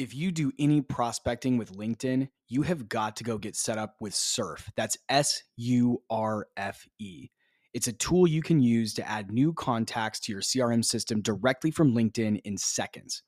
If 0.00 0.14
you 0.14 0.32
do 0.32 0.50
any 0.58 0.80
prospecting 0.80 1.58
with 1.58 1.76
LinkedIn, 1.76 2.28
you 2.48 2.62
have 2.62 2.88
got 2.88 3.16
to 3.16 3.22
go 3.22 3.36
get 3.36 3.54
set 3.54 3.76
up 3.76 3.96
with 4.00 4.14
Surfe. 4.14 4.70
That's 4.74 4.96
S 5.10 5.42
U 5.58 6.02
R 6.08 6.46
F 6.56 6.88
E. 6.98 7.28
It's 7.74 7.86
a 7.86 7.92
tool 7.92 8.26
you 8.26 8.40
can 8.40 8.62
use 8.62 8.94
to 8.94 9.06
add 9.06 9.30
new 9.30 9.52
contacts 9.52 10.18
to 10.20 10.32
your 10.32 10.40
CRM 10.40 10.82
system 10.82 11.20
directly 11.20 11.70
from 11.70 11.94
LinkedIn 11.94 12.40
in 12.46 12.56
seconds. 12.56 13.22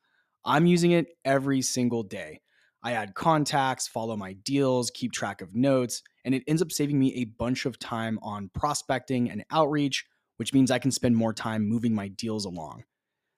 I'm 0.46 0.64
using 0.64 0.92
it 0.92 1.08
every 1.26 1.60
single 1.60 2.04
day. 2.04 2.40
I 2.82 2.92
add 2.92 3.14
contacts, 3.14 3.86
follow 3.86 4.16
my 4.16 4.32
deals, 4.32 4.90
keep 4.94 5.12
track 5.12 5.42
of 5.42 5.54
notes, 5.54 6.02
and 6.24 6.34
it 6.34 6.42
ends 6.46 6.62
up 6.62 6.72
saving 6.72 6.98
me 6.98 7.12
a 7.16 7.26
bunch 7.26 7.66
of 7.66 7.78
time 7.78 8.18
on 8.22 8.48
prospecting 8.54 9.30
and 9.30 9.44
outreach, 9.50 10.06
which 10.38 10.54
means 10.54 10.70
I 10.70 10.78
can 10.78 10.90
spend 10.90 11.16
more 11.16 11.34
time 11.34 11.68
moving 11.68 11.94
my 11.94 12.08
deals 12.08 12.46
along. 12.46 12.84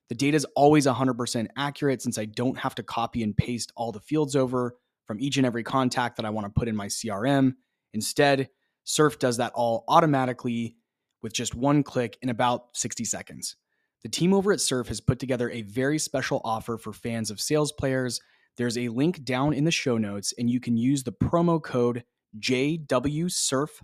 The 0.09 0.15
data 0.15 0.37
is 0.37 0.47
always 0.57 0.87
100% 0.87 1.47
accurate 1.57 2.03
since 2.03 2.19
I 2.19 2.27
don't 2.27 2.59
have 2.59 2.75
to 2.75 2.83
copy 2.83 3.23
and 3.23 3.37
paste 3.37 3.73
all 3.75 3.93
the 3.93 4.01
fields 4.01 4.37
over 4.37 4.77
from 5.07 5.21
each 5.21 5.37
and 5.37 5.47
every 5.47 5.63
contact 5.63 6.17
that 6.17 6.27
I 6.27 6.31
want 6.31 6.47
to 6.47 6.53
put 6.53 6.69
in 6.69 6.77
my 6.77 6.87
CRM. 6.87 7.55
Instead, 7.93 8.51
Surfe 8.85 9.19
does 9.19 9.39
that 9.39 9.53
all 9.55 9.85
automatically 9.89 10.77
with 11.23 11.33
just 11.33 11.55
one 11.55 11.83
click 11.83 12.19
in 12.21 12.29
about 12.29 12.77
60 12.77 13.05
seconds. 13.05 13.57
The 14.03 14.11
team 14.11 14.35
over 14.35 14.53
at 14.53 14.61
Surfe 14.61 14.89
has 14.89 15.01
put 15.01 15.19
together 15.19 15.49
a 15.51 15.63
very 15.63 15.99
special 15.99 16.43
offer 16.45 16.77
for 16.77 16.93
fans 16.93 17.31
of 17.31 17.41
sales 17.41 17.73
players. 17.73 18.21
There's 18.59 18.77
a 18.77 18.89
link 18.89 19.25
down 19.25 19.55
in 19.55 19.65
the 19.65 19.71
show 19.71 19.97
notes, 19.97 20.35
and 20.39 20.51
you 20.51 20.61
can 20.61 20.77
use 20.77 21.03
the 21.03 21.13
promo 21.13 21.63
code 21.63 22.05
JWSurf5. 22.39 23.81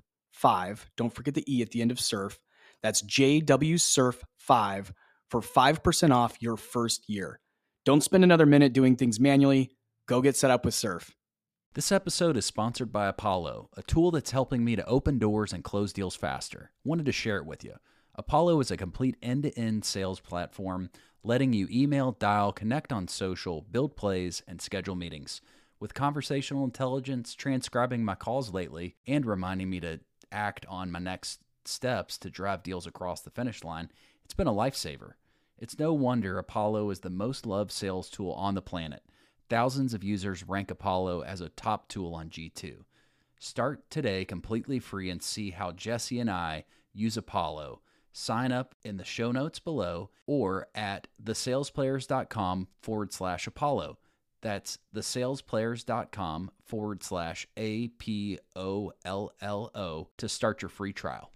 Don't 0.96 1.14
forget 1.14 1.32
the 1.34 1.44
E 1.52 1.62
at 1.62 1.70
the 1.70 1.80
end 1.80 1.90
of 1.90 1.98
Surfe. 1.98 2.38
That's 2.82 3.00
JWSurf5 3.02 4.92
for 5.30 5.40
5% 5.40 6.14
off 6.14 6.42
your 6.42 6.56
first 6.56 7.08
year. 7.08 7.40
Don't 7.84 8.02
spend 8.02 8.24
another 8.24 8.46
minute 8.46 8.72
doing 8.72 8.96
things 8.96 9.20
manually. 9.20 9.70
Go 10.06 10.20
get 10.20 10.36
set 10.36 10.50
up 10.50 10.64
with 10.64 10.74
Surfe. 10.74 11.14
This 11.74 11.92
episode 11.92 12.36
is 12.36 12.44
sponsored 12.44 12.92
by 12.92 13.06
Apollo, 13.06 13.70
a 13.76 13.82
tool 13.84 14.10
that's 14.10 14.32
helping 14.32 14.64
me 14.64 14.74
to 14.74 14.84
open 14.86 15.18
doors 15.18 15.52
and 15.52 15.62
close 15.62 15.92
deals 15.92 16.16
faster. 16.16 16.72
Wanted 16.84 17.06
to 17.06 17.12
share 17.12 17.36
it 17.36 17.46
with 17.46 17.62
you. 17.62 17.74
Apollo 18.16 18.58
is 18.58 18.72
a 18.72 18.76
complete 18.76 19.16
end 19.22 19.44
to 19.44 19.56
end 19.56 19.84
sales 19.84 20.18
platform 20.18 20.90
letting 21.22 21.52
you 21.52 21.68
email, 21.70 22.12
dial, 22.12 22.52
connect 22.52 22.92
on 22.92 23.06
social, 23.06 23.60
build 23.70 23.94
plays, 23.96 24.42
and 24.48 24.60
schedule 24.60 24.96
meetings. 24.96 25.40
With 25.78 25.94
conversational 25.94 26.64
intelligence 26.64 27.34
transcribing 27.34 28.04
my 28.04 28.16
calls 28.16 28.52
lately 28.52 28.96
and 29.06 29.24
reminding 29.24 29.70
me 29.70 29.80
to 29.80 30.00
act 30.32 30.66
on 30.68 30.90
my 30.90 30.98
next 30.98 31.40
steps 31.64 32.18
to 32.18 32.30
drive 32.30 32.62
deals 32.62 32.86
across 32.86 33.20
the 33.20 33.30
finish 33.30 33.62
line, 33.62 33.90
it's 34.24 34.34
been 34.34 34.46
a 34.46 34.52
lifesaver. 34.52 35.12
It's 35.60 35.78
no 35.78 35.92
wonder 35.92 36.38
Apollo 36.38 36.88
is 36.88 37.00
the 37.00 37.10
most 37.10 37.44
loved 37.44 37.70
sales 37.70 38.08
tool 38.08 38.32
on 38.32 38.54
the 38.54 38.62
planet. 38.62 39.02
Thousands 39.50 39.92
of 39.92 40.02
users 40.02 40.48
rank 40.48 40.70
Apollo 40.70 41.22
as 41.22 41.42
a 41.42 41.50
top 41.50 41.86
tool 41.88 42.14
on 42.14 42.30
G2. 42.30 42.78
Start 43.38 43.90
today 43.90 44.24
completely 44.24 44.78
free 44.78 45.10
and 45.10 45.22
see 45.22 45.50
how 45.50 45.72
Jesse 45.72 46.18
and 46.18 46.30
I 46.30 46.64
use 46.94 47.18
Apollo. 47.18 47.82
Sign 48.10 48.52
up 48.52 48.74
in 48.84 48.96
the 48.96 49.04
show 49.04 49.32
notes 49.32 49.58
below 49.58 50.08
or 50.26 50.68
at 50.74 51.08
thesalesplayers.com 51.22 52.68
forward 52.80 53.12
slash 53.12 53.46
Apollo. 53.46 53.98
That's 54.40 54.78
thesalesplayers.com 54.94 56.50
forward 56.64 57.02
slash 57.02 57.46
A 57.58 57.88
P 57.88 58.38
O 58.56 58.92
L 59.04 59.30
L 59.42 59.70
O 59.74 60.08
to 60.16 60.28
start 60.28 60.62
your 60.62 60.70
free 60.70 60.94
trial. 60.94 61.30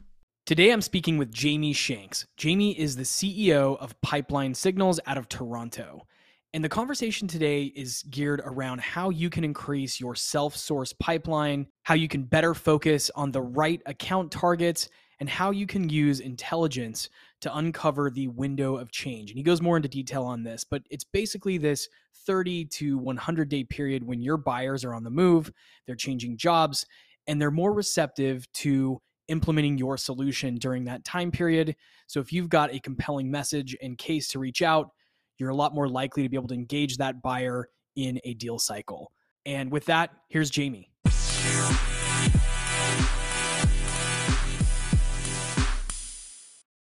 Today, 0.46 0.72
I'm 0.72 0.82
speaking 0.82 1.16
with 1.16 1.32
Jamie 1.32 1.72
Shanks. 1.72 2.26
Jamie 2.36 2.78
is 2.78 2.96
the 2.96 3.02
CEO 3.02 3.78
of 3.78 3.98
Pipeline 4.02 4.52
Signals 4.52 5.00
out 5.06 5.16
of 5.16 5.26
Toronto. 5.26 6.06
And 6.52 6.62
the 6.62 6.68
conversation 6.68 7.26
today 7.26 7.72
is 7.74 8.02
geared 8.10 8.42
around 8.44 8.82
how 8.82 9.08
you 9.08 9.30
can 9.30 9.42
increase 9.42 9.98
your 9.98 10.14
self 10.14 10.54
source 10.54 10.92
pipeline, 10.92 11.66
how 11.84 11.94
you 11.94 12.08
can 12.08 12.24
better 12.24 12.52
focus 12.52 13.10
on 13.16 13.32
the 13.32 13.40
right 13.40 13.80
account 13.86 14.30
targets, 14.30 14.90
and 15.18 15.30
how 15.30 15.50
you 15.50 15.66
can 15.66 15.88
use 15.88 16.20
intelligence 16.20 17.08
to 17.40 17.56
uncover 17.56 18.10
the 18.10 18.28
window 18.28 18.76
of 18.76 18.92
change. 18.92 19.30
And 19.30 19.38
he 19.38 19.42
goes 19.42 19.62
more 19.62 19.76
into 19.78 19.88
detail 19.88 20.24
on 20.24 20.42
this, 20.42 20.62
but 20.62 20.82
it's 20.90 21.04
basically 21.04 21.56
this 21.56 21.88
30 22.26 22.66
to 22.66 22.98
100 22.98 23.48
day 23.48 23.64
period 23.64 24.04
when 24.06 24.20
your 24.20 24.36
buyers 24.36 24.84
are 24.84 24.92
on 24.92 25.04
the 25.04 25.10
move, 25.10 25.50
they're 25.86 25.96
changing 25.96 26.36
jobs, 26.36 26.84
and 27.26 27.40
they're 27.40 27.50
more 27.50 27.72
receptive 27.72 28.46
to 28.52 29.00
implementing 29.28 29.78
your 29.78 29.96
solution 29.96 30.56
during 30.56 30.84
that 30.84 31.04
time 31.04 31.30
period. 31.30 31.76
So 32.06 32.20
if 32.20 32.32
you've 32.32 32.48
got 32.48 32.72
a 32.72 32.80
compelling 32.80 33.30
message 33.30 33.76
and 33.82 33.96
case 33.96 34.28
to 34.28 34.38
reach 34.38 34.62
out, 34.62 34.90
you're 35.38 35.50
a 35.50 35.54
lot 35.54 35.74
more 35.74 35.88
likely 35.88 36.22
to 36.22 36.28
be 36.28 36.36
able 36.36 36.48
to 36.48 36.54
engage 36.54 36.96
that 36.98 37.22
buyer 37.22 37.68
in 37.96 38.20
a 38.24 38.34
deal 38.34 38.58
cycle. 38.58 39.12
And 39.46 39.70
with 39.70 39.86
that, 39.86 40.10
here's 40.28 40.50
Jamie. 40.50 40.90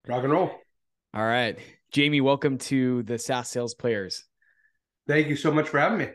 Rock 0.06 0.24
and 0.24 0.34
roll. 0.34 0.52
All 1.14 1.25
right. 1.25 1.58
Jamie, 1.92 2.22
welcome 2.22 2.58
to 2.58 3.04
the 3.04 3.18
SaaS 3.18 3.50
Sales 3.50 3.74
Players. 3.74 4.25
Thank 5.08 5.28
you 5.28 5.36
so 5.36 5.52
much 5.52 5.70
for 5.70 5.80
having 5.80 6.00
me. 6.00 6.08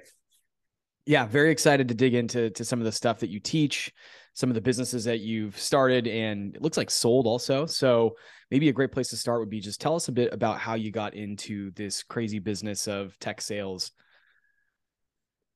Yeah, 1.07 1.27
very 1.27 1.51
excited 1.51 1.89
to 1.89 1.95
dig 1.95 2.15
into 2.15 2.51
to 2.51 2.65
some 2.65 2.81
of 2.81 2.85
the 2.85 2.93
stuff 2.93 3.21
that 3.21 3.31
you 3.31 3.41
teach, 3.41 3.93
some 4.39 4.51
of 4.51 4.55
the 4.55 4.61
businesses 4.61 5.03
that 5.03 5.19
you've 5.19 5.59
started 5.59 6.07
and 6.07 6.55
it 6.55 6.63
looks 6.63 6.77
like 6.77 6.93
sold 6.93 7.27
also. 7.27 7.67
So 7.67 8.15
maybe 8.53 8.69
a 8.69 8.73
great 8.73 8.93
place 8.93 9.09
to 9.09 9.17
start 9.17 9.41
would 9.41 9.51
be 9.51 9.59
just 9.59 9.81
tell 9.81 9.97
us 9.97 10.07
a 10.07 10.13
bit 10.13 10.33
about 10.33 10.61
how 10.61 10.75
you 10.75 10.93
got 10.93 11.15
into 11.15 11.73
this 11.73 12.05
crazy 12.05 12.39
business 12.39 12.87
of 12.87 13.19
tech 13.19 13.41
sales. 13.41 13.91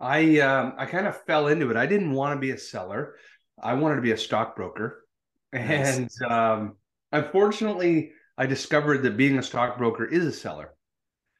I 0.00 0.40
um, 0.40 0.74
I 0.78 0.86
kind 0.86 1.06
of 1.06 1.16
fell 1.26 1.46
into 1.46 1.70
it. 1.70 1.76
I 1.76 1.86
didn't 1.86 2.10
want 2.10 2.34
to 2.36 2.40
be 2.40 2.50
a 2.50 2.58
seller. 2.58 3.14
I 3.62 3.74
wanted 3.74 3.96
to 3.96 4.02
be 4.02 4.10
a 4.10 4.18
stockbroker, 4.18 5.04
nice. 5.52 5.98
and 5.98 6.10
um, 6.28 6.76
unfortunately, 7.12 8.10
I 8.36 8.46
discovered 8.46 9.04
that 9.04 9.16
being 9.16 9.38
a 9.38 9.44
stockbroker 9.44 10.06
is 10.06 10.26
a 10.26 10.32
seller. 10.32 10.74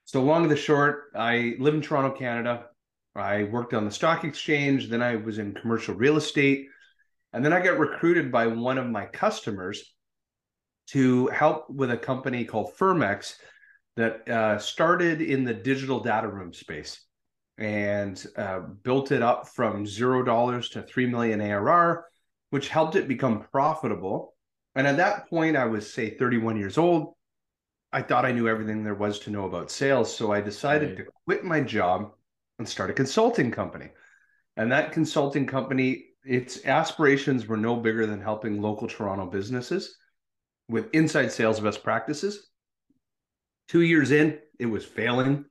So 0.05 0.23
long 0.23 0.43
and 0.43 0.51
the 0.51 0.57
short, 0.57 1.11
I 1.17 1.57
live 1.59 1.75
in 1.75 1.83
Toronto, 1.83 2.17
Canada. 2.17 2.67
I 3.17 3.43
worked 3.45 3.75
on 3.75 3.85
the 3.85 3.91
stock 3.91 4.23
exchange. 4.23 4.89
Then 4.89 5.03
I 5.03 5.17
was 5.17 5.39
in 5.39 5.55
commercial 5.55 5.97
real 5.97 6.17
estate. 6.17 6.69
And 7.33 7.45
then 7.45 7.53
I 7.53 7.61
got 7.61 7.79
recruited 7.79 8.31
by 8.31 8.47
one 8.47 8.79
of 8.79 8.87
my 8.87 9.07
customers 9.07 9.95
to 10.89 11.29
help 11.29 11.71
with 11.71 11.91
a 11.91 11.97
company 11.97 12.45
called 12.45 12.75
Firmex 12.77 13.37
that 13.97 14.29
uh, 14.29 14.59
started 14.59 15.21
in 15.21 15.45
the 15.45 15.55
digital 15.55 16.01
data 16.01 16.29
room 16.29 16.53
space 16.53 17.05
and 17.59 18.25
uh, 18.37 18.61
built 18.83 19.13
it 19.13 19.23
up 19.23 19.49
from 19.49 19.87
zero 19.87 20.23
dollars 20.23 20.71
to 20.71 20.83
three 20.83 21.07
million 21.07 21.41
ARR, 21.41 22.07
which 22.51 22.69
helped 22.69 22.97
it 22.97 23.09
become 23.09 23.45
profitable. 23.51 24.35
And 24.75 24.87
at 24.87 24.97
that 24.97 25.29
point, 25.29 25.57
I 25.57 25.67
was 25.67 25.93
say 25.93 26.17
31 26.17 26.57
years 26.57 26.79
old. 26.79 27.15
I 27.93 28.01
thought 28.01 28.25
I 28.25 28.33
knew 28.33 28.49
everything 28.49 28.85
there 28.85 28.95
was 28.95 29.19
to 29.21 29.31
know 29.31 29.45
about 29.45 29.71
sales, 29.71 30.15
so 30.15 30.33
I 30.33 30.41
decided 30.41 30.99
right. 30.99 31.07
to 31.07 31.13
quit 31.27 31.45
my 31.45 31.61
job 31.61 32.13
and 32.59 32.67
start 32.67 32.89
a 32.89 32.95
consulting 32.95 33.51
company. 33.51 33.91
And 34.57 34.73
that 34.73 34.93
consulting 34.93 35.47
company 35.47 36.07
its 36.25 36.65
aspirations 36.65 37.47
were 37.47 37.57
no 37.57 37.77
bigger 37.77 38.07
than 38.07 38.21
helping 38.21 38.61
local 38.61 38.89
Toronto 38.89 39.27
businesses 39.27 39.97
with 40.69 40.95
inside 40.95 41.33
sales 41.33 41.61
best 41.61 41.83
practices. 41.83 42.49
Two 43.69 43.83
years 43.83 44.11
in, 44.11 44.39
it 44.59 44.67
was 44.67 44.85
failing, 44.85 45.45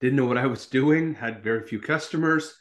didn't 0.00 0.16
know 0.16 0.26
what 0.26 0.38
I 0.38 0.46
was 0.46 0.66
doing, 0.66 1.14
had 1.14 1.42
very 1.42 1.66
few 1.66 1.80
customers. 1.80 2.54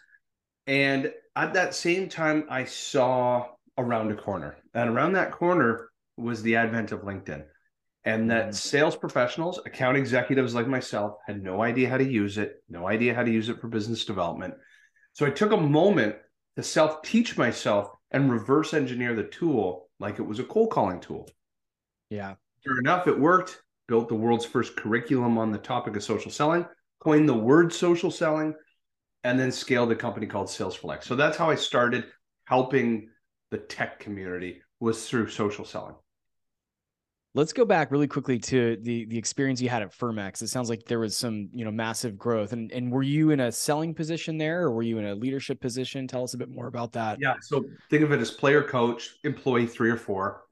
And 0.68 1.12
at 1.36 1.54
that 1.54 1.74
same 1.74 2.10
time, 2.10 2.46
I 2.50 2.66
saw 2.66 3.48
around 3.78 4.12
a 4.12 4.16
corner. 4.16 4.58
And 4.74 4.90
around 4.90 5.14
that 5.14 5.32
corner 5.32 5.90
was 6.18 6.42
the 6.42 6.56
advent 6.56 6.92
of 6.92 7.02
LinkedIn. 7.02 7.44
And 8.06 8.30
that 8.32 8.50
mm. 8.50 8.54
sales 8.54 8.96
professionals, 8.96 9.60
account 9.66 9.98
executives 9.98 10.54
like 10.54 10.68
myself, 10.68 11.16
had 11.26 11.42
no 11.42 11.64
idea 11.64 11.90
how 11.90 11.98
to 11.98 12.04
use 12.04 12.38
it, 12.38 12.62
no 12.70 12.88
idea 12.88 13.16
how 13.16 13.24
to 13.24 13.32
use 13.32 13.50
it 13.50 13.60
for 13.60 13.68
business 13.68 14.06
development. 14.06 14.56
So 15.14 15.26
I 15.26 15.30
took 15.30 15.52
a 15.52 15.58
moment 15.58 16.16
to 16.56 16.64
self 16.64 17.02
teach 17.02 17.38
myself 17.38 17.90
and 18.12 18.32
reverse 18.32 18.74
engineer 18.74 19.16
the 19.16 19.24
tool 19.24 19.90
like 20.00 20.20
it 20.20 20.24
was 20.24 20.40
a 20.40 20.44
cold 20.44 20.70
calling 20.70 21.00
tool. 21.00 21.30
Yeah. 22.10 22.36
Sure 22.64 22.80
enough, 22.80 23.08
it 23.08 23.20
worked. 23.20 23.62
Built 23.88 24.08
the 24.08 24.16
world's 24.16 24.46
first 24.46 24.78
curriculum 24.78 25.38
on 25.38 25.52
the 25.52 25.58
topic 25.58 25.96
of 25.96 26.04
social 26.04 26.32
selling, 26.32 26.66
coined 27.00 27.28
the 27.28 27.34
word 27.34 27.74
social 27.74 28.10
selling, 28.10 28.54
and 29.24 29.38
then 29.38 29.52
scaled 29.52 29.92
a 29.92 29.96
company 29.96 30.26
called 30.26 30.50
Sales 30.50 30.76
for 30.76 30.88
Life. 30.88 31.04
So 31.04 31.16
that's 31.16 31.38
how 31.38 31.50
I 31.50 31.56
started 31.56 32.06
helping 32.46 33.10
the 33.52 33.58
tech 33.58 34.00
community 34.00 34.62
was 34.80 35.08
through 35.08 35.30
social 35.30 35.66
selling. 35.66 35.96
Let's 37.36 37.54
go 37.54 37.66
back 37.66 37.92
really 37.92 38.08
quickly 38.08 38.38
to 38.38 38.78
the 38.82 39.06
the 39.06 39.18
experience 39.18 39.60
you 39.60 39.70
had 39.70 39.82
at 39.82 39.92
Firmex. 39.92 40.44
It 40.44 40.50
sounds 40.50 40.70
like 40.70 40.86
there 40.86 41.00
was 41.00 41.18
some, 41.18 41.50
you 41.52 41.66
know, 41.66 41.72
massive 41.72 42.18
growth. 42.18 42.54
And 42.54 42.72
and 42.72 42.92
were 42.92 43.02
you 43.02 43.32
in 43.32 43.40
a 43.40 43.52
selling 43.52 43.96
position 43.96 44.38
there 44.38 44.62
or 44.62 44.72
were 44.72 44.84
you 44.84 45.00
in 45.00 45.06
a 45.06 45.16
leadership 45.16 45.60
position? 45.60 46.08
Tell 46.08 46.24
us 46.24 46.36
a 46.36 46.38
bit 46.38 46.50
more 46.50 46.68
about 46.68 46.92
that. 46.94 47.18
Yeah. 47.20 47.34
So 47.42 47.66
think 47.90 48.04
of 48.04 48.12
it 48.12 48.20
as 48.20 48.30
player 48.30 48.62
coach, 48.62 49.16
employee 49.24 49.66
three 49.66 49.90
or 49.90 49.98
four. 49.98 50.44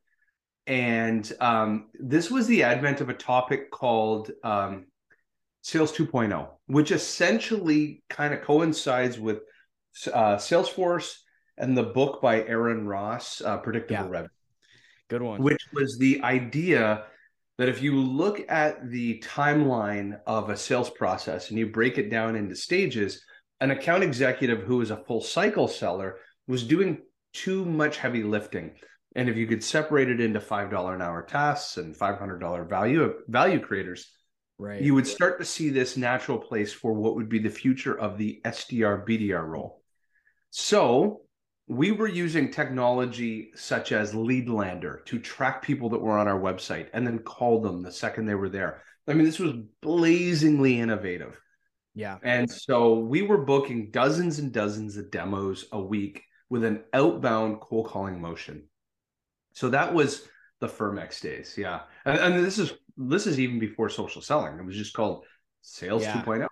And 0.66 1.32
um, 1.40 1.90
this 1.94 2.32
was 2.32 2.48
the 2.48 2.64
advent 2.64 3.02
of 3.02 3.10
a 3.10 3.14
topic 3.14 3.72
called 3.72 4.32
um, 4.44 4.86
Sales 5.64 5.92
2.0, 5.92 6.48
which 6.68 6.92
essentially 6.92 8.04
kind 8.10 8.34
of 8.34 8.42
coincides 8.42 9.20
with 9.20 9.40
uh, 10.14 10.38
Salesforce 10.38 11.18
and 11.58 11.78
the 11.78 11.84
book 11.84 12.22
by 12.22 12.44
Aaron 12.44 12.88
Ross, 12.88 13.42
uh, 13.42 13.58
Predictable 13.58 14.06
yeah. 14.06 14.10
Revenue. 14.10 14.30
Good 15.12 15.22
one. 15.22 15.42
Which 15.42 15.68
was 15.74 15.98
the 15.98 16.24
idea 16.24 17.04
that 17.58 17.68
if 17.68 17.82
you 17.82 18.00
look 18.00 18.40
at 18.48 18.90
the 18.90 19.20
timeline 19.20 20.22
of 20.26 20.50
a 20.50 20.56
sales 20.56 20.90
process 20.90 21.50
and 21.50 21.60
you 21.60 21.68
break 21.68 21.98
it 21.98 22.10
down 22.10 22.38
into 22.38 22.56
stages, 22.56 23.22
an 23.60 23.72
account 23.72 24.04
executive 24.04 24.62
who 24.62 24.80
is 24.80 24.90
a 24.90 25.04
full 25.04 25.20
cycle 25.20 25.68
seller 25.68 26.16
was 26.48 26.64
doing 26.64 27.00
too 27.34 27.66
much 27.66 27.98
heavy 27.98 28.24
lifting. 28.24 28.72
And 29.14 29.28
if 29.28 29.36
you 29.36 29.48
could 29.48 29.66
separate 29.66 30.10
it 30.10 30.22
into 30.22 30.40
$5 30.40 30.96
an 30.96 31.02
hour 31.02 31.24
tasks 31.24 31.76
and 31.76 31.94
$500 31.94 32.70
value 32.70 33.14
value 33.28 33.60
creators, 33.60 34.10
right. 34.58 34.82
you 34.82 34.96
would 34.96 35.06
start 35.06 35.40
to 35.40 35.46
see 35.46 35.72
this 35.72 35.98
natural 35.98 36.38
place 36.38 36.72
for 36.72 36.94
what 36.94 37.16
would 37.16 37.28
be 37.28 37.40
the 37.40 37.50
future 37.50 38.00
of 38.00 38.18
the 38.18 38.40
SDR 38.46 39.06
BDR 39.06 39.46
role. 39.46 39.82
So 40.52 41.24
we 41.72 41.94
were 41.94 42.08
using 42.10 42.52
technology 42.52 43.50
such 43.56 43.94
as 43.94 44.12
Leadlander 44.12 45.06
to 45.06 45.18
track 45.18 45.62
people 45.62 45.88
that 45.88 46.02
were 46.02 46.18
on 46.18 46.28
our 46.28 46.38
website 46.38 46.90
and 46.92 47.08
then 47.08 47.20
call 47.20 47.62
them 47.62 47.82
the 47.82 47.94
second 47.94 48.26
they 48.26 48.36
were 48.36 48.50
there. 48.50 48.82
I 49.08 49.14
mean, 49.14 49.24
this 49.24 49.40
was 49.40 49.54
blazingly 49.82 50.82
innovative. 50.82 51.40
Yeah. 51.96 52.18
And 52.24 52.52
so 52.52 53.00
we 53.00 53.22
were 53.22 53.46
booking 53.46 53.90
dozens 53.90 54.38
and 54.38 54.52
dozens 54.52 54.98
of 54.98 55.12
demos 55.12 55.64
a 55.72 55.82
week 55.82 56.24
with 56.50 56.66
an 56.66 56.84
outbound 56.92 57.62
cold 57.62 57.88
calling 57.88 58.20
motion. 58.20 58.68
So 59.54 59.70
that 59.70 59.94
was 59.94 60.28
the 60.60 60.68
Firmex 60.68 61.22
days. 61.22 61.56
Yeah. 61.58 61.84
And, 62.04 62.20
and 62.20 62.46
this 62.46 62.60
is 62.60 62.74
this 62.98 63.26
is 63.26 63.40
even 63.40 63.60
before 63.60 63.88
social 63.88 64.22
selling. 64.22 64.60
It 64.60 64.66
was 64.66 64.76
just 64.76 64.94
called 64.94 65.24
sales 65.62 66.04
yeah. 66.04 66.22
2.0. 66.22 66.48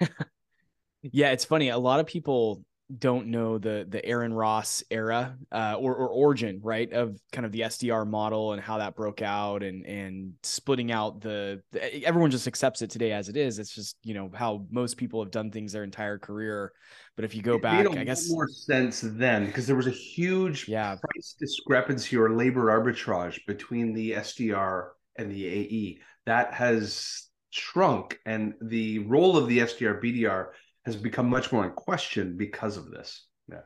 yeah, 1.02 1.30
it's 1.30 1.44
funny. 1.44 1.68
A 1.68 1.78
lot 1.78 2.00
of 2.00 2.06
people 2.06 2.64
don't 2.96 3.26
know 3.26 3.58
the 3.58 3.86
the 3.88 4.04
Aaron 4.04 4.32
Ross 4.32 4.82
era 4.90 5.36
uh, 5.52 5.74
or, 5.78 5.94
or 5.94 6.08
origin, 6.08 6.60
right, 6.62 6.90
of 6.92 7.20
kind 7.32 7.44
of 7.44 7.52
the 7.52 7.60
SDR 7.60 8.06
model 8.06 8.52
and 8.52 8.62
how 8.62 8.78
that 8.78 8.96
broke 8.96 9.20
out 9.20 9.62
and 9.62 9.84
and 9.84 10.32
splitting 10.42 10.90
out 10.90 11.20
the, 11.20 11.60
the, 11.72 12.04
everyone 12.04 12.30
just 12.30 12.46
accepts 12.46 12.80
it 12.80 12.90
today 12.90 13.12
as 13.12 13.28
it 13.28 13.36
is. 13.36 13.58
It's 13.58 13.74
just 13.74 13.96
you 14.02 14.14
know 14.14 14.30
how 14.32 14.66
most 14.70 14.96
people 14.96 15.22
have 15.22 15.30
done 15.30 15.50
things 15.50 15.72
their 15.72 15.84
entire 15.84 16.18
career. 16.18 16.72
But 17.14 17.24
if 17.24 17.34
you 17.34 17.42
go 17.42 17.58
back, 17.58 17.86
I 17.90 18.04
guess 18.04 18.30
more 18.30 18.48
sense 18.48 19.02
then 19.04 19.44
because 19.46 19.66
there 19.66 19.76
was 19.76 19.86
a 19.86 19.90
huge 19.90 20.66
yeah. 20.68 20.96
price 20.96 21.34
discrepancy 21.38 22.16
or 22.16 22.30
labor 22.30 22.66
arbitrage 22.66 23.44
between 23.46 23.92
the 23.92 24.12
SDR 24.12 24.90
and 25.16 25.30
the 25.30 25.46
AE 25.46 25.98
that 26.24 26.54
has 26.54 27.28
shrunk, 27.50 28.18
and 28.24 28.54
the 28.60 29.00
role 29.00 29.36
of 29.36 29.48
the 29.48 29.58
SDR 29.58 30.02
BDR 30.02 30.48
has 30.88 30.96
become 30.96 31.28
much 31.28 31.52
more 31.52 31.64
in 31.64 31.72
question 31.72 32.36
because 32.36 32.76
of 32.76 32.90
this. 32.90 33.26
Yeah. 33.48 33.60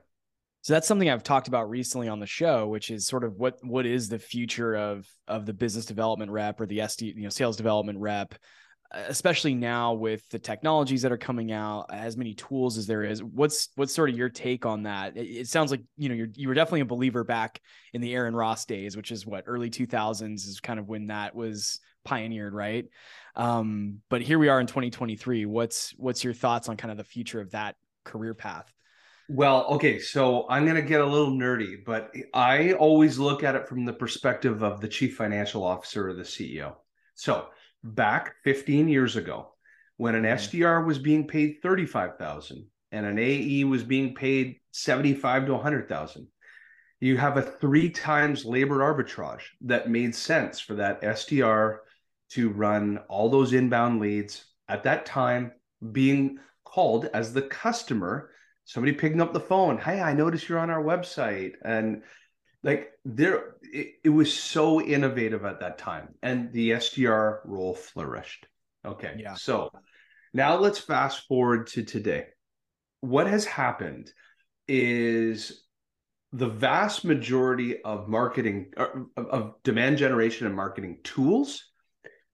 So 0.62 0.72
that's 0.72 0.86
something 0.86 1.08
I've 1.08 1.22
talked 1.22 1.48
about 1.48 1.70
recently 1.70 2.08
on 2.08 2.20
the 2.20 2.26
show, 2.26 2.68
which 2.68 2.90
is 2.90 3.06
sort 3.06 3.24
of 3.24 3.36
what 3.36 3.58
what 3.62 3.86
is 3.86 4.08
the 4.08 4.18
future 4.18 4.76
of 4.76 5.06
of 5.26 5.46
the 5.46 5.52
business 5.52 5.86
development 5.86 6.30
rep 6.30 6.60
or 6.60 6.66
the 6.66 6.78
SD, 6.78 7.14
you 7.16 7.22
know, 7.22 7.28
sales 7.28 7.56
development 7.56 7.98
rep, 7.98 8.34
especially 8.92 9.54
now 9.54 9.94
with 9.94 10.28
the 10.28 10.38
technologies 10.38 11.02
that 11.02 11.12
are 11.12 11.18
coming 11.18 11.50
out, 11.50 11.86
as 11.92 12.16
many 12.16 12.34
tools 12.34 12.78
as 12.78 12.86
there 12.86 13.02
is. 13.02 13.22
What's 13.22 13.68
what's 13.76 13.94
sort 13.94 14.10
of 14.10 14.16
your 14.16 14.28
take 14.28 14.66
on 14.66 14.84
that? 14.84 15.16
It, 15.16 15.26
it 15.26 15.48
sounds 15.48 15.70
like 15.70 15.82
you 15.96 16.08
know 16.08 16.14
you're 16.14 16.28
you 16.34 16.48
were 16.48 16.54
definitely 16.54 16.80
a 16.80 16.86
believer 16.86 17.24
back 17.24 17.60
in 17.92 18.00
the 18.00 18.14
Aaron 18.14 18.36
Ross 18.36 18.64
days, 18.64 18.96
which 18.96 19.10
is 19.10 19.26
what 19.26 19.44
early 19.46 19.70
2000s 19.70 20.46
is 20.46 20.60
kind 20.60 20.78
of 20.78 20.88
when 20.88 21.08
that 21.08 21.34
was 21.34 21.80
pioneered, 22.04 22.54
right? 22.54 22.86
Um, 23.34 24.00
but 24.08 24.22
here 24.22 24.38
we 24.38 24.48
are 24.48 24.60
in 24.60 24.66
2023. 24.66 25.46
What's 25.46 25.92
what's 25.96 26.22
your 26.22 26.34
thoughts 26.34 26.68
on 26.68 26.76
kind 26.76 26.90
of 26.90 26.96
the 26.96 27.04
future 27.04 27.40
of 27.40 27.50
that 27.52 27.76
career 28.04 28.34
path? 28.34 28.72
Well, 29.28 29.64
okay, 29.66 29.98
so 29.98 30.46
I'm 30.50 30.64
going 30.64 30.76
to 30.76 30.82
get 30.82 31.00
a 31.00 31.06
little 31.06 31.30
nerdy, 31.30 31.82
but 31.84 32.12
I 32.34 32.72
always 32.72 33.18
look 33.18 33.44
at 33.44 33.54
it 33.54 33.66
from 33.66 33.84
the 33.84 33.92
perspective 33.92 34.62
of 34.62 34.80
the 34.80 34.88
chief 34.88 35.16
financial 35.16 35.64
officer 35.64 36.08
or 36.08 36.12
the 36.12 36.22
CEO. 36.22 36.74
So, 37.14 37.46
back 37.82 38.34
15 38.44 38.88
years 38.88 39.16
ago, 39.16 39.54
when 39.96 40.14
an 40.16 40.24
SDR 40.24 40.84
was 40.84 40.98
being 40.98 41.26
paid 41.26 41.58
35,000 41.62 42.66
and 42.90 43.06
an 43.06 43.18
AE 43.18 43.64
was 43.64 43.84
being 43.84 44.14
paid 44.14 44.56
75 44.72 45.46
to 45.46 45.52
100,000, 45.54 46.26
you 47.00 47.16
have 47.16 47.36
a 47.36 47.42
three 47.42 47.90
times 47.90 48.44
labor 48.44 48.78
arbitrage 48.78 49.42
that 49.62 49.88
made 49.88 50.14
sense 50.14 50.60
for 50.60 50.74
that 50.74 51.00
SDR 51.02 51.78
to 52.34 52.50
run 52.50 52.98
all 53.08 53.28
those 53.28 53.52
inbound 53.52 54.00
leads. 54.00 54.44
At 54.68 54.84
that 54.84 55.06
time 55.06 55.52
being 55.92 56.38
called 56.64 57.06
as 57.12 57.32
the 57.32 57.42
customer 57.42 58.30
somebody 58.64 58.92
picking 58.92 59.20
up 59.20 59.32
the 59.32 59.40
phone 59.40 59.76
hey 59.76 60.00
i 60.00 60.12
noticed 60.12 60.48
you're 60.48 60.58
on 60.58 60.70
our 60.70 60.82
website 60.82 61.54
and 61.64 62.00
like 62.62 62.92
there 63.04 63.56
it, 63.62 63.94
it, 64.04 64.08
was 64.08 64.32
so 64.32 64.80
innovative 64.80 65.44
at 65.44 65.58
that 65.60 65.76
time 65.76 66.08
and 66.22 66.52
the 66.52 66.70
sdr 66.70 67.40
role 67.44 67.74
flourished. 67.74 68.46
Okay 68.86 69.16
yeah. 69.18 69.34
so 69.34 69.70
now 70.34 70.56
let's 70.56 70.78
fast 70.78 71.26
forward 71.26 71.66
to 71.68 71.82
today. 71.82 72.26
What 73.00 73.26
has 73.26 73.44
happened 73.44 74.10
is 74.66 75.64
the 76.32 76.48
vast 76.48 77.04
majority 77.04 77.82
of 77.82 78.08
marketing 78.08 78.72
er, 78.78 79.06
of, 79.16 79.26
of 79.26 79.54
demand 79.62 79.98
generation 79.98 80.46
and 80.46 80.56
marketing 80.56 80.98
tools 81.04 81.71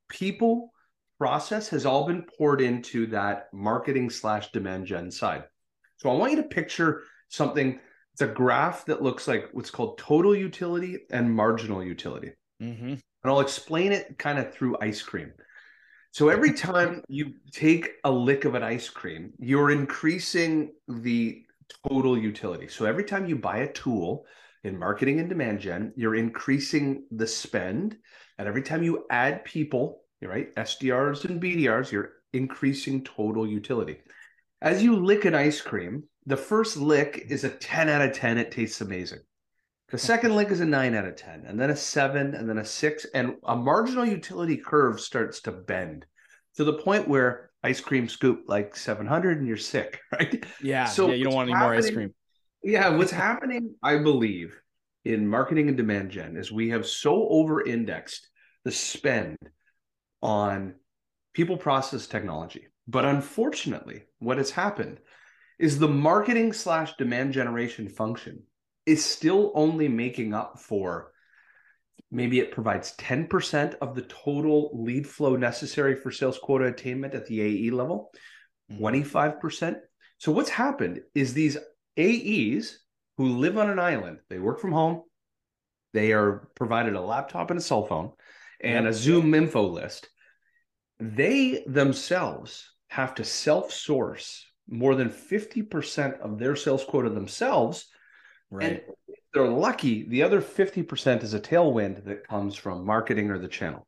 people 0.08 0.72
process 1.19 1.69
has 1.69 1.84
all 1.84 2.06
been 2.06 2.22
poured 2.22 2.60
into 2.60 3.06
that 3.06 3.49
marketing 3.52 4.08
slash 4.08 4.52
demand 4.52 4.87
gen 4.87 5.10
side. 5.10 5.44
So 5.96 6.10
I 6.10 6.14
want 6.14 6.32
you 6.32 6.43
to 6.43 6.49
picture 6.49 7.02
something. 7.28 7.81
It's 8.12 8.22
a 8.22 8.26
graph 8.26 8.84
that 8.87 9.02
looks 9.02 9.28
like 9.28 9.49
what's 9.52 9.70
called 9.70 9.99
total 9.99 10.34
utility 10.34 10.99
and 11.10 11.34
marginal 11.34 11.82
utility. 11.82 12.32
Mm-hmm. 12.62 12.88
And 12.88 13.00
I'll 13.25 13.40
explain 13.40 13.93
it 13.93 14.16
kind 14.19 14.38
of 14.38 14.52
through 14.52 14.78
ice 14.81 15.02
cream. 15.02 15.32
So 16.12 16.28
every 16.28 16.52
time 16.52 17.02
you 17.08 17.34
take 17.52 17.90
a 18.05 18.10
lick 18.10 18.44
of 18.44 18.55
an 18.55 18.62
ice 18.62 18.88
cream, 18.88 19.32
you're 19.38 19.70
increasing 19.70 20.72
the 20.87 21.44
total 21.88 22.16
utility. 22.16 22.69
So 22.69 22.87
every 22.87 23.05
time 23.05 23.26
you 23.26 23.37
buy 23.37 23.58
a 23.58 23.72
tool 23.72 24.25
in 24.64 24.78
marketing 24.78 25.20
and 25.20 25.28
demand 25.28 25.60
gen, 25.60 25.93
you're 25.96 26.14
increasing 26.14 27.05
the 27.10 27.26
spend 27.26 27.96
and 28.38 28.46
every 28.46 28.62
time 28.62 28.82
you 28.82 29.05
add 29.11 29.44
people, 29.44 30.02
right, 30.23 30.55
SDRs 30.55 31.25
and 31.25 31.43
BDRs, 31.43 31.90
you're 31.90 32.12
increasing 32.32 33.03
total 33.03 33.46
utility. 33.46 33.98
As 34.62 34.82
you 34.82 34.96
lick 34.96 35.24
an 35.24 35.34
ice 35.34 35.60
cream, 35.60 36.05
the 36.27 36.36
first 36.36 36.77
lick 36.77 37.27
is 37.29 37.44
a 37.44 37.51
10 37.51 37.89
out 37.89 38.03
of 38.03 38.12
10. 38.12 38.39
It 38.39 38.51
tastes 38.51 38.81
amazing. 38.81 39.20
The 39.91 39.98
second 39.98 40.36
lick 40.36 40.51
is 40.51 40.60
a 40.60 40.67
9 40.67 40.94
out 40.94 41.06
of 41.06 41.17
10, 41.17 41.44
and 41.46 41.58
then 41.58 41.70
a 41.70 41.77
7, 41.77 42.34
and 42.34 42.48
then 42.48 42.58
a 42.58 42.65
6. 42.65 43.06
And 43.15 43.36
a 43.44 43.56
marginal 43.56 44.05
utility 44.05 44.56
curve 44.56 45.01
starts 45.01 45.41
to 45.43 45.53
bend 45.53 46.05
to 46.56 46.65
the 46.65 46.74
point 46.74 47.08
where 47.08 47.51
ice 47.62 47.81
cream 47.81 48.08
scoop 48.08 48.44
like 48.46 48.77
700 48.77 49.39
and 49.39 49.48
you're 49.48 49.56
sick, 49.56 50.01
right? 50.12 50.44
Yeah. 50.62 50.84
So 50.84 51.08
yeah, 51.08 51.15
you 51.15 51.24
don't 51.24 51.34
want 51.34 51.51
any 51.51 51.58
more 51.58 51.74
ice 51.74 51.91
cream. 51.91 52.15
Yeah. 52.62 52.89
What's 52.96 53.10
happening, 53.10 53.74
I 53.82 53.96
believe, 53.96 54.60
in 55.05 55.27
marketing 55.27 55.69
and 55.69 55.77
demand 55.77 56.10
gen 56.10 56.36
is 56.36 56.53
we 56.53 56.69
have 56.70 56.86
so 56.86 57.29
over 57.29 57.65
indexed 57.65 58.29
the 58.69 58.72
spend 58.72 59.39
on 60.20 60.75
people 61.32 61.56
process 61.56 62.06
technology. 62.06 62.67
But 62.87 63.06
unfortunately, 63.06 64.03
what 64.19 64.37
has 64.37 64.51
happened 64.51 64.98
is 65.58 65.79
the 65.79 65.89
marketing 65.89 66.53
slash 66.53 66.93
demand 66.98 67.32
generation 67.32 67.89
function 67.89 68.43
is 68.84 69.03
still 69.03 69.53
only 69.55 69.89
making 69.89 70.34
up 70.34 70.60
for 70.60 71.13
maybe 72.10 72.41
it 72.41 72.53
provides 72.53 72.94
10% 72.96 73.75
of 73.81 73.94
the 73.94 74.03
total 74.03 74.70
lead 74.75 75.08
flow 75.08 75.34
necessary 75.34 75.96
for 75.96 76.10
sales 76.10 76.39
quota 76.39 76.67
attainment 76.67 77.15
at 77.15 77.25
the 77.25 77.41
AE 77.41 77.70
level, 77.70 78.10
25%. 78.72 79.41
Mm-hmm. 79.41 79.72
So 80.19 80.31
what's 80.31 80.51
happened 80.51 81.01
is 81.15 81.32
these 81.32 81.56
AEs 81.98 82.81
who 83.17 83.39
live 83.39 83.56
on 83.56 83.70
an 83.70 83.79
island, 83.79 84.19
they 84.29 84.39
work 84.39 84.60
from 84.60 84.72
home, 84.72 85.05
they 85.94 86.13
are 86.13 86.51
provided 86.55 86.94
a 86.94 87.01
laptop 87.01 87.51
and 87.51 87.58
a 87.58 87.63
cell 87.63 87.87
phone, 87.87 88.13
and 88.60 88.86
a 88.86 88.91
ZoomInfo 88.91 89.72
list, 89.72 90.08
they 90.98 91.62
themselves 91.67 92.70
have 92.88 93.15
to 93.17 93.24
self 93.24 93.72
source 93.72 94.44
more 94.69 94.94
than 94.94 95.08
50% 95.08 96.20
of 96.20 96.38
their 96.38 96.56
sales 96.56 96.84
quota 96.84 97.10
themselves. 97.10 97.86
Right. 98.50 98.72
And 98.72 98.81
they're 99.32 99.48
lucky, 99.48 100.08
the 100.08 100.22
other 100.22 100.41
50% 100.41 101.22
is 101.22 101.34
a 101.34 101.41
tailwind 101.41 102.05
that 102.05 102.27
comes 102.27 102.55
from 102.55 102.84
marketing 102.84 103.31
or 103.31 103.38
the 103.38 103.48
channel. 103.48 103.86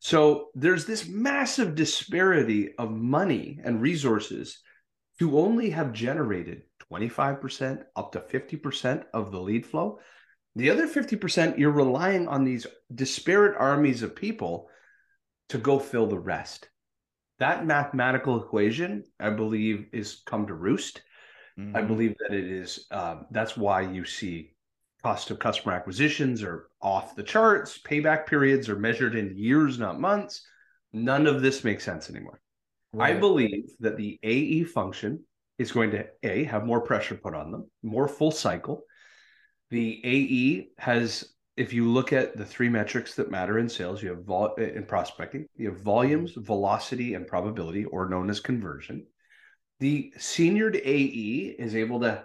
So 0.00 0.48
there's 0.54 0.86
this 0.86 1.06
massive 1.06 1.74
disparity 1.74 2.74
of 2.78 2.90
money 2.90 3.60
and 3.62 3.82
resources 3.82 4.60
to 5.18 5.38
only 5.38 5.70
have 5.70 5.92
generated 5.92 6.62
25% 6.90 7.84
up 7.94 8.12
to 8.12 8.20
50% 8.20 9.04
of 9.12 9.30
the 9.30 9.38
lead 9.38 9.66
flow. 9.66 10.00
The 10.56 10.70
other 10.70 10.88
50%, 10.88 11.58
you're 11.58 11.70
relying 11.70 12.26
on 12.28 12.44
these 12.44 12.66
disparate 12.94 13.56
armies 13.58 14.02
of 14.02 14.16
people 14.16 14.68
to 15.50 15.58
go 15.58 15.78
fill 15.78 16.06
the 16.06 16.18
rest. 16.18 16.68
that 17.38 17.64
mathematical 17.64 18.42
equation, 18.42 19.02
I 19.18 19.30
believe, 19.30 19.86
is 19.92 20.22
come 20.26 20.46
to 20.48 20.54
roost. 20.54 21.02
Mm-hmm. 21.58 21.76
I 21.76 21.82
believe 21.82 22.14
that 22.18 22.36
it 22.36 22.44
is. 22.44 22.86
Um, 22.90 23.26
that's 23.30 23.56
why 23.56 23.80
you 23.80 24.04
see 24.04 24.52
cost 25.02 25.30
of 25.30 25.38
customer 25.38 25.74
acquisitions 25.74 26.42
are 26.42 26.68
off 26.82 27.16
the 27.16 27.22
charts. 27.22 27.78
Payback 27.78 28.26
periods 28.26 28.68
are 28.68 28.78
measured 28.78 29.14
in 29.14 29.36
years, 29.36 29.78
not 29.78 30.00
months. 30.00 30.46
None 30.92 31.26
of 31.26 31.40
this 31.40 31.64
makes 31.64 31.84
sense 31.84 32.10
anymore. 32.10 32.40
Right. 32.92 33.16
I 33.16 33.20
believe 33.20 33.70
that 33.80 33.96
the 33.96 34.18
AE 34.22 34.64
function 34.64 35.24
is 35.58 35.72
going 35.72 35.92
to 35.92 36.06
a 36.22 36.44
have 36.44 36.64
more 36.64 36.80
pressure 36.80 37.14
put 37.14 37.34
on 37.34 37.52
them, 37.52 37.70
more 37.82 38.08
full 38.08 38.30
cycle. 38.30 38.82
The 39.70 40.00
AE 40.04 40.68
has 40.78 41.32
if 41.56 41.74
you 41.74 41.86
look 41.86 42.12
at 42.12 42.36
the 42.36 42.44
three 42.46 42.70
metrics 42.70 43.14
that 43.16 43.30
matter 43.30 43.58
in 43.58 43.68
sales, 43.68 44.02
you 44.02 44.08
have 44.08 44.24
vol- 44.24 44.54
in 44.54 44.84
prospecting, 44.84 45.46
you 45.56 45.68
have 45.68 45.80
volumes, 45.80 46.32
velocity, 46.32 47.12
and 47.12 47.26
probability, 47.26 47.84
or 47.84 48.08
known 48.08 48.30
as 48.30 48.40
conversion. 48.40 49.06
The 49.78 50.12
seniored 50.16 50.76
AE 50.76 51.56
is 51.58 51.74
able 51.74 52.00
to 52.00 52.22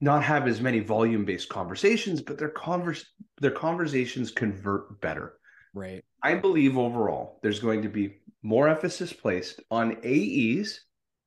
not 0.00 0.22
have 0.22 0.46
as 0.46 0.60
many 0.60 0.80
volume-based 0.80 1.48
conversations, 1.48 2.22
but 2.22 2.38
their 2.38 2.48
converse 2.48 3.04
their 3.40 3.50
conversations 3.50 4.30
convert 4.30 5.00
better. 5.00 5.34
Right. 5.74 6.02
I 6.22 6.34
believe 6.34 6.78
overall 6.78 7.38
there's 7.42 7.60
going 7.60 7.82
to 7.82 7.88
be 7.88 8.16
more 8.42 8.68
emphasis 8.68 9.12
placed 9.12 9.60
on 9.70 9.96
AEs 9.96 10.80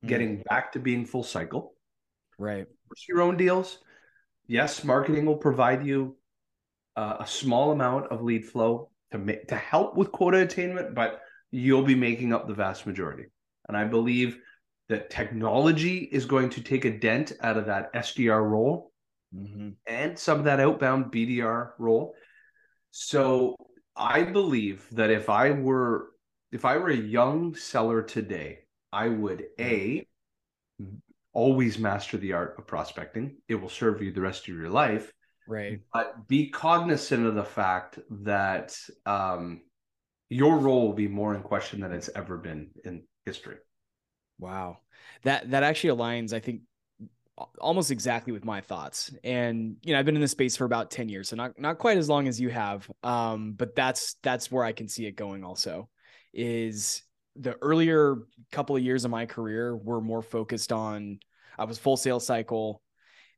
mm. 0.03 0.07
getting 0.07 0.43
back 0.49 0.71
to 0.73 0.79
being 0.79 1.05
full 1.05 1.23
cycle. 1.23 1.75
Right. 2.37 2.65
Your 3.07 3.21
own 3.21 3.37
deals. 3.37 3.79
Yes, 4.49 4.83
marketing 4.83 5.27
will 5.27 5.37
provide 5.37 5.85
you 5.85 6.17
uh, 6.95 7.17
a 7.19 7.27
small 7.27 7.71
amount 7.71 8.07
of 8.07 8.23
lead 8.23 8.43
flow 8.43 8.89
to 9.11 9.19
make 9.19 9.47
to 9.49 9.55
help 9.55 9.95
with 9.95 10.11
quota 10.11 10.39
attainment, 10.39 10.95
but 10.95 11.21
you'll 11.51 11.83
be 11.83 11.93
making 11.93 12.33
up 12.33 12.47
the 12.47 12.55
vast 12.55 12.87
majority. 12.87 13.25
And 13.67 13.77
I 13.77 13.83
believe 13.83 14.39
that 14.89 15.11
technology 15.11 15.99
is 15.99 16.25
going 16.25 16.49
to 16.49 16.61
take 16.61 16.85
a 16.85 16.97
dent 16.97 17.33
out 17.41 17.57
of 17.57 17.67
that 17.67 17.93
SDR 17.93 18.43
role 18.43 18.91
mm-hmm. 19.33 19.69
and 19.85 20.17
some 20.17 20.39
of 20.39 20.45
that 20.45 20.59
outbound 20.59 21.11
BDR 21.11 21.73
role. 21.77 22.15
So 22.89 23.55
I 23.95 24.23
believe 24.23 24.87
that 24.93 25.11
if 25.11 25.29
I 25.29 25.51
were 25.51 26.07
if 26.51 26.65
I 26.65 26.77
were 26.77 26.89
a 26.89 26.97
young 26.97 27.53
seller 27.53 28.01
today, 28.01 28.61
I 28.91 29.09
would 29.09 29.45
a 29.59 30.07
always 31.33 31.77
master 31.77 32.17
the 32.17 32.33
art 32.33 32.55
of 32.57 32.67
prospecting. 32.67 33.37
It 33.47 33.55
will 33.55 33.69
serve 33.69 34.01
you 34.01 34.11
the 34.11 34.21
rest 34.21 34.47
of 34.47 34.55
your 34.55 34.69
life. 34.69 35.11
Right. 35.47 35.81
But 35.93 36.27
be 36.27 36.49
cognizant 36.49 37.25
of 37.25 37.35
the 37.35 37.43
fact 37.43 37.99
that 38.09 38.77
um, 39.05 39.61
your 40.29 40.57
role 40.57 40.87
will 40.87 40.93
be 40.93 41.07
more 41.07 41.33
in 41.33 41.41
question 41.41 41.81
than 41.81 41.91
it's 41.91 42.09
ever 42.15 42.37
been 42.37 42.69
in 42.83 43.03
history. 43.25 43.57
Wow. 44.37 44.77
That 45.23 45.49
that 45.51 45.63
actually 45.63 45.97
aligns, 45.97 46.33
I 46.33 46.39
think, 46.39 46.61
almost 47.59 47.91
exactly 47.91 48.31
with 48.31 48.45
my 48.45 48.61
thoughts. 48.61 49.11
And 49.23 49.77
you 49.83 49.93
know, 49.93 49.99
I've 49.99 50.05
been 50.05 50.15
in 50.15 50.21
this 50.21 50.31
space 50.31 50.55
for 50.55 50.65
about 50.65 50.91
10 50.91 51.09
years, 51.09 51.29
so 51.29 51.35
not 51.35 51.59
not 51.59 51.79
quite 51.79 51.97
as 51.97 52.09
long 52.09 52.27
as 52.27 52.39
you 52.39 52.49
have. 52.49 52.89
Um, 53.03 53.53
but 53.53 53.75
that's 53.75 54.15
that's 54.21 54.51
where 54.51 54.63
I 54.63 54.71
can 54.71 54.87
see 54.87 55.05
it 55.05 55.15
going 55.15 55.43
also 55.43 55.89
is 56.33 57.01
the 57.35 57.55
earlier 57.61 58.17
couple 58.51 58.75
of 58.75 58.83
years 58.83 59.05
of 59.05 59.11
my 59.11 59.25
career 59.25 59.75
were 59.75 60.01
more 60.01 60.21
focused 60.21 60.71
on 60.71 61.19
I 61.57 61.65
was 61.65 61.77
full 61.77 61.97
sales 61.97 62.25
cycle, 62.25 62.81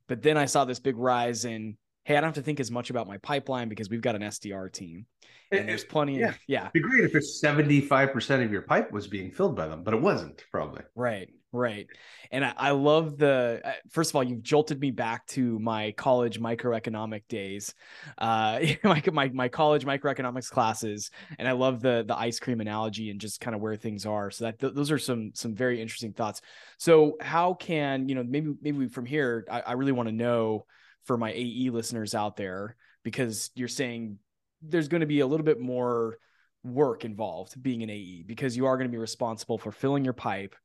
but 0.07 0.21
then 0.21 0.37
I 0.37 0.45
saw 0.45 0.65
this 0.65 0.79
big 0.79 0.97
rise 0.97 1.45
in 1.45 1.77
hey, 2.03 2.17
I 2.17 2.21
don't 2.21 2.29
have 2.29 2.35
to 2.35 2.41
think 2.41 2.59
as 2.59 2.71
much 2.71 2.89
about 2.89 3.07
my 3.07 3.17
pipeline 3.17 3.69
because 3.69 3.89
we've 3.89 4.01
got 4.01 4.15
an 4.15 4.21
SDR 4.21 4.71
team. 4.71 5.05
And 5.51 5.67
there's 5.67 5.83
plenty 5.83 6.19
yeah. 6.19 6.29
of 6.29 6.39
yeah. 6.47 6.61
It'd 6.61 6.73
be 6.73 6.79
great 6.79 7.03
if 7.03 7.13
it's 7.13 7.41
75% 7.43 8.43
of 8.43 8.51
your 8.51 8.61
pipe 8.61 8.91
was 8.91 9.07
being 9.07 9.31
filled 9.31 9.55
by 9.55 9.67
them, 9.67 9.83
but 9.83 9.93
it 9.93 10.01
wasn't 10.01 10.43
probably. 10.51 10.83
Right. 10.95 11.29
Right. 11.53 11.87
And 12.31 12.45
I, 12.45 12.53
I 12.55 12.71
love 12.71 13.17
the, 13.17 13.59
uh, 13.63 13.71
first 13.89 14.11
of 14.11 14.15
all, 14.15 14.23
you've 14.23 14.41
jolted 14.41 14.79
me 14.79 14.91
back 14.91 15.27
to 15.27 15.59
my 15.59 15.91
college 15.91 16.39
microeconomic 16.39 17.23
days, 17.27 17.73
uh, 18.17 18.61
my, 18.85 19.03
my, 19.11 19.29
my 19.29 19.47
college 19.49 19.83
microeconomics 19.83 20.49
classes. 20.49 21.11
And 21.37 21.49
I 21.49 21.51
love 21.51 21.81
the, 21.81 22.05
the 22.07 22.17
ice 22.17 22.39
cream 22.39 22.61
analogy 22.61 23.09
and 23.09 23.19
just 23.19 23.41
kind 23.41 23.53
of 23.53 23.61
where 23.61 23.75
things 23.75 24.05
are. 24.05 24.31
So 24.31 24.45
that 24.45 24.59
th- 24.59 24.73
those 24.73 24.91
are 24.91 24.97
some, 24.97 25.31
some 25.33 25.53
very 25.53 25.81
interesting 25.81 26.13
thoughts. 26.13 26.41
So 26.77 27.17
how 27.19 27.55
can, 27.55 28.07
you 28.07 28.15
know, 28.15 28.23
maybe, 28.23 28.53
maybe 28.61 28.87
from 28.87 29.05
here, 29.05 29.45
I, 29.51 29.59
I 29.59 29.71
really 29.73 29.91
want 29.91 30.07
to 30.07 30.15
know, 30.15 30.65
for 31.05 31.17
my 31.17 31.31
AE 31.31 31.69
listeners 31.71 32.15
out 32.15 32.37
there 32.37 32.75
because 33.03 33.49
you're 33.55 33.67
saying 33.67 34.17
there's 34.61 34.87
going 34.87 35.01
to 35.01 35.07
be 35.07 35.21
a 35.21 35.27
little 35.27 35.45
bit 35.45 35.59
more 35.59 36.17
work 36.63 37.05
involved 37.05 37.61
being 37.61 37.81
an 37.81 37.89
AE 37.89 38.23
because 38.27 38.55
you 38.55 38.65
are 38.65 38.77
going 38.77 38.87
to 38.87 38.91
be 38.91 38.97
responsible 38.97 39.57
for 39.57 39.71
filling 39.71 40.03
your 40.03 40.13
pipe, 40.13 40.55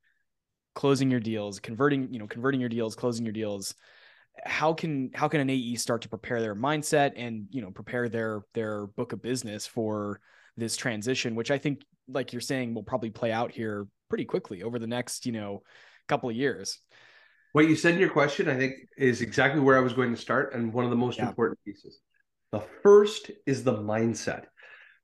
closing 0.74 1.10
your 1.10 1.20
deals, 1.20 1.58
converting, 1.58 2.12
you 2.12 2.18
know, 2.18 2.26
converting 2.26 2.60
your 2.60 2.68
deals, 2.68 2.94
closing 2.94 3.24
your 3.24 3.32
deals. 3.32 3.74
How 4.44 4.74
can 4.74 5.10
how 5.14 5.28
can 5.28 5.40
an 5.40 5.48
AE 5.48 5.76
start 5.76 6.02
to 6.02 6.10
prepare 6.10 6.42
their 6.42 6.54
mindset 6.54 7.12
and, 7.16 7.46
you 7.50 7.62
know, 7.62 7.70
prepare 7.70 8.08
their 8.08 8.42
their 8.52 8.86
book 8.86 9.12
of 9.12 9.22
business 9.22 9.66
for 9.66 10.20
this 10.58 10.76
transition, 10.76 11.34
which 11.34 11.50
I 11.50 11.56
think 11.56 11.82
like 12.08 12.32
you're 12.32 12.40
saying 12.40 12.74
will 12.74 12.82
probably 12.82 13.10
play 13.10 13.32
out 13.32 13.50
here 13.50 13.86
pretty 14.10 14.26
quickly 14.26 14.62
over 14.62 14.78
the 14.78 14.86
next, 14.86 15.24
you 15.24 15.32
know, 15.32 15.62
couple 16.06 16.28
of 16.28 16.36
years. 16.36 16.78
What 17.56 17.70
you 17.70 17.74
said 17.74 17.94
in 17.94 18.00
your 18.00 18.10
question, 18.10 18.50
I 18.50 18.58
think, 18.58 18.74
is 18.98 19.22
exactly 19.22 19.62
where 19.62 19.78
I 19.78 19.80
was 19.80 19.94
going 19.94 20.14
to 20.14 20.20
start, 20.20 20.52
and 20.52 20.74
one 20.74 20.84
of 20.84 20.90
the 20.90 20.96
most 20.96 21.16
yeah. 21.16 21.26
important 21.26 21.58
pieces. 21.64 22.00
The 22.52 22.60
first 22.82 23.30
is 23.46 23.64
the 23.64 23.78
mindset. 23.78 24.44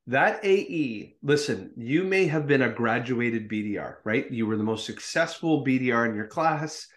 That 0.07 0.45
AE, 0.45 1.17
listen, 1.23 1.73
you 1.79 2.05
may 2.05 2.27
have 2.27 2.47
been 2.47 2.61
a 2.61 2.69
graduated 2.69 3.49
BDR, 3.49 3.95
right? 4.05 4.31
You 4.31 4.47
were 4.47 4.59
the 4.59 4.65
most 4.65 4.85
successful 4.85 5.65
BDR 5.65 6.07
in 6.07 6.15
your 6.15 6.27
class. 6.27 6.89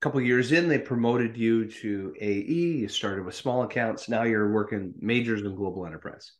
A 0.00 0.02
couple 0.02 0.18
years 0.22 0.50
in, 0.50 0.66
they 0.66 0.78
promoted 0.78 1.36
you 1.36 1.70
to 1.70 2.14
AE. 2.18 2.78
You 2.80 2.88
started 2.88 3.26
with 3.26 3.34
small 3.34 3.64
accounts. 3.64 4.08
Now 4.08 4.22
you're 4.22 4.50
working 4.50 4.94
majors 4.98 5.42
and 5.42 5.58
global 5.58 5.84
enterprise. 5.84 6.32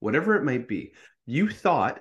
Whatever 0.00 0.34
it 0.36 0.44
might 0.44 0.66
be, 0.66 0.94
you 1.26 1.50
thought, 1.50 2.00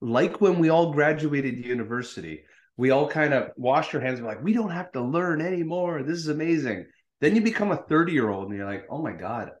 like 0.00 0.40
when 0.40 0.58
we 0.58 0.70
all 0.70 0.94
graduated 0.94 1.66
university, 1.66 2.44
we 2.76 2.90
all 2.90 3.08
kind 3.08 3.32
of 3.32 3.50
washed 3.56 3.94
our 3.94 4.00
hands 4.00 4.18
and 4.18 4.28
be 4.28 4.34
like, 4.34 4.44
we 4.44 4.52
don't 4.52 4.70
have 4.70 4.92
to 4.92 5.00
learn 5.00 5.40
anymore. 5.40 6.02
This 6.02 6.18
is 6.18 6.28
amazing. 6.28 6.86
Then 7.20 7.34
you 7.34 7.40
become 7.40 7.72
a 7.72 7.76
30 7.76 8.12
year 8.12 8.28
old 8.28 8.48
and 8.48 8.56
you're 8.56 8.66
like, 8.66 8.86
oh 8.90 9.00
my 9.00 9.12
God, 9.12 9.52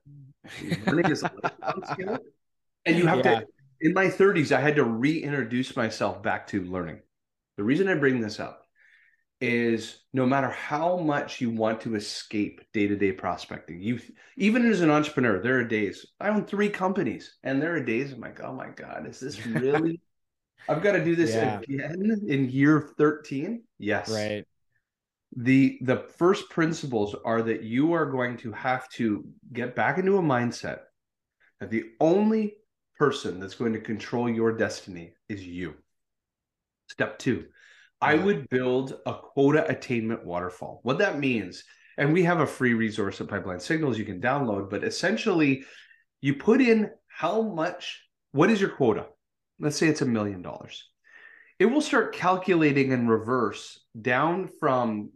learning 0.86 1.10
is 1.10 1.24
skill. 1.92 2.18
And 2.84 2.96
you 2.96 3.06
have 3.06 3.24
yeah. 3.24 3.40
to, 3.40 3.46
in 3.80 3.94
my 3.94 4.06
30s, 4.06 4.52
I 4.52 4.60
had 4.60 4.76
to 4.76 4.84
reintroduce 4.84 5.74
myself 5.76 6.22
back 6.22 6.46
to 6.48 6.62
learning. 6.62 7.00
The 7.56 7.64
reason 7.64 7.88
I 7.88 7.94
bring 7.94 8.20
this 8.20 8.38
up 8.38 8.66
is 9.40 9.98
no 10.12 10.24
matter 10.24 10.48
how 10.48 10.96
much 10.96 11.40
you 11.40 11.50
want 11.50 11.80
to 11.82 11.94
escape 11.94 12.60
day-to-day 12.72 13.12
prospecting 13.12 13.78
you 13.78 14.00
even 14.38 14.64
as 14.70 14.80
an 14.80 14.90
entrepreneur 14.90 15.42
there 15.42 15.58
are 15.58 15.64
days 15.64 16.06
i 16.20 16.30
own 16.30 16.46
three 16.46 16.70
companies 16.70 17.36
and 17.42 17.60
there 17.60 17.74
are 17.74 17.80
days 17.80 18.12
i'm 18.12 18.20
like 18.20 18.40
oh 18.40 18.54
my 18.54 18.70
god 18.70 19.06
is 19.06 19.20
this 19.20 19.44
really 19.46 20.00
I've 20.68 20.82
got 20.82 20.92
to 20.92 21.04
do 21.04 21.16
this 21.16 21.34
yeah. 21.34 21.60
again 21.60 22.22
in 22.26 22.50
year 22.50 22.90
13. 22.96 23.62
Yes. 23.78 24.10
Right. 24.10 24.44
The 25.36 25.78
the 25.82 25.98
first 26.16 26.48
principles 26.50 27.14
are 27.24 27.42
that 27.42 27.62
you 27.62 27.92
are 27.92 28.06
going 28.06 28.36
to 28.38 28.52
have 28.52 28.88
to 28.90 29.24
get 29.52 29.76
back 29.76 29.98
into 29.98 30.18
a 30.18 30.22
mindset 30.22 30.80
that 31.60 31.70
the 31.70 31.84
only 32.00 32.54
person 32.98 33.40
that's 33.40 33.54
going 33.54 33.72
to 33.74 33.80
control 33.80 34.28
your 34.28 34.56
destiny 34.56 35.12
is 35.28 35.46
you. 35.46 35.74
Step 36.88 37.18
2. 37.18 37.44
I 38.00 38.14
would 38.14 38.48
build 38.50 38.98
a 39.06 39.14
quota 39.14 39.66
attainment 39.68 40.24
waterfall. 40.24 40.80
What 40.82 40.98
that 40.98 41.18
means, 41.18 41.64
and 41.96 42.12
we 42.12 42.22
have 42.24 42.40
a 42.40 42.46
free 42.46 42.74
resource 42.74 43.20
at 43.20 43.28
Pipeline 43.28 43.60
Signals 43.60 43.98
you 43.98 44.04
can 44.04 44.20
download, 44.20 44.70
but 44.70 44.84
essentially 44.84 45.64
you 46.20 46.34
put 46.34 46.60
in 46.60 46.90
how 47.08 47.42
much 47.42 48.02
what 48.32 48.50
is 48.50 48.60
your 48.60 48.70
quota? 48.70 49.06
Let's 49.58 49.76
say 49.76 49.88
it's 49.88 50.02
a 50.02 50.06
million 50.06 50.42
dollars, 50.42 50.88
it 51.58 51.66
will 51.66 51.80
start 51.80 52.14
calculating 52.14 52.92
in 52.92 53.08
reverse 53.08 53.80
down 54.00 54.48
from 54.60 55.10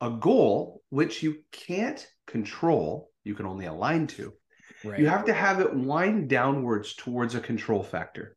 a 0.00 0.10
goal 0.10 0.82
which 0.90 1.22
you 1.22 1.38
can't 1.52 2.06
control, 2.26 3.10
you 3.24 3.34
can 3.34 3.46
only 3.46 3.66
align 3.66 4.06
to. 4.06 4.32
Right. 4.84 4.98
You 4.98 5.08
have 5.08 5.26
to 5.26 5.34
have 5.34 5.60
it 5.60 5.74
wind 5.74 6.28
downwards 6.28 6.94
towards 6.94 7.34
a 7.34 7.40
control 7.40 7.82
factor. 7.82 8.36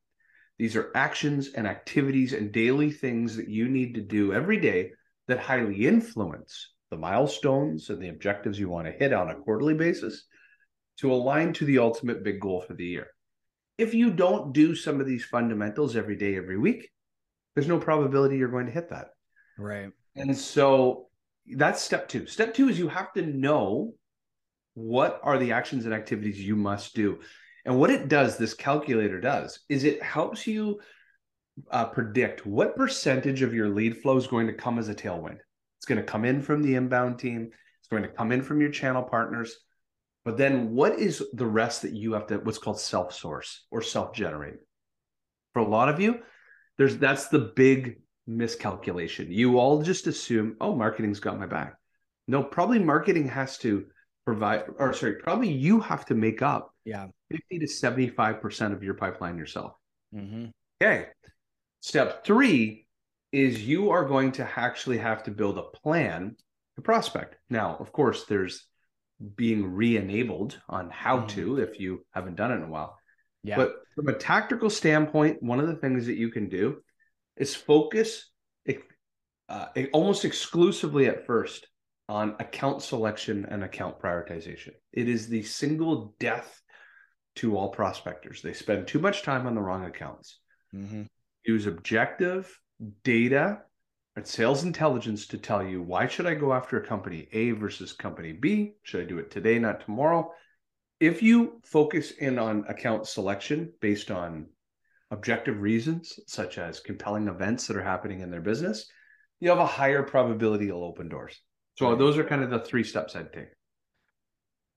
These 0.57 0.75
are 0.75 0.91
actions 0.95 1.49
and 1.55 1.67
activities 1.67 2.33
and 2.33 2.51
daily 2.51 2.91
things 2.91 3.37
that 3.37 3.49
you 3.49 3.69
need 3.69 3.95
to 3.95 4.01
do 4.01 4.33
every 4.33 4.59
day 4.59 4.91
that 5.27 5.39
highly 5.39 5.85
influence 5.85 6.73
the 6.89 6.97
milestones 6.97 7.89
and 7.89 8.01
the 8.01 8.09
objectives 8.09 8.59
you 8.59 8.69
want 8.69 8.87
to 8.87 8.93
hit 8.93 9.13
on 9.13 9.29
a 9.29 9.35
quarterly 9.35 9.73
basis 9.73 10.25
to 10.97 11.11
align 11.11 11.53
to 11.53 11.65
the 11.65 11.79
ultimate 11.79 12.23
big 12.23 12.39
goal 12.39 12.61
for 12.61 12.73
the 12.73 12.85
year 12.85 13.07
if 13.77 13.93
you 13.93 14.11
don't 14.11 14.53
do 14.53 14.75
some 14.75 14.99
of 14.99 15.07
these 15.07 15.25
fundamentals 15.25 15.95
every 15.95 16.15
day, 16.15 16.35
every 16.35 16.57
week, 16.57 16.89
there's 17.55 17.67
no 17.67 17.79
probability 17.79 18.37
you're 18.37 18.49
going 18.49 18.65
to 18.65 18.71
hit 18.71 18.89
that. 18.89 19.07
Right. 19.57 19.91
And 20.15 20.35
so 20.37 21.07
that's 21.55 21.81
step 21.81 22.07
two. 22.07 22.25
Step 22.27 22.53
two 22.53 22.69
is 22.69 22.79
you 22.79 22.87
have 22.87 23.13
to 23.13 23.21
know 23.21 23.93
what 24.75 25.19
are 25.23 25.37
the 25.37 25.51
actions 25.51 25.85
and 25.85 25.93
activities 25.93 26.39
you 26.39 26.55
must 26.55 26.95
do. 26.95 27.19
And 27.65 27.79
what 27.79 27.89
it 27.89 28.07
does, 28.07 28.37
this 28.37 28.53
calculator 28.53 29.21
does, 29.21 29.59
is 29.69 29.83
it 29.83 30.03
helps 30.03 30.45
you 30.45 30.79
uh, 31.71 31.85
predict 31.85 32.45
what 32.45 32.75
percentage 32.75 33.41
of 33.41 33.53
your 33.53 33.69
lead 33.69 33.97
flow 33.97 34.17
is 34.17 34.27
going 34.27 34.47
to 34.47 34.53
come 34.53 34.79
as 34.79 34.89
a 34.89 34.95
tailwind. 34.95 35.37
It's 35.77 35.85
going 35.85 35.99
to 35.99 36.03
come 36.03 36.25
in 36.25 36.41
from 36.41 36.61
the 36.61 36.75
inbound 36.75 37.19
team. 37.19 37.49
It's 37.79 37.87
going 37.89 38.03
to 38.03 38.09
come 38.09 38.31
in 38.31 38.41
from 38.41 38.59
your 38.59 38.71
channel 38.71 39.03
partners. 39.03 39.55
But 40.25 40.37
then 40.37 40.71
what 40.71 40.99
is 40.99 41.23
the 41.33 41.45
rest 41.45 41.81
that 41.81 41.93
you 41.93 42.13
have 42.13 42.27
to 42.27 42.37
what's 42.37 42.57
called 42.57 42.79
self-source 42.79 43.65
or 43.71 43.81
self-generate? 43.81 44.55
For 45.53 45.59
a 45.59 45.67
lot 45.67 45.89
of 45.89 45.99
you, 45.99 46.19
there's 46.77 46.97
that's 46.97 47.27
the 47.27 47.51
big 47.55 47.99
miscalculation. 48.25 49.31
You 49.31 49.59
all 49.59 49.81
just 49.81 50.07
assume, 50.07 50.55
oh, 50.61 50.75
marketing's 50.75 51.19
got 51.19 51.39
my 51.39 51.45
back. 51.45 51.75
No, 52.27 52.41
probably 52.41 52.79
marketing 52.79 53.27
has 53.27 53.57
to 53.59 53.85
provide, 54.25 54.63
or 54.77 54.93
sorry, 54.93 55.15
probably 55.15 55.51
you 55.51 55.79
have 55.81 56.05
to 56.05 56.15
make 56.15 56.41
up 56.41 56.73
yeah 56.85 57.07
50 57.31 57.59
to 57.59 57.65
75% 57.65 58.73
of 58.73 58.83
your 58.83 58.93
pipeline 58.93 59.37
yourself. 59.37 59.73
mm-hmm. 60.15 60.45
Okay. 60.81 61.07
Step 61.81 62.25
three 62.25 62.87
is 63.31 63.65
you 63.65 63.89
are 63.89 64.05
going 64.05 64.31
to 64.33 64.49
actually 64.59 64.97
have 64.97 65.23
to 65.23 65.31
build 65.31 65.57
a 65.57 65.63
plan 65.63 66.35
to 66.75 66.81
prospect. 66.81 67.35
Now, 67.49 67.77
of 67.79 67.91
course, 67.91 68.25
there's 68.25 68.67
being 69.35 69.73
re-enabled 69.73 70.59
on 70.67 70.89
how 70.89 71.19
mm-hmm. 71.19 71.27
to 71.27 71.59
if 71.59 71.79
you 71.79 72.05
haven't 72.11 72.35
done 72.35 72.51
it 72.51 72.55
in 72.55 72.63
a 72.63 72.69
while. 72.69 72.97
Yeah. 73.43 73.57
But 73.57 73.73
from 73.95 74.07
a 74.07 74.13
tactical 74.13 74.69
standpoint, 74.69 75.43
one 75.43 75.59
of 75.59 75.67
the 75.67 75.75
things 75.75 76.05
that 76.07 76.15
you 76.15 76.29
can 76.29 76.49
do 76.49 76.77
is 77.37 77.55
focus 77.55 78.29
uh, 79.49 79.67
almost 79.91 80.25
exclusively 80.25 81.07
at 81.07 81.25
first 81.25 81.67
on 82.09 82.35
account 82.39 82.81
selection 82.81 83.45
and 83.49 83.63
account 83.63 83.99
prioritization. 83.99 84.71
It 84.91 85.07
is 85.07 85.27
the 85.27 85.43
single 85.43 86.15
death 86.19 86.61
to 87.37 87.57
all 87.57 87.69
prospectors. 87.69 88.41
They 88.41 88.53
spend 88.53 88.87
too 88.87 88.99
much 88.99 89.23
time 89.23 89.47
on 89.47 89.55
the 89.55 89.61
wrong 89.61 89.85
accounts. 89.85 90.39
Mm-hmm. 90.73 91.03
Use 91.45 91.67
objective 91.67 92.57
data 93.03 93.59
and 94.15 94.27
sales 94.27 94.63
intelligence 94.63 95.25
to 95.27 95.37
tell 95.37 95.63
you 95.63 95.81
why 95.81 96.07
should 96.07 96.25
I 96.25 96.35
go 96.35 96.53
after 96.53 96.77
a 96.77 96.85
company 96.85 97.27
A 97.31 97.51
versus 97.51 97.93
company 97.93 98.31
B? 98.31 98.75
Should 98.83 99.01
I 99.01 99.07
do 99.07 99.19
it 99.19 99.31
today, 99.31 99.57
not 99.59 99.81
tomorrow? 99.81 100.31
If 100.99 101.23
you 101.23 101.61
focus 101.65 102.11
in 102.11 102.37
on 102.37 102.65
account 102.67 103.07
selection 103.07 103.73
based 103.81 104.11
on 104.11 104.47
objective 105.11 105.59
reasons, 105.61 106.19
such 106.27 106.57
as 106.57 106.79
compelling 106.79 107.27
events 107.27 107.67
that 107.67 107.77
are 107.77 107.83
happening 107.83 108.21
in 108.21 108.31
their 108.31 108.41
business, 108.41 108.85
you 109.39 109.49
have 109.49 109.59
a 109.59 109.65
higher 109.65 110.03
probability 110.03 110.69
it'll 110.69 110.83
open 110.83 111.09
doors. 111.09 111.39
So 111.77 111.89
right. 111.89 111.97
those 111.97 112.17
are 112.17 112.23
kind 112.23 112.43
of 112.43 112.49
the 112.49 112.59
three 112.59 112.83
steps 112.83 113.15
I'd 113.15 113.33
take. 113.33 113.49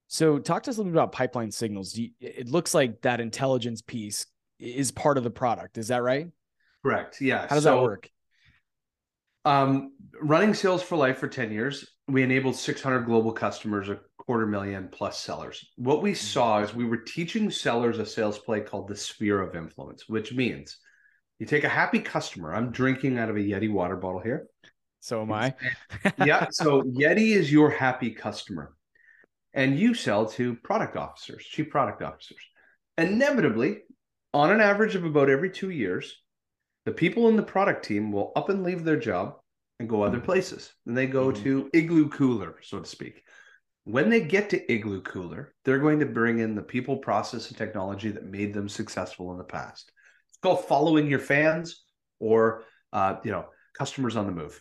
So 0.08 0.38
talk 0.38 0.62
to 0.64 0.70
us 0.70 0.76
a 0.76 0.80
little 0.80 0.92
bit 0.92 0.98
about 0.98 1.12
pipeline 1.12 1.50
signals. 1.50 1.96
You, 1.96 2.10
it 2.20 2.48
looks 2.48 2.74
like 2.74 3.02
that 3.02 3.20
intelligence 3.20 3.82
piece 3.82 4.26
is 4.58 4.90
part 4.90 5.18
of 5.18 5.24
the 5.24 5.30
product. 5.30 5.78
Is 5.78 5.88
that 5.88 6.02
right? 6.02 6.28
Correct. 6.82 7.20
Yeah. 7.20 7.46
How 7.48 7.56
does 7.56 7.64
so, 7.64 7.76
that 7.76 7.82
work? 7.82 8.08
Um, 9.46 9.92
running 10.20 10.54
sales 10.54 10.82
for 10.82 10.96
life 10.96 11.18
for 11.18 11.28
10 11.28 11.52
years, 11.52 11.86
we 12.08 12.24
enabled 12.24 12.56
600 12.56 13.02
global 13.02 13.32
customers, 13.32 13.88
a 13.88 14.00
quarter 14.18 14.44
million 14.44 14.88
plus 14.90 15.20
sellers. 15.20 15.64
What 15.76 16.02
we 16.02 16.10
mm-hmm. 16.10 16.16
saw 16.16 16.62
is 16.62 16.74
we 16.74 16.84
were 16.84 16.96
teaching 16.96 17.50
sellers 17.50 17.98
a 18.00 18.04
sales 18.04 18.38
play 18.38 18.60
called 18.60 18.88
the 18.88 18.96
sphere 18.96 19.40
of 19.40 19.54
influence, 19.54 20.08
which 20.08 20.32
means 20.32 20.78
you 21.38 21.46
take 21.46 21.62
a 21.62 21.68
happy 21.68 22.00
customer. 22.00 22.52
I'm 22.52 22.72
drinking 22.72 23.18
out 23.18 23.30
of 23.30 23.36
a 23.36 23.40
Yeti 23.40 23.70
water 23.70 23.96
bottle 23.96 24.20
here. 24.20 24.48
So 24.98 25.22
am 25.22 25.32
I. 25.32 25.54
yeah. 26.24 26.48
So 26.50 26.82
Yeti 26.82 27.36
is 27.36 27.52
your 27.52 27.70
happy 27.70 28.10
customer. 28.10 28.74
And 29.54 29.78
you 29.78 29.94
sell 29.94 30.26
to 30.30 30.56
product 30.56 30.96
officers, 30.96 31.44
chief 31.44 31.70
product 31.70 32.02
officers. 32.02 32.40
Inevitably, 32.98 33.78
on 34.34 34.50
an 34.50 34.60
average 34.60 34.96
of 34.96 35.04
about 35.04 35.30
every 35.30 35.50
two 35.50 35.70
years, 35.70 36.14
the 36.86 36.92
people 36.92 37.28
in 37.28 37.36
the 37.36 37.42
product 37.42 37.84
team 37.84 38.10
will 38.10 38.32
up 38.36 38.48
and 38.48 38.62
leave 38.62 38.84
their 38.84 38.96
job 38.98 39.36
and 39.78 39.88
go 39.88 40.02
other 40.02 40.16
mm-hmm. 40.16 40.24
places. 40.24 40.72
And 40.86 40.96
they 40.96 41.06
go 41.06 41.30
mm-hmm. 41.30 41.42
to 41.42 41.70
Igloo 41.74 42.08
Cooler, 42.08 42.56
so 42.62 42.80
to 42.80 42.86
speak. 42.86 43.24
When 43.84 44.08
they 44.08 44.20
get 44.20 44.48
to 44.50 44.72
Igloo 44.72 45.02
Cooler, 45.02 45.52
they're 45.64 45.80
going 45.80 46.00
to 46.00 46.06
bring 46.06 46.38
in 46.38 46.54
the 46.54 46.62
people, 46.62 46.96
process, 46.96 47.48
and 47.48 47.58
technology 47.58 48.10
that 48.10 48.24
made 48.24 48.54
them 48.54 48.68
successful 48.68 49.32
in 49.32 49.38
the 49.38 49.44
past. 49.44 49.92
It's 50.30 50.38
called 50.38 50.64
following 50.64 51.08
your 51.08 51.18
fans 51.18 51.84
or 52.18 52.64
uh, 52.92 53.16
you 53.22 53.32
know 53.32 53.46
customers 53.76 54.16
on 54.16 54.26
the 54.26 54.32
move. 54.32 54.60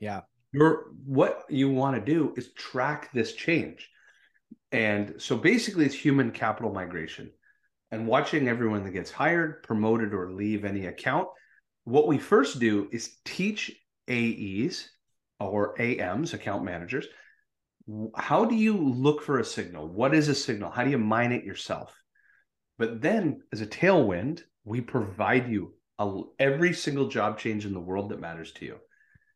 Yeah. 0.00 0.22
You're 0.52 0.86
what 1.04 1.44
you 1.48 1.70
want 1.70 1.96
to 1.96 2.12
do 2.12 2.34
is 2.36 2.52
track 2.54 3.10
this 3.12 3.34
change. 3.34 3.88
And 4.70 5.14
so 5.18 5.36
basically 5.36 5.84
it's 5.86 5.94
human 5.94 6.30
capital 6.30 6.72
migration 6.72 7.30
and 7.90 8.06
watching 8.06 8.48
everyone 8.48 8.84
that 8.84 8.90
gets 8.90 9.10
hired, 9.10 9.62
promoted, 9.62 10.14
or 10.14 10.32
leave 10.32 10.64
any 10.64 10.86
account. 10.86 11.28
What 11.84 12.06
we 12.06 12.18
first 12.18 12.60
do 12.60 12.88
is 12.92 13.16
teach 13.24 13.72
AEs 14.08 14.88
or 15.40 15.80
AMs, 15.80 16.34
account 16.34 16.64
managers, 16.64 17.06
how 18.16 18.44
do 18.44 18.54
you 18.54 18.76
look 18.76 19.22
for 19.22 19.38
a 19.38 19.44
signal? 19.44 19.88
What 19.88 20.14
is 20.14 20.28
a 20.28 20.34
signal? 20.34 20.70
How 20.70 20.84
do 20.84 20.90
you 20.90 20.98
mine 20.98 21.32
it 21.32 21.44
yourself? 21.44 21.94
But 22.78 23.00
then, 23.00 23.42
as 23.52 23.60
a 23.60 23.66
tailwind, 23.66 24.42
we 24.64 24.80
provide 24.80 25.48
you 25.48 25.74
a, 25.98 26.22
every 26.38 26.72
single 26.72 27.08
job 27.08 27.38
change 27.38 27.66
in 27.66 27.74
the 27.74 27.80
world 27.80 28.10
that 28.10 28.20
matters 28.20 28.52
to 28.52 28.64
you 28.64 28.78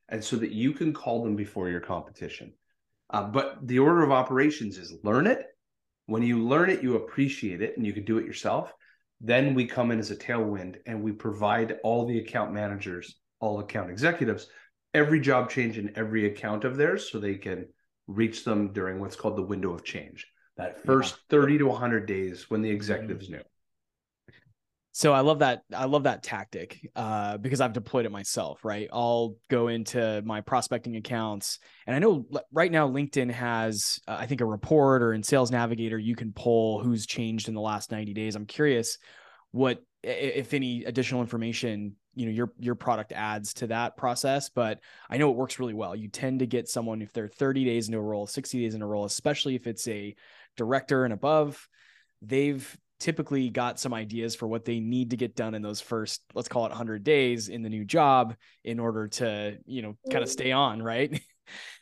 and 0.09 0.23
so 0.23 0.37
that 0.37 0.53
you 0.53 0.73
can 0.73 0.93
call 0.93 1.25
them 1.25 1.37
before 1.37 1.69
your 1.69 1.81
competition. 1.81 2.53
Uh, 3.11 3.25
but 3.25 3.67
the 3.67 3.79
order 3.79 4.03
of 4.03 4.13
operations 4.13 4.79
is 4.79 4.95
learn 5.03 5.27
it. 5.27 5.45
When 6.07 6.23
you 6.23 6.47
learn 6.47 6.71
it, 6.71 6.83
you 6.83 6.97
appreciate 6.97 7.63
it 7.63 7.77
and 7.77 7.85
you 7.85 7.93
can 7.93 8.05
do 8.05 8.19
it 8.19 8.27
yourself. 8.27 8.73
Then 9.21 9.55
we 9.55 9.67
come 9.67 9.91
in 9.91 9.99
as 9.99 10.11
a 10.11 10.17
tailwind 10.17 10.77
and 10.87 11.03
we 11.03 11.13
provide 11.13 11.79
all 11.83 12.07
the 12.07 12.19
account 12.19 12.53
managers, 12.53 13.17
all 13.41 13.61
account 13.61 13.91
executives, 13.91 14.49
every 14.93 15.21
job 15.21 15.51
change 15.51 15.79
in 15.79 15.93
every 15.97 16.27
account 16.27 16.65
of 16.65 16.77
theirs 16.77 17.11
so 17.11 17.19
they 17.19 17.37
can 17.37 17.67
reach 18.07 18.45
them 18.45 18.73
during 18.73 19.01
what's 19.01 19.17
called 19.17 19.37
the 19.37 19.43
window 19.43 19.73
of 19.73 19.85
change. 19.85 20.27
That 20.57 20.85
first 20.85 21.17
yeah. 21.31 21.39
30 21.39 21.59
to 21.59 21.67
100 21.67 22.07
days 22.07 22.49
when 22.51 22.63
the 22.63 22.71
executives 22.71 23.27
mm-hmm. 23.27 23.37
new. 23.37 23.43
So 24.97 25.13
I 25.13 25.21
love 25.21 25.41
that. 25.41 25.61
I 25.75 25.85
love 25.85 26.05
that 26.05 26.23
tactic 26.23 26.81
uh, 26.97 27.37
because 27.37 27.61
I've 27.61 27.75
deployed 27.75 28.07
it 28.07 28.11
myself. 28.11 28.65
Right, 28.65 28.89
I'll 28.91 29.37
go 29.51 29.69
into 29.69 30.23
my 30.25 30.41
prospecting 30.41 30.97
accounts, 30.97 31.59
and 31.87 31.95
I 31.95 31.99
know 31.99 32.25
right 32.51 32.73
now 32.73 32.89
LinkedIn 32.89 33.31
has, 33.31 34.01
uh, 34.09 34.17
I 34.19 34.25
think, 34.25 34.41
a 34.41 34.47
report 34.47 35.03
or 35.03 35.13
in 35.13 35.23
Sales 35.23 35.51
Navigator 35.51 35.99
you 35.99 36.17
can 36.17 36.33
pull 36.33 36.81
who's 36.81 37.05
changed 37.05 37.49
in 37.49 37.55
the 37.55 37.61
last 37.61 37.91
ninety 37.91 38.15
days. 38.15 38.37
I'm 38.37 38.47
curious 38.47 38.97
what, 39.51 39.83
if 40.03 40.55
any, 40.55 40.85
additional 40.85 41.21
information 41.21 41.97
you 42.15 42.25
know 42.25 42.33
your 42.33 42.53
your 42.59 42.75
product 42.75 43.13
adds 43.13 43.53
to 43.55 43.67
that 43.67 43.99
process. 43.99 44.49
But 44.49 44.81
I 45.11 45.19
know 45.19 45.31
it 45.31 45.37
works 45.37 45.59
really 45.59 45.75
well. 45.75 45.95
You 45.95 46.09
tend 46.09 46.39
to 46.39 46.47
get 46.47 46.71
someone 46.71 47.03
if 47.03 47.13
they're 47.13 47.29
30 47.29 47.67
days 47.67 47.89
into 47.89 47.99
a 47.99 48.03
role, 48.03 48.27
60 48.27 48.63
days 48.63 48.75
in 48.75 48.81
a 48.81 48.87
role, 48.87 49.05
especially 49.05 49.57
if 49.57 49.67
it's 49.67 49.87
a 49.89 50.17
director 50.57 51.05
and 51.05 51.13
above. 51.13 51.69
They've 52.23 52.75
typically 52.99 53.51
got 53.51 53.79
some 53.79 53.93
ideas 53.93 54.35
for 54.35 54.47
what 54.47 54.65
they 54.65 54.81
need 54.81 55.11
to 55.11 55.17
get 55.17 55.37
done 55.37 55.55
in 55.55 55.63
those 55.63 55.81
first 55.81 56.23
let's 56.35 56.49
call 56.49 56.65
it 56.65 56.71
100 56.71 57.05
days 57.05 57.49
in 57.49 57.63
the 57.63 57.69
new 57.69 57.85
job 57.85 58.35
in 58.65 58.79
order 58.79 59.09
to 59.09 59.59
you 59.67 59.83
know 59.83 59.97
kind 60.11 60.23
of 60.23 60.31
stay 60.31 60.53
on 60.53 60.83
right? 60.83 61.21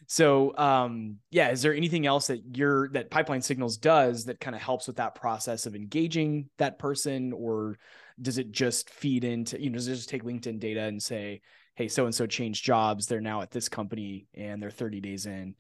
So 0.07 0.55
um 0.59 1.17
yeah 1.31 1.49
is 1.49 1.63
there 1.63 1.75
anything 1.75 2.05
else 2.05 2.27
that 2.27 2.55
your 2.55 2.91
that 2.91 3.11
pipeline 3.11 3.41
signals 3.41 3.79
does 3.79 4.27
that 4.27 4.39
kind 4.39 4.55
of 4.55 4.61
helps 4.61 4.87
with 4.87 4.97
that 4.97 5.15
process 5.15 5.65
of 5.65 5.75
engaging 5.75 6.51
that 6.59 6.79
person? 6.79 7.33
Or 7.33 7.79
does 8.21 8.37
it 8.37 8.53
just 8.53 8.91
feed 8.91 9.25
into 9.25 9.59
you 9.59 9.71
know 9.71 9.77
does 9.77 9.89
it 9.89 9.95
just 9.95 10.11
take 10.11 10.23
linkedin 10.23 10.61
data 10.61 10.83
and 10.83 11.03
say 11.03 11.41
hey 11.77 11.89
so 11.89 12.05
and 12.05 12.15
so 12.15 12.27
changed 12.27 12.63
jobs. 12.63 13.07
They're 13.07 13.23
now 13.23 13.41
at 13.41 13.51
this 13.51 13.71
company 13.71 14.27
and 14.35 14.63
they're 14.63 14.71
30 14.71 15.01
days 15.01 15.25
in 15.25 15.55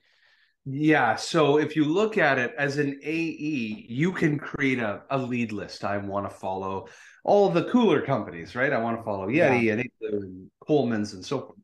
yeah. 0.66 1.16
So 1.16 1.58
if 1.58 1.76
you 1.76 1.84
look 1.84 2.16
at 2.16 2.38
it 2.38 2.54
as 2.56 2.78
an 2.78 2.98
AE, 3.02 3.86
you 3.88 4.12
can 4.12 4.38
create 4.38 4.78
a, 4.78 5.02
a 5.10 5.18
lead 5.18 5.52
list. 5.52 5.84
I 5.84 5.98
want 5.98 6.28
to 6.28 6.34
follow 6.34 6.88
all 7.22 7.50
the 7.50 7.64
cooler 7.64 8.00
companies, 8.00 8.54
right? 8.54 8.72
I 8.72 8.78
want 8.78 8.98
to 8.98 9.04
follow 9.04 9.28
Yeti 9.28 9.62
yeah. 9.62 9.72
and, 9.72 9.90
and 10.00 10.50
Coleman's 10.66 11.12
and 11.12 11.24
so 11.24 11.40
forth. 11.40 11.58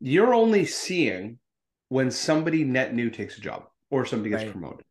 You're 0.00 0.34
only 0.34 0.64
seeing 0.64 1.38
when 1.88 2.10
somebody 2.10 2.64
net 2.64 2.94
new 2.94 3.10
takes 3.10 3.38
a 3.38 3.40
job 3.40 3.64
or 3.90 4.04
somebody 4.06 4.30
gets 4.30 4.44
right. 4.44 4.52
promoted. 4.52 4.84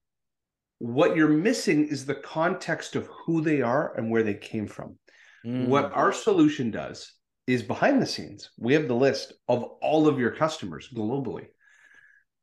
What 0.79 1.15
you're 1.15 1.27
missing 1.27 1.87
is 1.87 2.05
the 2.05 2.15
context 2.15 2.95
of 2.95 3.07
who 3.07 3.41
they 3.41 3.61
are 3.61 3.95
and 3.95 4.09
where 4.09 4.23
they 4.23 4.33
came 4.33 4.67
from. 4.67 4.97
Mm. 5.45 5.67
What 5.67 5.91
our 5.93 6.13
solution 6.13 6.71
does 6.71 7.13
is 7.47 7.63
behind 7.63 8.01
the 8.01 8.05
scenes, 8.05 8.51
we 8.57 8.73
have 8.73 8.87
the 8.87 8.95
list 8.95 9.33
of 9.47 9.63
all 9.81 10.07
of 10.07 10.19
your 10.19 10.31
customers 10.31 10.89
globally 10.93 11.47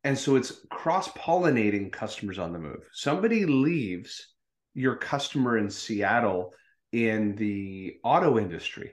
and 0.06 0.16
so 0.16 0.36
it's 0.36 0.60
cross 0.70 1.08
pollinating 1.08 1.90
customers 1.90 2.38
on 2.38 2.52
the 2.52 2.60
move. 2.60 2.88
Somebody 2.92 3.44
leaves 3.44 4.28
your 4.72 4.94
customer 4.94 5.58
in 5.58 5.68
Seattle 5.68 6.54
in 6.92 7.34
the 7.34 7.96
auto 8.04 8.38
industry 8.38 8.92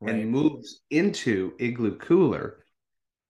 right. 0.00 0.16
and 0.16 0.28
moves 0.28 0.80
into 0.90 1.52
Igloo 1.60 1.96
Cooler. 1.98 2.64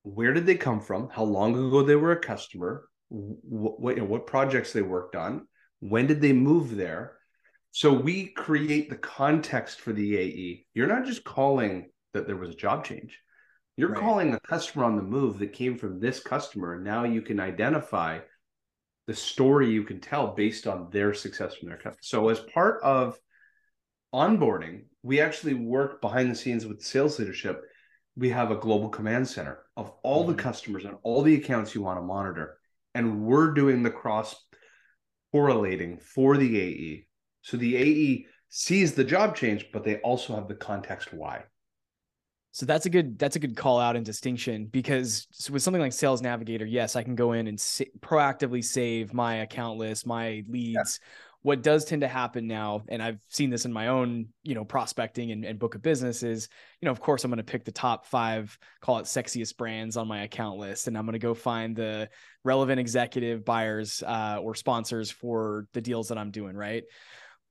Where 0.04 0.32
did 0.32 0.46
they 0.46 0.54
come 0.54 0.80
from? 0.80 1.10
How 1.10 1.24
long 1.24 1.52
ago 1.54 1.82
they 1.82 1.96
were 1.96 2.12
a 2.12 2.18
customer? 2.18 2.88
What, 3.10 3.78
what, 3.78 3.96
you 3.96 4.00
know, 4.00 4.08
what 4.08 4.26
projects 4.26 4.72
they 4.72 4.80
worked 4.80 5.14
on? 5.14 5.46
When 5.80 6.06
did 6.06 6.22
they 6.22 6.32
move 6.32 6.76
there? 6.76 7.18
So 7.72 7.92
we 7.92 8.28
create 8.28 8.88
the 8.88 8.96
context 8.96 9.82
for 9.82 9.92
the 9.92 10.16
AE. 10.16 10.64
You're 10.72 10.86
not 10.86 11.04
just 11.04 11.24
calling 11.24 11.90
that 12.14 12.26
there 12.26 12.36
was 12.36 12.50
a 12.50 12.54
job 12.54 12.86
change. 12.86 13.18
You're 13.82 13.90
right. 13.90 14.00
calling 14.00 14.32
a 14.32 14.38
customer 14.38 14.84
on 14.84 14.94
the 14.94 15.02
move 15.02 15.40
that 15.40 15.52
came 15.52 15.76
from 15.76 15.98
this 15.98 16.20
customer. 16.20 16.74
And 16.74 16.84
now 16.84 17.02
you 17.02 17.20
can 17.20 17.40
identify 17.40 18.20
the 19.08 19.14
story 19.14 19.70
you 19.70 19.82
can 19.82 19.98
tell 19.98 20.28
based 20.28 20.68
on 20.68 20.88
their 20.92 21.12
success 21.12 21.56
from 21.56 21.68
their 21.68 21.78
customer. 21.78 21.98
So 22.00 22.28
as 22.28 22.38
part 22.38 22.80
of 22.84 23.18
onboarding, 24.14 24.84
we 25.02 25.20
actually 25.20 25.54
work 25.54 26.00
behind 26.00 26.30
the 26.30 26.36
scenes 26.36 26.64
with 26.64 26.80
sales 26.80 27.18
leadership. 27.18 27.60
We 28.14 28.30
have 28.30 28.52
a 28.52 28.56
global 28.56 28.88
command 28.88 29.26
center 29.26 29.64
of 29.76 29.92
all 30.04 30.22
mm-hmm. 30.22 30.36
the 30.36 30.42
customers 30.44 30.84
and 30.84 30.94
all 31.02 31.22
the 31.22 31.34
accounts 31.34 31.74
you 31.74 31.82
want 31.82 31.98
to 31.98 32.04
monitor. 32.04 32.58
And 32.94 33.22
we're 33.22 33.52
doing 33.52 33.82
the 33.82 33.90
cross 33.90 34.36
correlating 35.32 35.98
for 35.98 36.36
the 36.36 36.60
AE. 36.60 37.06
So 37.40 37.56
the 37.56 37.76
AE 37.76 38.26
sees 38.48 38.94
the 38.94 39.02
job 39.02 39.34
change, 39.34 39.70
but 39.72 39.82
they 39.82 39.96
also 39.96 40.36
have 40.36 40.46
the 40.46 40.54
context 40.54 41.12
why. 41.12 41.42
So 42.54 42.66
that's 42.66 42.84
a 42.84 42.90
good 42.90 43.18
that's 43.18 43.34
a 43.34 43.38
good 43.38 43.56
call 43.56 43.80
out 43.80 43.96
and 43.96 44.04
distinction 44.04 44.66
because 44.66 45.26
with 45.50 45.62
something 45.62 45.80
like 45.80 45.94
Sales 45.94 46.20
Navigator, 46.20 46.66
yes, 46.66 46.96
I 46.96 47.02
can 47.02 47.14
go 47.14 47.32
in 47.32 47.46
and 47.46 47.58
sa- 47.58 47.84
proactively 48.00 48.62
save 48.62 49.14
my 49.14 49.36
account 49.36 49.78
list, 49.78 50.06
my 50.06 50.44
leads. 50.48 51.00
Yeah. 51.02 51.08
What 51.44 51.62
does 51.62 51.84
tend 51.84 52.02
to 52.02 52.08
happen 52.08 52.46
now, 52.46 52.82
and 52.88 53.02
I've 53.02 53.18
seen 53.28 53.50
this 53.50 53.64
in 53.64 53.72
my 53.72 53.88
own, 53.88 54.28
you 54.44 54.54
know, 54.54 54.64
prospecting 54.64 55.32
and, 55.32 55.44
and 55.44 55.58
book 55.58 55.74
of 55.74 55.82
business 55.82 56.22
is, 56.22 56.48
you 56.80 56.86
know, 56.86 56.92
of 56.92 57.00
course, 57.00 57.24
I'm 57.24 57.32
going 57.32 57.38
to 57.38 57.42
pick 57.42 57.64
the 57.64 57.72
top 57.72 58.06
five, 58.06 58.56
call 58.80 58.98
it 58.98 59.06
sexiest 59.06 59.56
brands 59.56 59.96
on 59.96 60.06
my 60.06 60.22
account 60.22 60.60
list, 60.60 60.86
and 60.86 60.96
I'm 60.96 61.04
going 61.04 61.14
to 61.14 61.18
go 61.18 61.34
find 61.34 61.74
the 61.74 62.08
relevant 62.44 62.78
executive 62.78 63.44
buyers 63.44 64.04
uh, 64.06 64.38
or 64.40 64.54
sponsors 64.54 65.10
for 65.10 65.66
the 65.72 65.80
deals 65.80 66.10
that 66.10 66.18
I'm 66.18 66.30
doing, 66.30 66.54
right? 66.54 66.84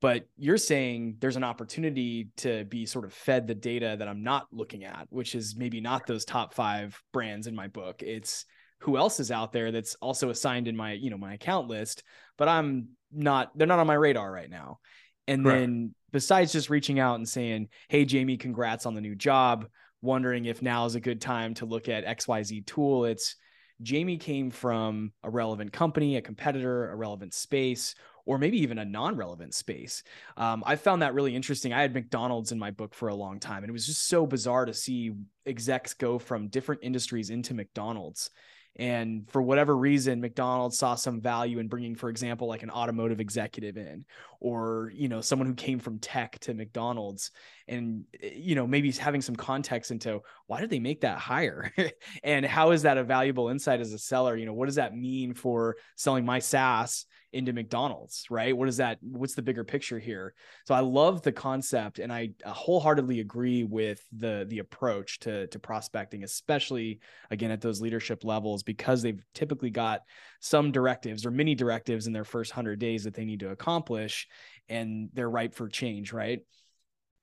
But 0.02 0.26
you're 0.36 0.58
saying 0.58 1.16
there's 1.20 1.36
an 1.36 1.44
opportunity 1.44 2.28
to 2.36 2.64
be 2.64 2.84
sort 2.84 3.04
of 3.04 3.12
fed 3.12 3.46
the 3.46 3.54
data 3.54 3.94
that 3.96 4.08
I'm 4.08 4.24
not 4.24 4.48
looking 4.50 4.82
at, 4.82 5.06
which 5.10 5.36
is 5.36 5.54
maybe 5.56 5.80
not 5.80 6.08
those 6.08 6.24
top 6.24 6.54
five 6.54 7.00
brands 7.12 7.46
in 7.46 7.54
my 7.54 7.68
book. 7.68 8.02
It's 8.02 8.44
who 8.80 8.96
else 8.96 9.20
is 9.20 9.30
out 9.30 9.52
there 9.52 9.70
that's 9.70 9.94
also 10.02 10.30
assigned 10.30 10.66
in 10.66 10.76
my, 10.76 10.94
you 10.94 11.08
know, 11.08 11.16
my 11.16 11.34
account 11.34 11.68
list, 11.68 12.02
but 12.36 12.48
I'm 12.48 12.88
not, 13.12 13.56
they're 13.56 13.68
not 13.68 13.78
on 13.78 13.86
my 13.86 13.94
radar 13.94 14.30
right 14.30 14.50
now. 14.50 14.80
And 15.28 15.44
Correct. 15.44 15.60
then 15.60 15.94
besides 16.10 16.50
just 16.50 16.68
reaching 16.68 16.98
out 16.98 17.14
and 17.14 17.28
saying, 17.28 17.68
Hey, 17.88 18.04
Jamie, 18.04 18.36
congrats 18.36 18.86
on 18.86 18.94
the 18.94 19.00
new 19.00 19.14
job, 19.14 19.68
wondering 20.00 20.46
if 20.46 20.62
now 20.62 20.84
is 20.84 20.96
a 20.96 21.00
good 21.00 21.20
time 21.20 21.54
to 21.54 21.64
look 21.64 21.88
at 21.88 22.04
XYZ 22.04 22.66
tool. 22.66 23.04
It's 23.04 23.36
Jamie 23.82 24.18
came 24.18 24.50
from 24.50 25.12
a 25.22 25.30
relevant 25.30 25.72
company, 25.72 26.16
a 26.16 26.22
competitor, 26.22 26.90
a 26.90 26.96
relevant 26.96 27.34
space, 27.34 27.94
or 28.24 28.38
maybe 28.38 28.58
even 28.58 28.78
a 28.78 28.84
non-relevant 28.84 29.54
space. 29.54 30.02
Um, 30.36 30.62
I 30.66 30.76
found 30.76 31.02
that 31.02 31.14
really 31.14 31.34
interesting. 31.34 31.72
I 31.72 31.82
had 31.82 31.94
McDonald's 31.94 32.52
in 32.52 32.58
my 32.58 32.70
book 32.70 32.94
for 32.94 33.08
a 33.08 33.14
long 33.14 33.40
time, 33.40 33.62
and 33.62 33.70
it 33.70 33.72
was 33.72 33.86
just 33.86 34.08
so 34.08 34.26
bizarre 34.26 34.64
to 34.64 34.74
see 34.74 35.12
execs 35.46 35.94
go 35.94 36.18
from 36.18 36.48
different 36.48 36.82
industries 36.84 37.30
into 37.30 37.54
McDonald's. 37.54 38.30
And 38.76 39.28
for 39.30 39.42
whatever 39.42 39.76
reason, 39.76 40.22
McDonald's 40.22 40.78
saw 40.78 40.94
some 40.94 41.20
value 41.20 41.58
in 41.58 41.68
bringing, 41.68 41.94
for 41.94 42.08
example, 42.08 42.48
like 42.48 42.62
an 42.62 42.70
automotive 42.70 43.20
executive 43.20 43.76
in, 43.76 44.06
or 44.40 44.90
you 44.94 45.08
know, 45.08 45.20
someone 45.20 45.46
who 45.46 45.54
came 45.54 45.78
from 45.78 45.98
tech 45.98 46.38
to 46.40 46.54
McDonald's, 46.54 47.32
and 47.68 48.04
eh, 48.22 48.30
you 48.34 48.54
know, 48.54 48.66
maybe 48.66 48.90
having 48.92 49.20
some 49.20 49.36
context 49.36 49.90
into 49.90 50.22
why 50.46 50.60
did 50.60 50.70
they 50.70 50.78
make 50.78 51.02
that 51.02 51.18
hire, 51.18 51.70
and 52.24 52.46
how 52.46 52.70
is 52.70 52.82
that 52.82 52.96
a 52.96 53.04
valuable 53.04 53.50
insight 53.50 53.80
as 53.80 53.92
a 53.92 53.98
seller? 53.98 54.36
You 54.36 54.46
know, 54.46 54.54
what 54.54 54.66
does 54.66 54.76
that 54.76 54.96
mean 54.96 55.34
for 55.34 55.76
selling 55.96 56.24
my 56.24 56.38
SaaS 56.38 57.04
into 57.32 57.52
McDonald's, 57.52 58.26
right? 58.30 58.56
What 58.56 58.68
is 58.68 58.76
that? 58.76 58.98
What's 59.00 59.34
the 59.34 59.42
bigger 59.42 59.64
picture 59.64 59.98
here? 59.98 60.34
So 60.66 60.74
I 60.74 60.80
love 60.80 61.22
the 61.22 61.32
concept, 61.32 61.98
and 61.98 62.12
I 62.12 62.30
wholeheartedly 62.44 63.20
agree 63.20 63.64
with 63.64 64.02
the 64.12 64.46
the 64.48 64.58
approach 64.58 65.20
to 65.20 65.46
to 65.48 65.58
prospecting, 65.58 66.24
especially 66.24 67.00
again 67.30 67.50
at 67.50 67.60
those 67.60 67.80
leadership 67.80 68.24
levels, 68.24 68.62
because 68.62 69.02
they've 69.02 69.22
typically 69.34 69.70
got 69.70 70.02
some 70.40 70.72
directives 70.72 71.24
or 71.24 71.30
many 71.30 71.54
directives 71.54 72.06
in 72.06 72.12
their 72.12 72.24
first 72.24 72.52
hundred 72.52 72.78
days 72.78 73.04
that 73.04 73.14
they 73.14 73.24
need 73.24 73.40
to 73.40 73.50
accomplish, 73.50 74.28
and 74.68 75.08
they're 75.14 75.30
ripe 75.30 75.54
for 75.54 75.68
change, 75.68 76.12
right? 76.12 76.40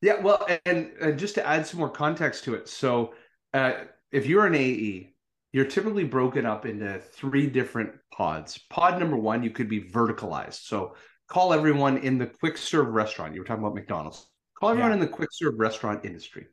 Yeah, 0.02 0.22
well, 0.22 0.48
and, 0.66 0.92
and 1.02 1.20
just 1.20 1.36
to 1.36 1.46
add 1.46 1.68
some 1.68 1.80
more 1.80 1.90
context 1.90 2.46
to 2.46 2.56
it, 2.56 2.70
so 2.70 3.14
uh, 3.54 3.74
if 4.12 4.26
you're 4.26 4.46
an 4.46 4.56
AE 4.56 5.14
you're 5.52 5.66
typically 5.66 6.04
broken 6.04 6.46
up 6.46 6.66
into 6.66 7.00
three 7.00 7.48
different 7.48 7.92
pods. 8.14 8.58
Pod 8.70 9.00
number 9.00 9.18
one, 9.18 9.44
you 9.44 9.50
could 9.50 9.70
be 9.70 9.82
verticalized. 9.82 10.66
So 10.66 10.96
call 11.28 11.54
everyone 11.54 11.98
in 11.98 12.18
the 12.18 12.28
quick 12.28 12.58
serve 12.58 12.88
restaurant. 12.88 13.34
You 13.34 13.42
were 13.42 13.46
talking 13.46 13.64
about 13.64 13.76
McDonald's. 13.76 14.28
Call 14.60 14.70
everyone 14.70 14.92
yeah. 14.92 14.96
in 14.96 15.02
the 15.02 15.08
quick 15.08 15.30
serve 15.32 15.56
restaurant 15.58 16.06
industry. 16.06 16.48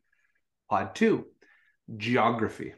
Pod 0.69 0.95
two, 0.95 1.25
geography. 1.97 2.73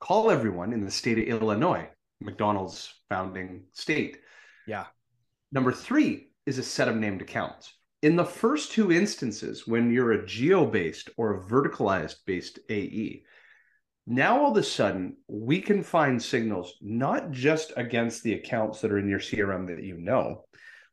Call 0.00 0.30
everyone 0.30 0.72
in 0.72 0.84
the 0.84 0.90
state 0.90 1.18
of 1.18 1.42
Illinois, 1.42 1.88
McDonald's 2.20 2.92
founding 3.08 3.64
state. 3.72 4.18
Yeah. 4.66 4.86
Number 5.52 5.72
three 5.72 6.30
is 6.46 6.58
a 6.58 6.62
set 6.62 6.88
of 6.88 6.96
named 6.96 7.22
accounts. 7.22 7.74
In 8.02 8.16
the 8.16 8.24
first 8.24 8.72
two 8.72 8.90
instances, 8.90 9.66
when 9.66 9.92
you're 9.92 10.12
a 10.12 10.26
geo 10.26 10.64
based 10.64 11.10
or 11.18 11.34
a 11.34 11.44
verticalized 11.44 12.16
based 12.26 12.58
AE, 12.70 13.24
now 14.10 14.42
all 14.42 14.50
of 14.50 14.56
a 14.56 14.62
sudden 14.62 15.16
we 15.28 15.60
can 15.60 15.84
find 15.84 16.20
signals 16.20 16.74
not 16.82 17.30
just 17.30 17.72
against 17.76 18.24
the 18.24 18.34
accounts 18.34 18.80
that 18.80 18.90
are 18.90 18.98
in 18.98 19.08
your 19.08 19.20
crm 19.20 19.68
that 19.68 19.84
you 19.84 19.96
know. 19.96 20.44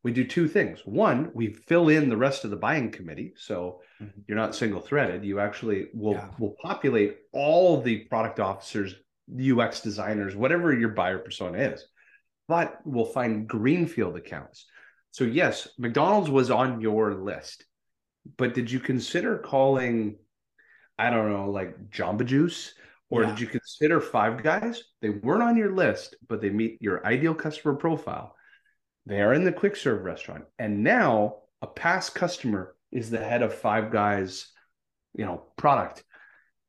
We 0.03 0.13
do 0.13 0.23
two 0.23 0.47
things. 0.47 0.81
One 0.85 1.31
we 1.33 1.47
fill 1.51 1.89
in 1.89 2.09
the 2.09 2.15
rest 2.15 2.45
of 2.45 2.51
the 2.51 2.57
buying 2.57 2.91
committee. 2.91 3.33
So 3.35 3.81
mm-hmm. 3.99 4.21
you're 4.27 4.37
not 4.37 4.55
single 4.55 4.79
threaded 4.79 5.25
you 5.25 5.39
actually 5.39 5.87
will 5.93 6.13
yeah. 6.13 6.29
will 6.37 6.55
populate 6.61 7.17
all 7.33 7.81
the 7.81 8.05
product 8.05 8.39
officers 8.39 8.93
ux 9.51 9.81
designers 9.81 10.35
whatever 10.35 10.71
your 10.73 10.89
buyer 10.89 11.17
persona 11.17 11.57
is 11.57 11.85
but 12.47 12.79
we'll 12.85 13.03
find 13.03 13.47
greenfield 13.47 14.15
accounts. 14.15 14.65
So 15.09 15.23
yes 15.23 15.67
mcdonald's 15.79 16.29
was 16.29 16.51
on 16.51 16.81
your 16.81 17.15
list 17.15 17.65
but 18.37 18.53
did 18.53 18.69
you 18.69 18.79
consider 18.79 19.39
calling 19.39 20.17
i 20.99 21.09
don't 21.09 21.31
know 21.31 21.49
like 21.49 21.89
jamba 21.89 22.25
juice 22.25 22.73
or 23.09 23.23
yeah. 23.23 23.29
did 23.29 23.39
you 23.39 23.47
consider 23.47 24.01
five 24.01 24.43
guys? 24.43 24.83
They 25.01 25.09
weren't 25.09 25.43
on 25.43 25.57
your 25.57 25.73
list, 25.73 26.15
but 26.27 26.41
they 26.41 26.49
meet 26.49 26.81
your 26.81 27.05
ideal 27.05 27.33
customer 27.33 27.75
profile. 27.75 28.35
They 29.05 29.21
are 29.21 29.33
in 29.33 29.45
the 29.45 29.53
quick 29.53 29.75
serve 29.75 30.03
restaurant. 30.03 30.45
And 30.59 30.83
now 30.83 31.37
a 31.61 31.67
past 31.67 32.13
customer 32.13 32.75
is 32.91 33.09
the 33.09 33.23
head 33.23 33.41
of 33.41 33.53
five 33.53 33.91
guys, 33.91 34.51
you 35.15 35.25
know, 35.25 35.43
product. 35.55 36.03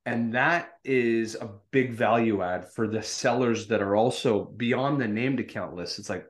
And 0.07 0.35
that 0.35 0.70
is 0.85 1.35
a 1.35 1.51
big 1.70 1.92
value 1.92 2.42
add 2.42 2.72
for 2.72 2.87
the 2.87 3.03
sellers 3.03 3.66
that 3.66 3.83
are 3.83 3.96
also 3.96 4.44
beyond 4.44 5.01
the 5.01 5.09
named 5.09 5.40
account 5.40 5.74
list. 5.74 5.98
It's 5.98 6.09
like, 6.09 6.27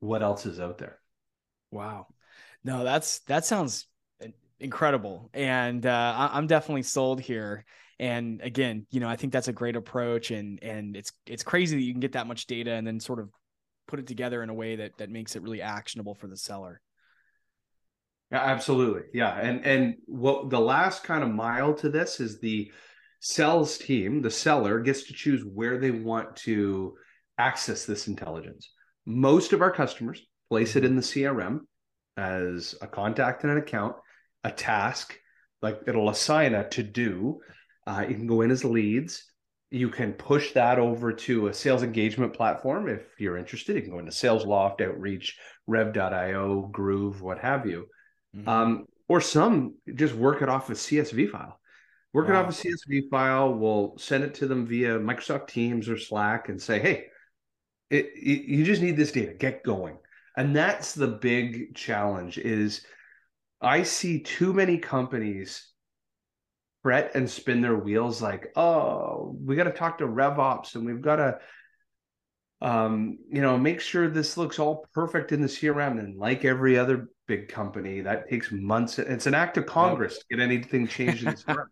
what 0.00 0.22
else 0.22 0.44
is 0.44 0.60
out 0.60 0.78
there? 0.78 0.98
Wow. 1.70 2.08
No, 2.64 2.84
that's 2.84 3.20
that 3.20 3.44
sounds 3.44 3.86
incredible. 4.60 5.30
And 5.32 5.86
uh, 5.86 6.30
I'm 6.32 6.46
definitely 6.46 6.82
sold 6.82 7.20
here 7.20 7.64
and 8.02 8.40
again 8.42 8.84
you 8.90 8.98
know 8.98 9.08
i 9.08 9.14
think 9.14 9.32
that's 9.32 9.48
a 9.48 9.52
great 9.52 9.76
approach 9.76 10.32
and 10.32 10.60
and 10.62 10.96
it's 10.96 11.12
it's 11.24 11.44
crazy 11.44 11.76
that 11.76 11.82
you 11.82 11.92
can 11.92 12.00
get 12.00 12.12
that 12.12 12.26
much 12.26 12.46
data 12.46 12.72
and 12.72 12.86
then 12.86 12.98
sort 12.98 13.20
of 13.20 13.30
put 13.86 14.00
it 14.00 14.06
together 14.06 14.42
in 14.42 14.50
a 14.50 14.54
way 14.54 14.76
that 14.76 14.96
that 14.98 15.10
makes 15.10 15.36
it 15.36 15.42
really 15.42 15.62
actionable 15.62 16.14
for 16.14 16.26
the 16.26 16.36
seller. 16.36 16.80
Yeah 18.30 18.42
absolutely. 18.42 19.02
Yeah. 19.12 19.38
And 19.38 19.64
and 19.66 19.96
what 20.06 20.50
the 20.50 20.60
last 20.60 21.04
kind 21.04 21.22
of 21.22 21.30
mile 21.30 21.74
to 21.74 21.90
this 21.90 22.18
is 22.18 22.40
the 22.40 22.72
sales 23.20 23.78
team 23.78 24.22
the 24.22 24.30
seller 24.30 24.80
gets 24.80 25.04
to 25.04 25.12
choose 25.12 25.44
where 25.44 25.78
they 25.78 25.90
want 25.90 26.34
to 26.36 26.94
access 27.38 27.84
this 27.84 28.08
intelligence. 28.08 28.70
Most 29.06 29.52
of 29.52 29.62
our 29.62 29.70
customers 29.70 30.22
place 30.48 30.76
it 30.76 30.84
in 30.84 30.96
the 30.96 31.02
crm 31.02 31.60
as 32.16 32.74
a 32.82 32.86
contact 32.86 33.42
and 33.42 33.52
an 33.52 33.58
account 33.58 33.96
a 34.44 34.50
task 34.50 35.18
like 35.62 35.80
it'll 35.86 36.10
assign 36.10 36.54
a 36.54 36.68
to 36.68 36.82
do 36.82 37.40
uh, 37.86 38.04
you 38.08 38.14
can 38.14 38.26
go 38.26 38.42
in 38.42 38.50
as 38.50 38.64
leads. 38.64 39.24
You 39.70 39.88
can 39.88 40.12
push 40.12 40.52
that 40.52 40.78
over 40.78 41.12
to 41.12 41.46
a 41.46 41.54
sales 41.54 41.82
engagement 41.82 42.34
platform 42.34 42.88
if 42.88 43.02
you're 43.18 43.38
interested. 43.38 43.76
You 43.76 43.82
can 43.82 43.90
go 43.90 43.98
into 43.98 44.12
SalesLoft, 44.12 44.82
Outreach, 44.82 45.38
Rev.io, 45.66 46.68
Groove, 46.72 47.22
what 47.22 47.38
have 47.38 47.66
you. 47.66 47.86
Mm-hmm. 48.36 48.48
Um, 48.48 48.86
or 49.08 49.20
some 49.20 49.74
just 49.94 50.14
work 50.14 50.42
it 50.42 50.48
off 50.48 50.70
a 50.70 50.74
CSV 50.74 51.30
file. 51.30 51.58
Work 52.12 52.28
wow. 52.28 52.34
it 52.34 52.46
off 52.46 52.50
a 52.50 52.68
CSV 52.68 53.10
file. 53.10 53.54
We'll 53.54 53.96
send 53.98 54.24
it 54.24 54.34
to 54.34 54.46
them 54.46 54.66
via 54.66 54.98
Microsoft 54.98 55.48
Teams 55.48 55.88
or 55.88 55.98
Slack 55.98 56.48
and 56.48 56.60
say, 56.60 56.78
hey, 56.78 57.06
it, 57.90 58.06
it, 58.14 58.44
you 58.44 58.64
just 58.64 58.82
need 58.82 58.96
this 58.96 59.12
data. 59.12 59.32
Get 59.34 59.64
going. 59.64 59.98
And 60.36 60.54
that's 60.54 60.94
the 60.94 61.08
big 61.08 61.74
challenge 61.74 62.38
is 62.38 62.84
I 63.60 63.82
see 63.82 64.20
too 64.20 64.52
many 64.52 64.78
companies 64.78 65.71
fret 66.82 67.12
and 67.14 67.30
spin 67.30 67.60
their 67.60 67.76
wheels 67.76 68.20
like, 68.20 68.52
oh, 68.56 69.36
we 69.40 69.56
got 69.56 69.64
to 69.64 69.72
talk 69.72 69.98
to 69.98 70.06
RevOps 70.06 70.74
and 70.74 70.84
we've 70.84 71.02
got 71.02 71.16
to 71.16 71.38
um, 72.62 73.18
you 73.28 73.42
know, 73.42 73.58
make 73.58 73.80
sure 73.80 74.08
this 74.08 74.36
looks 74.36 74.60
all 74.60 74.86
perfect 74.94 75.32
in 75.32 75.40
the 75.40 75.48
CRM. 75.48 75.98
And 75.98 76.16
like 76.16 76.44
every 76.44 76.78
other 76.78 77.08
big 77.26 77.48
company, 77.48 78.02
that 78.02 78.30
takes 78.30 78.52
months. 78.52 79.00
It's 79.00 79.26
an 79.26 79.34
act 79.34 79.56
of 79.56 79.66
Congress 79.66 80.18
to 80.18 80.24
get 80.30 80.40
anything 80.40 80.86
changed 80.86 81.26
in 81.26 81.32
CRM. 81.34 81.66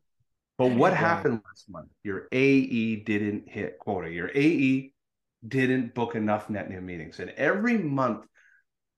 But 0.58 0.72
what 0.72 0.92
yeah. 0.92 0.98
happened 0.98 1.42
last 1.46 1.70
month? 1.70 1.88
Your 2.02 2.26
AE 2.32 2.96
didn't 2.96 3.48
hit 3.48 3.78
quota. 3.78 4.10
Your 4.10 4.30
AE 4.34 4.92
didn't 5.46 5.94
book 5.94 6.16
enough 6.16 6.50
net 6.50 6.68
new 6.68 6.80
meetings. 6.80 7.20
And 7.20 7.30
every 7.30 7.78
month 7.78 8.26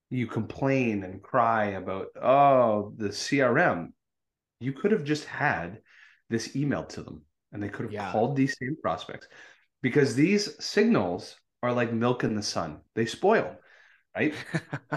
you 0.08 0.26
complain 0.26 1.04
and 1.04 1.22
cry 1.22 1.66
about, 1.66 2.08
oh, 2.20 2.94
the 2.96 3.08
CRM. 3.08 3.92
You 4.60 4.72
could 4.72 4.92
have 4.92 5.04
just 5.04 5.26
had 5.26 5.80
this 6.30 6.56
email 6.56 6.84
to 6.84 7.02
them 7.02 7.22
and 7.52 7.62
they 7.62 7.68
could 7.68 7.84
have 7.84 7.92
yeah. 7.92 8.10
called 8.10 8.36
these 8.36 8.56
same 8.58 8.76
prospects 8.82 9.28
because 9.82 10.14
these 10.14 10.62
signals 10.64 11.36
are 11.62 11.72
like 11.72 11.92
milk 11.92 12.24
in 12.24 12.34
the 12.34 12.42
sun. 12.42 12.80
They 12.94 13.06
spoil, 13.06 13.56
right? 14.16 14.34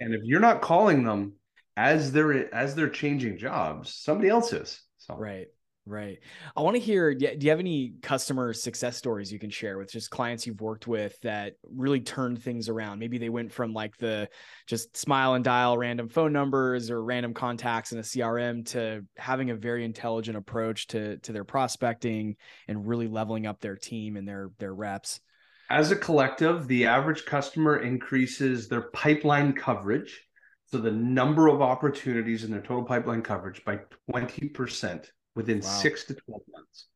and 0.00 0.14
if 0.14 0.22
you're 0.24 0.40
not 0.40 0.62
calling 0.62 1.04
them 1.04 1.34
as 1.76 2.12
they're 2.12 2.52
as 2.54 2.74
they're 2.74 2.88
changing 2.88 3.38
jobs, 3.38 3.94
somebody 3.94 4.28
else 4.28 4.52
is. 4.52 4.80
So 4.98 5.16
right. 5.16 5.48
Right. 5.84 6.20
I 6.56 6.60
want 6.60 6.76
to 6.76 6.80
hear 6.80 7.12
do 7.12 7.36
you 7.40 7.50
have 7.50 7.58
any 7.58 7.94
customer 8.02 8.52
success 8.52 8.96
stories 8.96 9.32
you 9.32 9.40
can 9.40 9.50
share 9.50 9.78
with 9.78 9.90
just 9.90 10.10
clients 10.10 10.46
you've 10.46 10.60
worked 10.60 10.86
with 10.86 11.20
that 11.22 11.54
really 11.64 11.98
turned 11.98 12.40
things 12.40 12.68
around? 12.68 13.00
Maybe 13.00 13.18
they 13.18 13.30
went 13.30 13.52
from 13.52 13.72
like 13.72 13.96
the 13.96 14.28
just 14.68 14.96
smile 14.96 15.34
and 15.34 15.44
dial 15.44 15.76
random 15.76 16.08
phone 16.08 16.32
numbers 16.32 16.88
or 16.88 17.02
random 17.02 17.34
contacts 17.34 17.90
in 17.90 17.98
a 17.98 18.02
CRM 18.02 18.64
to 18.66 19.04
having 19.16 19.50
a 19.50 19.56
very 19.56 19.84
intelligent 19.84 20.36
approach 20.36 20.86
to 20.88 21.16
to 21.18 21.32
their 21.32 21.42
prospecting 21.42 22.36
and 22.68 22.86
really 22.86 23.08
leveling 23.08 23.48
up 23.48 23.60
their 23.60 23.76
team 23.76 24.16
and 24.16 24.26
their 24.26 24.50
their 24.60 24.74
reps. 24.74 25.20
As 25.68 25.90
a 25.90 25.96
collective, 25.96 26.68
the 26.68 26.86
average 26.86 27.24
customer 27.24 27.78
increases 27.78 28.68
their 28.68 28.82
pipeline 28.90 29.52
coverage, 29.52 30.28
so 30.66 30.78
the 30.78 30.92
number 30.92 31.48
of 31.48 31.60
opportunities 31.60 32.44
in 32.44 32.52
their 32.52 32.60
total 32.60 32.84
pipeline 32.84 33.22
coverage 33.22 33.64
by 33.64 33.80
20% 34.12 35.06
within 35.34 35.60
wow. 35.60 35.68
six 35.68 36.04
to 36.04 36.14
12 36.14 36.42
months. 36.50 36.86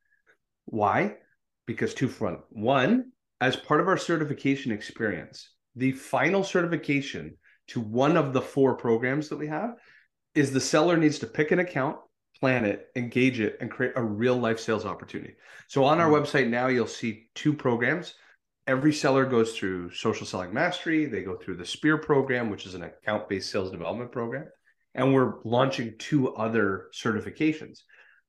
Why? 0.66 1.16
Because 1.66 1.94
two 1.94 2.09
front. 2.09 2.40
One, 2.51 3.12
as 3.40 3.57
part 3.57 3.81
of 3.81 3.88
our 3.88 3.99
certification 3.99 4.72
experience, 4.72 5.51
the 5.75 5.92
final 5.92 6.42
certification 6.42 7.37
to 7.68 7.81
one 7.81 8.16
of 8.16 8.33
the 8.33 8.42
four 8.42 8.77
programs 8.77 9.29
that 9.29 9.38
we 9.38 9.49
have 9.49 9.75
is 10.35 10.53
the 10.53 10.61
seller 10.61 10.96
needs 10.96 11.18
to 11.20 11.27
pick 11.27 11.51
an 11.51 11.59
account, 11.59 11.96
plan 12.38 12.64
it, 12.64 12.87
engage 12.96 13.40
it, 13.40 13.57
and 13.61 13.70
create 13.70 13.92
a 13.96 14.03
real 14.03 14.37
life 14.37 14.61
sales 14.61 14.85
opportunity. 14.85 15.35
So 15.68 15.85
on 15.85 16.01
our 16.01 16.09
mm-hmm. 16.09 16.25
website 16.25 16.49
now, 16.49 16.68
you'll 16.68 16.87
see 16.87 17.29
two 17.35 17.53
programs. 17.53 18.14
Every 18.66 18.92
seller 18.92 19.25
goes 19.25 19.57
through 19.57 19.92
Social 19.92 20.27
Selling 20.27 20.53
Mastery. 20.53 21.07
They 21.07 21.22
go 21.22 21.37
through 21.37 21.57
the 21.57 21.64
Spear 21.64 21.99
program, 21.99 22.51
which 22.51 22.66
is 22.66 22.75
an 22.75 22.83
account 22.83 23.29
based 23.29 23.51
sales 23.51 23.70
development 23.70 24.12
program. 24.12 24.46
And 24.94 25.14
we're 25.14 25.42
launching 25.44 25.94
two 25.99 26.35
other 26.35 26.88
certifications. 26.92 27.81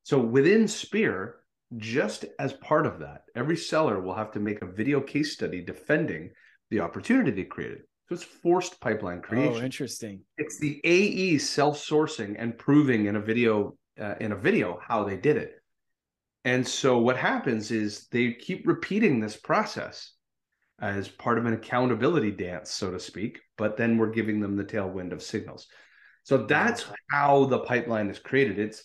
So 0.08 0.18
within 0.18 0.66
Spear, 0.66 1.34
just 1.76 2.24
as 2.38 2.54
part 2.54 2.86
of 2.86 3.00
that, 3.00 3.24
every 3.36 3.58
seller 3.58 4.00
will 4.00 4.14
have 4.14 4.30
to 4.30 4.40
make 4.40 4.62
a 4.62 4.66
video 4.66 5.02
case 5.02 5.34
study 5.34 5.60
defending 5.60 6.30
the 6.70 6.80
opportunity 6.80 7.30
they 7.30 7.44
created. 7.44 7.82
So 8.08 8.14
it's 8.14 8.24
forced 8.24 8.80
pipeline 8.80 9.18
oh, 9.18 9.28
creation. 9.28 9.60
Oh, 9.60 9.66
interesting. 9.66 10.22
It's 10.38 10.58
the 10.58 10.80
AE 10.82 11.36
self-sourcing 11.36 12.36
and 12.38 12.56
proving 12.56 13.04
in 13.04 13.16
a 13.16 13.20
video 13.20 13.76
uh, 14.00 14.14
in 14.18 14.32
a 14.32 14.36
video 14.36 14.80
how 14.82 15.04
they 15.04 15.18
did 15.18 15.36
it. 15.36 15.56
And 16.46 16.66
so 16.66 16.96
what 16.96 17.18
happens 17.18 17.70
is 17.70 18.06
they 18.10 18.32
keep 18.32 18.66
repeating 18.66 19.20
this 19.20 19.36
process 19.36 20.12
as 20.80 21.06
part 21.06 21.36
of 21.36 21.44
an 21.44 21.52
accountability 21.52 22.30
dance, 22.30 22.70
so 22.70 22.90
to 22.90 22.98
speak, 22.98 23.40
but 23.58 23.76
then 23.76 23.98
we're 23.98 24.12
giving 24.12 24.40
them 24.40 24.56
the 24.56 24.64
tailwind 24.64 25.12
of 25.12 25.22
signals. 25.22 25.66
So 26.22 26.46
that's 26.46 26.86
how 27.10 27.44
the 27.44 27.58
pipeline 27.58 28.08
is 28.08 28.18
created. 28.18 28.58
It's 28.58 28.84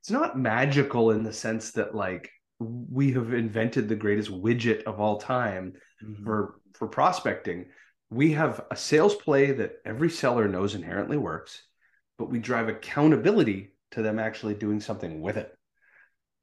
it's 0.00 0.10
not 0.10 0.38
magical 0.38 1.10
in 1.10 1.22
the 1.22 1.32
sense 1.32 1.72
that 1.72 1.94
like 1.94 2.30
we 2.60 3.12
have 3.12 3.32
invented 3.32 3.88
the 3.88 3.96
greatest 3.96 4.30
widget 4.30 4.82
of 4.84 5.00
all 5.00 5.18
time 5.18 5.74
mm-hmm. 6.02 6.24
for 6.24 6.60
for 6.74 6.88
prospecting 6.88 7.66
we 8.10 8.32
have 8.32 8.64
a 8.70 8.76
sales 8.76 9.14
play 9.14 9.52
that 9.52 9.76
every 9.84 10.10
seller 10.10 10.48
knows 10.48 10.74
inherently 10.74 11.16
works 11.16 11.62
but 12.18 12.30
we 12.30 12.38
drive 12.38 12.68
accountability 12.68 13.74
to 13.90 14.02
them 14.02 14.18
actually 14.18 14.54
doing 14.54 14.80
something 14.80 15.20
with 15.20 15.36
it 15.36 15.54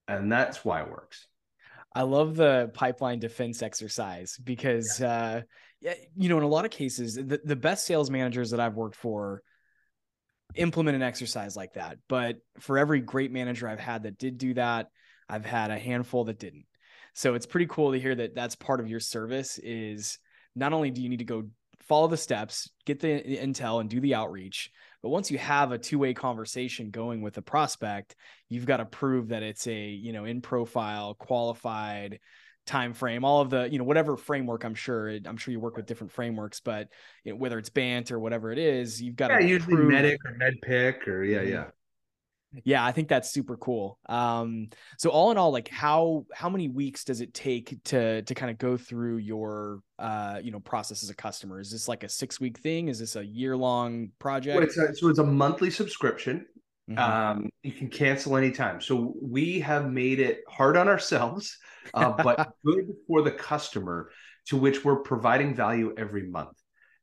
and 0.08 0.32
that's 0.32 0.64
why 0.64 0.82
it 0.82 0.90
works 0.90 1.28
i 1.94 2.02
love 2.02 2.36
the 2.36 2.72
pipeline 2.74 3.20
defense 3.20 3.62
exercise 3.62 4.38
because 4.44 5.00
yeah. 5.00 5.08
uh 5.08 5.42
yeah 5.82 5.94
you 6.16 6.30
know 6.30 6.38
in 6.38 6.44
a 6.44 6.48
lot 6.48 6.66
of 6.66 6.72
cases 6.72 7.16
the, 7.16 7.40
the 7.44 7.56
best 7.56 7.86
sales 7.86 8.10
managers 8.10 8.52
that 8.52 8.60
i've 8.60 8.76
worked 8.76 8.96
for 8.96 9.42
implement 10.54 10.96
an 10.96 11.02
exercise 11.02 11.56
like 11.56 11.74
that. 11.74 11.98
But 12.08 12.38
for 12.60 12.78
every 12.78 13.02
great 13.02 13.32
manager 13.32 13.68
I've 13.68 13.80
had 13.80 14.04
that 14.04 14.18
did 14.18 14.38
do 14.38 14.54
that, 14.54 14.88
I've 15.28 15.46
had 15.46 15.72
a 15.72 15.80
handful 15.80 16.26
that 16.26 16.40
didn't. 16.40 16.66
So 17.14 17.34
it's 17.34 17.46
pretty 17.46 17.68
cool 17.68 17.94
to 17.94 18.00
hear 18.00 18.14
that 18.16 18.36
that's 18.36 18.56
part 18.56 18.80
of 18.80 18.90
your 18.90 19.00
service 19.00 19.58
is 19.58 20.20
not 20.56 20.74
only 20.74 20.92
do 20.92 21.02
you 21.02 21.10
need 21.10 21.20
to 21.20 21.26
go 21.26 21.46
follow 21.82 22.08
the 22.08 22.18
steps, 22.18 22.70
get 22.86 23.00
the 23.00 23.22
intel 23.22 23.80
and 23.80 23.90
do 23.90 24.00
the 24.00 24.16
outreach, 24.16 24.72
but 25.02 25.10
once 25.10 25.30
you 25.30 25.38
have 25.38 25.72
a 25.72 25.78
two-way 25.78 26.14
conversation 26.14 26.90
going 26.90 27.22
with 27.22 27.38
a 27.38 27.42
prospect, 27.42 28.16
you've 28.50 28.66
got 28.66 28.78
to 28.78 28.86
prove 28.86 29.30
that 29.30 29.44
it's 29.44 29.68
a, 29.68 29.90
you 29.90 30.14
know, 30.14 30.26
in 30.26 30.42
profile, 30.42 31.14
qualified, 31.14 32.20
time 32.66 32.94
frame 32.94 33.24
all 33.24 33.42
of 33.42 33.50
the 33.50 33.70
you 33.72 33.78
know 33.78 33.84
whatever 33.84 34.18
framework 34.18 34.64
i'm 34.64 34.76
sure 34.76 35.10
i'm 35.26 35.38
sure 35.38 35.52
you 35.52 35.60
work 35.60 35.78
with 35.78 35.86
different 35.86 36.12
frameworks 36.12 36.60
but 36.60 36.90
you 37.24 37.32
know, 37.32 37.38
whether 37.38 37.58
it's 37.58 37.70
bant 37.70 38.12
or 38.12 38.20
whatever 38.20 38.52
it 38.52 38.58
is 38.58 39.02
you've 39.02 39.16
got 39.16 39.30
yeah, 39.32 39.40
to 39.40 39.46
usually 39.46 39.76
prove... 39.76 39.92
MEDDIC 39.92 40.18
or 40.26 40.38
MEDDPICC 40.38 41.08
or 41.08 41.24
yeah 41.24 41.42
yeah. 41.42 41.66
Yeah 42.64 42.86
i 42.86 42.92
think 42.92 43.10
that's 43.10 43.32
super 43.32 43.58
cool. 43.58 44.00
Um 44.08 44.70
so 44.98 45.10
all 45.10 45.32
in 45.32 45.38
all 45.38 45.52
like 45.52 45.68
how 45.68 46.26
how 46.34 46.50
many 46.50 46.70
weeks 46.70 47.04
does 47.04 47.20
it 47.20 47.34
take 47.34 47.84
to 47.86 48.22
to 48.22 48.34
kind 48.34 48.50
of 48.50 48.58
go 48.58 48.78
through 48.78 49.18
your 49.18 49.82
uh 50.00 50.40
you 50.42 50.52
know 50.52 50.62
process 50.62 51.04
as 51.04 51.10
a 51.10 51.16
customer? 51.16 51.60
Is 51.60 51.70
this 51.70 51.88
like 51.90 52.04
a 52.04 52.10
six 52.10 52.40
week 52.40 52.58
thing? 52.60 52.88
Is 52.88 53.00
this 53.00 53.18
a 53.18 53.26
year 53.26 53.58
long 53.58 54.12
project? 54.20 54.56
well, 54.56 54.66
it's 54.66 54.78
a, 54.78 54.96
so 54.96 55.10
it's 55.10 55.20
a 55.20 55.24
monthly 55.24 55.70
subscription 55.70 56.46
Mm-hmm. 56.90 57.00
Um, 57.00 57.50
you 57.64 57.72
can 57.72 57.90
cancel 57.90 58.38
anytime. 58.38 58.80
So 58.80 59.16
we 59.22 59.60
have 59.62 59.92
made 59.92 60.20
it 60.20 60.42
hard 60.48 60.78
on 60.78 60.88
ourselves, 60.88 61.58
uh, 61.94 62.12
but 62.12 62.54
good 62.66 62.94
for 63.08 63.22
the 63.22 63.32
customer, 63.32 64.12
to 64.48 64.58
which 64.58 64.86
we're 64.86 64.98
providing 64.98 65.56
value 65.56 65.94
every 65.98 66.28
month. 66.28 66.58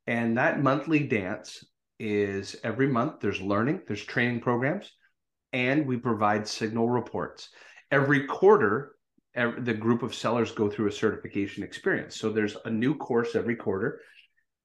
And 0.07 0.37
that 0.37 0.61
monthly 0.61 0.99
dance 0.99 1.65
is 1.99 2.55
every 2.63 2.87
month. 2.87 3.19
There's 3.19 3.41
learning, 3.41 3.81
there's 3.87 4.03
training 4.03 4.39
programs, 4.39 4.91
and 5.51 5.85
we 5.85 5.97
provide 5.97 6.47
signal 6.47 6.89
reports. 6.89 7.49
Every 7.91 8.25
quarter, 8.25 8.95
every, 9.35 9.61
the 9.61 9.73
group 9.73 10.01
of 10.01 10.15
sellers 10.15 10.51
go 10.51 10.69
through 10.69 10.87
a 10.87 10.91
certification 10.91 11.63
experience. 11.63 12.15
So 12.15 12.31
there's 12.31 12.57
a 12.65 12.69
new 12.69 12.95
course 12.95 13.35
every 13.35 13.55
quarter. 13.55 13.99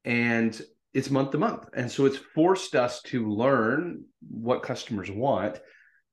And 0.04 0.60
it's 0.98 1.10
month 1.10 1.30
to 1.30 1.38
month. 1.38 1.68
And 1.74 1.90
so 1.90 2.06
it's 2.06 2.16
forced 2.16 2.74
us 2.74 3.00
to 3.02 3.30
learn 3.30 4.04
what 4.28 4.64
customers 4.64 5.08
want 5.10 5.60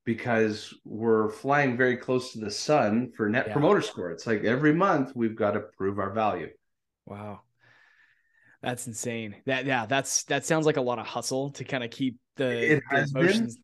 because 0.06 0.71
we're 0.86 1.32
flying 1.32 1.76
very 1.76 1.98
close 1.98 2.34
to 2.34 2.39
the 2.39 2.52
sun 2.52 3.12
for 3.17 3.28
net 3.28 3.45
yeah. 3.48 3.54
promoter 3.54 3.82
score. 3.82 4.12
It's 4.12 4.28
like 4.28 4.43
every 4.43 4.74
month 4.76 5.13
we've 5.15 5.36
got 5.36 5.52
to 5.52 5.62
prove 5.76 5.98
our 5.98 6.13
value. 6.13 6.50
Wow. 7.08 7.41
That's 8.62 8.86
insane. 8.86 9.36
That 9.48 9.65
yeah, 9.65 9.88
that's 9.88 10.24
that 10.26 10.45
sounds 10.45 10.67
like 10.67 10.78
a 10.78 10.82
lot 10.82 11.00
of 11.00 11.08
hustle 11.08 11.52
to 11.54 11.63
kind 11.63 11.84
of 11.84 11.89
keep 11.89 12.17
the, 12.36 12.74
it 12.74 12.84
has 12.91 13.12
the 13.12 13.19
emotions. 13.19 13.58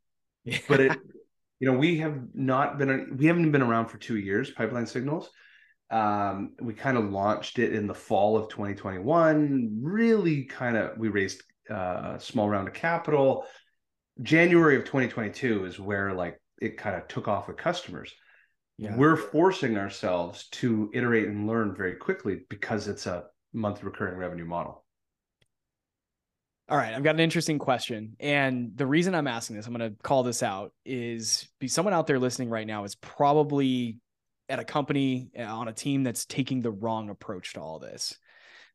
Been, 0.44 0.60
but 0.68 0.80
it 0.80 0.98
you 1.60 1.72
know, 1.72 1.78
we 1.78 2.00
have 2.00 2.20
not 2.34 2.80
been 2.80 3.16
we 3.18 3.28
haven't 3.28 3.52
been 3.52 3.62
around 3.62 3.88
for 3.88 3.98
2 4.00 4.18
years 4.18 4.50
pipeline 4.50 4.88
signals. 4.88 5.30
Um, 5.92 6.54
we 6.62 6.74
kind 6.74 6.98
of 6.98 7.12
launched 7.12 7.60
it 7.60 7.74
in 7.74 7.86
the 7.86 7.94
fall 7.94 8.38
of 8.38 8.50
2021. 8.50 9.80
Really, 9.82 10.46
kind 10.46 10.78
of, 10.78 10.98
we 10.98 11.10
raised 11.10 11.44
uh, 11.70 12.14
a 12.16 12.20
small 12.20 12.50
round 12.50 12.68
of 12.68 12.74
capital. 12.74 13.46
January 14.22 14.78
of 14.78 14.84
2022 14.84 15.66
is 15.66 15.80
where 15.80 16.14
like 16.14 16.40
it 16.62 16.78
kind 16.78 16.96
of 16.96 17.08
took 17.08 17.28
off 17.28 17.48
with 17.48 17.58
customers. 17.58 18.14
Yeah. 18.78 18.96
We're 18.96 19.18
forcing 19.18 19.78
ourselves 19.78 20.48
to 20.54 20.90
iterate 20.94 21.28
and 21.28 21.48
learn 21.48 21.76
very 21.76 21.96
quickly 21.96 22.42
because 22.50 22.88
it's 22.88 23.06
a 23.06 23.26
month 23.54 23.84
recurring 23.84 24.18
revenue 24.18 24.46
model. 24.46 24.86
All 26.70 26.78
right, 26.78 26.94
I've 26.94 27.04
got 27.04 27.16
an 27.16 27.20
interesting 27.20 27.60
question. 27.60 28.16
And 28.20 28.72
the 28.76 28.88
reason 28.88 29.14
I'm 29.14 29.28
asking 29.28 29.58
this, 29.58 29.68
I'm 29.68 29.76
going 29.76 29.92
to 29.92 29.98
call 30.04 30.24
this 30.24 30.42
out, 30.42 30.72
is 30.86 31.50
be 31.60 31.68
someone 31.68 31.94
out 31.94 32.08
there 32.08 32.18
listening 32.18 32.50
right 32.50 32.66
now 32.66 32.86
is 32.86 32.96
probably 32.96 33.98
at 34.52 34.60
a 34.60 34.66
company 34.66 35.32
uh, 35.40 35.44
on 35.44 35.70
a 35.70 35.74
team 35.74 36.04
that's 36.04 36.26
taking 36.26 36.60
the 36.62 36.72
wrong 36.72 37.10
approach 37.10 37.54
to 37.54 37.62
all 37.62 37.80
this. 37.80 38.18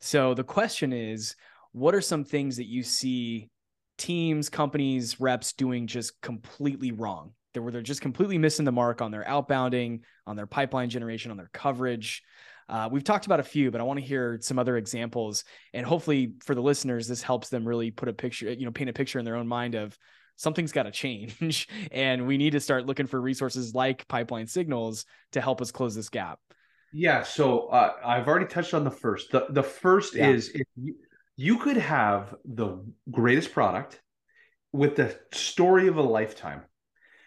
So 0.01 0.33
the 0.33 0.43
question 0.43 0.93
is, 0.93 1.37
what 1.73 1.95
are 1.95 2.01
some 2.01 2.25
things 2.25 2.57
that 2.57 2.67
you 2.67 2.83
see 2.83 3.51
teams, 3.99 4.49
companies, 4.49 5.21
reps 5.21 5.53
doing 5.53 5.87
just 5.87 6.19
completely 6.23 6.93
wrong? 6.93 7.33
That 7.53 7.61
Where 7.61 7.73
they're 7.73 7.83
just 7.83 8.01
completely 8.01 8.39
missing 8.39 8.65
the 8.65 8.73
mark 8.73 9.03
on 9.03 9.11
their 9.11 9.25
outbounding, 9.25 10.01
on 10.27 10.35
their 10.35 10.47
pipeline 10.47 10.89
generation, 10.89 11.31
on 11.31 11.37
their 11.37 11.51
coverage. 11.53 12.23
Uh, 12.69 12.89
we've 12.91 13.05
talked 13.05 13.27
about 13.27 13.41
a 13.41 13.45
few, 13.45 13.71
but 13.71 13.81
I 13.81 13.85
want 13.85 14.01
to 14.01 14.05
hear 14.05 14.39
some 14.41 14.59
other 14.59 14.79
examples. 14.79 15.45
And 15.75 15.85
hopefully, 15.85 16.33
for 16.43 16.55
the 16.55 16.63
listeners, 16.63 17.07
this 17.07 17.23
helps 17.23 17.51
them 17.51 17.69
really 17.69 17.91
put 17.91 18.09
a 18.09 18.15
picture, 18.15 18.51
you 18.51 18.65
know, 18.65 18.73
paint 18.73 18.91
a 18.91 18.95
picture 18.95 19.19
in 19.19 19.27
their 19.27 19.37
own 19.37 19.47
mind 19.47 19.75
of 19.75 19.97
something's 20.37 20.73
got 20.73 20.85
to 20.85 20.91
change. 20.91 21.69
and 21.91 22.27
we 22.27 22.39
need 22.39 22.51
to 22.51 22.61
start 22.61 22.87
looking 22.87 23.07
for 23.07 23.21
resources 23.21 23.75
like 23.75 24.07
pipeline 24.09 24.47
signals 24.47 25.05
to 25.33 25.41
help 25.41 25.61
us 25.61 25.71
close 25.71 25.95
this 25.95 26.09
gap. 26.09 26.39
Yeah. 26.93 27.23
So 27.23 27.67
uh, 27.69 27.95
I've 28.05 28.29
already 28.29 28.47
touched 28.47 28.75
on 28.75 28.85
the 28.85 28.91
first. 28.91 29.33
The, 29.33 29.47
the 29.51 29.63
first 29.63 30.15
yeah. 30.15 30.31
is 30.31 30.51
if 30.51 30.67
you, 30.77 30.95
you 31.37 31.59
could 31.59 31.77
have 31.77 32.35
the 32.45 32.85
greatest 33.11 33.53
product 33.53 34.01
with 34.73 34.97
the 34.97 35.19
story 35.33 35.89
of 35.89 35.97
a 35.97 36.03
lifetime 36.03 36.63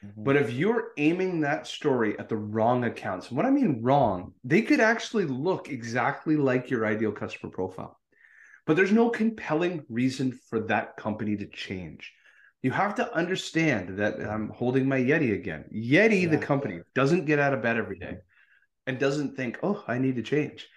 Mm-hmm. 0.05 0.23
But 0.23 0.37
if 0.37 0.51
you're 0.51 0.91
aiming 0.97 1.41
that 1.41 1.67
story 1.67 2.17
at 2.17 2.29
the 2.29 2.37
wrong 2.37 2.85
accounts, 2.85 3.27
and 3.27 3.37
what 3.37 3.45
I 3.45 3.51
mean 3.51 3.81
wrong, 3.81 4.33
they 4.43 4.61
could 4.61 4.79
actually 4.79 5.25
look 5.25 5.69
exactly 5.69 6.37
like 6.37 6.69
your 6.69 6.85
ideal 6.85 7.11
customer 7.11 7.51
profile. 7.51 7.97
But 8.65 8.75
there's 8.75 8.91
no 8.91 9.09
compelling 9.09 9.83
reason 9.89 10.39
for 10.49 10.61
that 10.61 10.95
company 10.95 11.35
to 11.37 11.47
change. 11.47 12.13
You 12.61 12.71
have 12.71 12.95
to 12.95 13.13
understand 13.15 13.97
that 13.99 14.19
I'm 14.19 14.49
holding 14.49 14.87
my 14.87 14.99
Yeti 14.99 15.33
again. 15.33 15.65
Yeti, 15.73 16.23
yeah. 16.23 16.29
the 16.29 16.37
company, 16.37 16.81
doesn't 16.93 17.25
get 17.25 17.39
out 17.39 17.53
of 17.53 17.61
bed 17.61 17.77
every 17.77 17.97
day 17.97 18.17
and 18.85 18.99
doesn't 18.99 19.35
think, 19.35 19.59
oh, 19.63 19.83
I 19.87 19.97
need 19.97 20.17
to 20.17 20.21
change. 20.21 20.67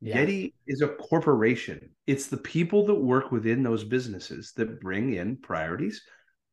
Yeah. 0.00 0.18
Yeti 0.18 0.52
is 0.66 0.82
a 0.82 0.88
corporation. 0.88 1.90
It's 2.06 2.26
the 2.26 2.36
people 2.36 2.86
that 2.86 2.94
work 2.94 3.32
within 3.32 3.62
those 3.62 3.84
businesses 3.84 4.52
that 4.56 4.80
bring 4.80 5.14
in 5.14 5.36
priorities 5.36 6.02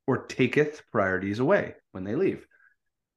or 0.05 0.25
taketh 0.25 0.81
priorities 0.91 1.39
away 1.39 1.75
when 1.91 2.03
they 2.03 2.15
leave. 2.15 2.45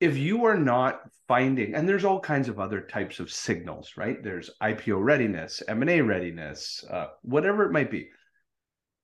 If 0.01 0.17
you 0.17 0.47
are 0.47 0.57
not 0.57 1.03
finding, 1.29 1.75
and 1.75 1.89
there's 1.89 2.05
all 2.05 2.21
kinds 2.21 2.49
of 2.49 2.59
other 2.59 2.81
types 2.81 3.21
of 3.21 3.31
signals, 3.31 3.93
right? 3.97 4.23
There's 4.23 4.51
IPO 4.63 5.03
readiness, 5.03 5.63
M&A 5.69 6.01
readiness, 6.01 6.85
uh, 6.91 7.09
whatever 7.23 7.65
it 7.65 7.73
might 7.73 7.91
be. 7.91 8.11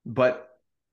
But 0.04 0.45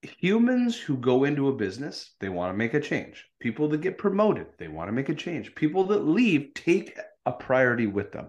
humans 0.04 0.78
who 0.78 0.98
go 0.98 1.24
into 1.24 1.48
a 1.48 1.56
business, 1.56 2.16
they 2.20 2.30
want 2.30 2.54
to 2.54 2.58
make 2.58 2.74
a 2.74 2.80
change. 2.80 3.26
People 3.40 3.70
that 3.70 3.82
get 3.82 3.98
promoted, 3.98 4.48
they 4.58 4.68
want 4.68 4.88
to 4.90 4.94
make 4.94 5.10
a 5.10 5.16
change. 5.16 5.56
People 5.56 5.86
that 5.86 6.06
leave 6.06 6.54
take 6.54 6.98
a 7.26 7.32
priority 7.32 7.88
with 7.88 8.12
them. 8.12 8.28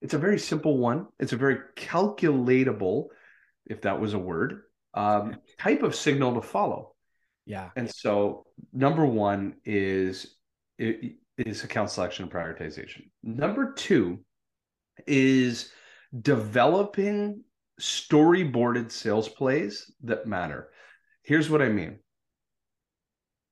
It's 0.00 0.14
a 0.14 0.18
very 0.18 0.38
simple 0.38 0.78
one. 0.78 1.06
It's 1.18 1.32
a 1.32 1.36
very 1.36 1.58
calculatable, 1.76 3.06
if 3.66 3.82
that 3.82 4.00
was 4.00 4.14
a 4.14 4.18
word, 4.18 4.62
um, 4.94 5.36
type 5.58 5.82
of 5.82 5.94
signal 5.94 6.34
to 6.34 6.42
follow. 6.42 6.94
Yeah. 7.46 7.70
And 7.76 7.90
so 7.92 8.46
number 8.72 9.04
one 9.04 9.54
is 9.64 10.36
is 10.78 11.64
account 11.64 11.90
selection 11.90 12.24
and 12.24 12.32
prioritization. 12.32 13.08
Number 13.22 13.72
two 13.72 14.20
is 15.06 15.70
developing 16.20 17.42
storyboarded 17.80 18.90
sales 18.90 19.28
plays 19.28 19.90
that 20.02 20.26
matter. 20.26 20.68
Here's 21.22 21.48
what 21.48 21.62
I 21.62 21.68
mean. 21.68 21.98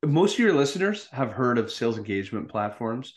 Most 0.05 0.35
of 0.35 0.41
your 0.41 0.55
listeners 0.55 1.09
have 1.13 1.33
heard 1.33 1.59
of 1.59 1.71
sales 1.71 1.99
engagement 1.99 2.49
platforms 2.49 3.15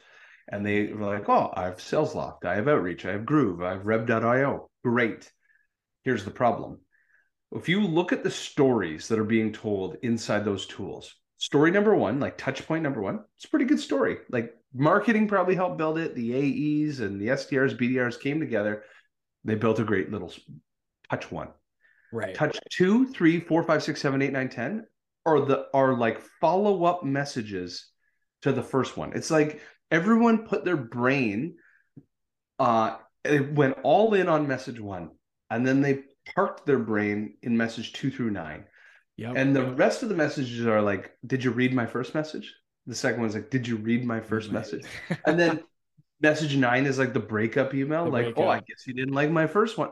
and 0.51 0.65
they 0.65 0.91
were 0.91 1.05
like, 1.05 1.29
oh, 1.29 1.51
I 1.55 1.63
have 1.63 1.81
sales 1.81 2.13
SalesLoft, 2.13 2.45
I 2.45 2.55
have 2.55 2.67
Outreach, 2.67 3.05
I 3.05 3.13
have 3.13 3.25
Groove, 3.25 3.61
I 3.61 3.71
have 3.71 3.85
Rev.io. 3.85 4.69
Great. 4.83 5.31
Here's 6.03 6.25
the 6.25 6.31
problem 6.31 6.79
if 7.51 7.69
you 7.69 7.81
look 7.81 8.11
at 8.11 8.23
the 8.23 8.31
stories 8.31 9.07
that 9.07 9.19
are 9.19 9.23
being 9.23 9.53
told 9.53 9.97
inside 10.01 10.43
those 10.43 10.65
tools, 10.65 11.15
story 11.37 11.71
number 11.71 11.95
one, 11.95 12.19
like 12.19 12.37
touch 12.37 12.65
point 12.67 12.83
number 12.83 13.01
one, 13.01 13.19
it's 13.35 13.45
a 13.45 13.49
pretty 13.49 13.65
good 13.65 13.79
story. 13.79 14.17
Like 14.29 14.53
marketing 14.73 15.27
probably 15.27 15.55
helped 15.55 15.77
build 15.77 15.99
it. 15.99 16.15
The 16.15 16.33
AEs 16.33 16.99
and 16.99 17.21
the 17.21 17.27
SDRs, 17.27 17.77
BDRs 17.77 18.19
came 18.19 18.39
together. 18.39 18.83
They 19.43 19.55
built 19.55 19.79
a 19.79 19.83
great 19.83 20.11
little 20.11 20.33
touch 21.09 21.31
one. 21.31 21.49
Right. 22.13 22.35
Touch 22.35 22.59
two, 22.69 23.07
three, 23.07 23.39
four, 23.39 23.63
five, 23.63 23.81
six, 23.81 23.99
seven, 23.99 24.21
eight, 24.21 24.31
nine, 24.31 24.47
ten 24.47 24.85
are 25.25 25.41
the 25.41 25.67
are 25.73 25.97
like 25.97 26.21
follow-up 26.39 27.03
messages 27.03 27.87
to 28.43 28.51
the 28.51 28.61
first 28.61 28.97
one. 28.97 29.13
It's 29.13 29.31
like 29.31 29.61
everyone 29.89 30.45
put 30.45 30.63
their 30.63 30.77
brain 30.77 31.55
uh 32.59 32.97
it 33.23 33.51
went 33.53 33.77
all 33.83 34.13
in 34.13 34.27
on 34.27 34.47
message 34.47 34.79
one 34.79 35.09
and 35.49 35.65
then 35.65 35.81
they 35.81 36.03
parked 36.35 36.65
their 36.65 36.79
brain 36.79 37.35
in 37.41 37.57
message 37.57 37.93
two 37.93 38.11
through 38.11 38.31
nine. 38.31 38.65
Yeah. 39.17 39.33
And 39.35 39.55
the 39.55 39.65
rest 39.65 40.03
of 40.03 40.09
the 40.09 40.15
messages 40.15 40.65
are 40.67 40.81
like, 40.81 41.13
did 41.25 41.43
you 41.43 41.51
read 41.51 41.73
my 41.73 41.85
first 41.85 42.13
message? 42.13 42.53
The 42.85 42.95
second 42.95 43.21
one's 43.21 43.33
like, 43.33 43.49
did 43.49 43.67
you 43.67 43.77
read 43.77 44.05
my 44.05 44.19
first 44.19 44.51
message? 44.51 44.85
and 45.25 45.39
then 45.39 45.63
message 46.21 46.55
nine 46.55 46.85
is 46.85 46.99
like 46.99 47.13
the 47.13 47.19
breakup 47.19 47.73
email, 47.73 48.05
the 48.05 48.11
like, 48.11 48.25
breakup. 48.25 48.43
oh, 48.43 48.49
I 48.49 48.57
guess 48.57 48.85
you 48.85 48.93
didn't 48.93 49.13
like 49.13 49.31
my 49.31 49.47
first 49.47 49.77
one. 49.77 49.89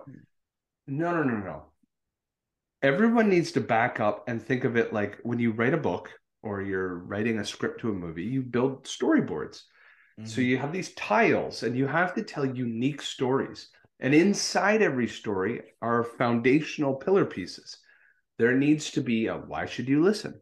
No, 0.87 1.15
no, 1.15 1.23
no, 1.23 1.37
no. 1.37 1.70
Everyone 2.83 3.29
needs 3.29 3.51
to 3.53 3.61
back 3.61 3.99
up 3.99 4.27
and 4.27 4.41
think 4.41 4.63
of 4.63 4.75
it 4.75 4.91
like 4.91 5.19
when 5.23 5.39
you 5.39 5.51
write 5.51 5.73
a 5.73 5.77
book 5.77 6.09
or 6.41 6.61
you're 6.61 6.95
writing 6.95 7.39
a 7.39 7.45
script 7.45 7.81
to 7.81 7.91
a 7.91 7.93
movie, 7.93 8.23
you 8.23 8.41
build 8.41 8.85
storyboards. 8.85 9.61
Mm-hmm. 10.19 10.25
So 10.25 10.41
you 10.41 10.57
have 10.57 10.73
these 10.73 10.93
tiles 10.95 11.63
and 11.63 11.77
you 11.77 11.85
have 11.85 12.15
to 12.15 12.23
tell 12.23 12.45
unique 12.45 13.01
stories. 13.01 13.69
And 13.99 14.15
inside 14.15 14.81
every 14.81 15.07
story 15.07 15.61
are 15.81 16.03
foundational 16.03 16.95
pillar 16.95 17.25
pieces. 17.25 17.77
There 18.39 18.55
needs 18.55 18.89
to 18.91 19.01
be 19.01 19.27
a 19.27 19.35
why 19.35 19.67
should 19.67 19.87
you 19.87 20.01
listen? 20.01 20.41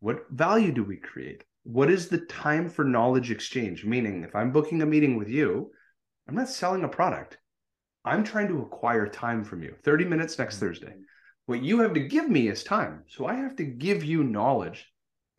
What 0.00 0.26
value 0.30 0.72
do 0.72 0.84
we 0.84 0.98
create? 0.98 1.44
What 1.62 1.90
is 1.90 2.08
the 2.08 2.26
time 2.26 2.68
for 2.68 2.84
knowledge 2.84 3.30
exchange? 3.30 3.84
Meaning, 3.84 4.24
if 4.24 4.34
I'm 4.34 4.52
booking 4.52 4.82
a 4.82 4.86
meeting 4.86 5.16
with 5.16 5.28
you, 5.28 5.70
I'm 6.28 6.34
not 6.34 6.50
selling 6.50 6.84
a 6.84 6.88
product. 6.88 7.38
I'm 8.04 8.24
trying 8.24 8.48
to 8.48 8.60
acquire 8.60 9.06
time 9.06 9.44
from 9.44 9.62
you. 9.62 9.74
30 9.82 10.04
minutes 10.04 10.38
next 10.38 10.56
mm-hmm. 10.56 10.66
Thursday. 10.66 10.94
What 11.46 11.62
you 11.62 11.80
have 11.80 11.94
to 11.94 12.00
give 12.00 12.28
me 12.28 12.48
is 12.48 12.62
time. 12.62 13.04
So 13.08 13.26
I 13.26 13.34
have 13.34 13.56
to 13.56 13.64
give 13.64 14.04
you 14.04 14.22
knowledge, 14.22 14.86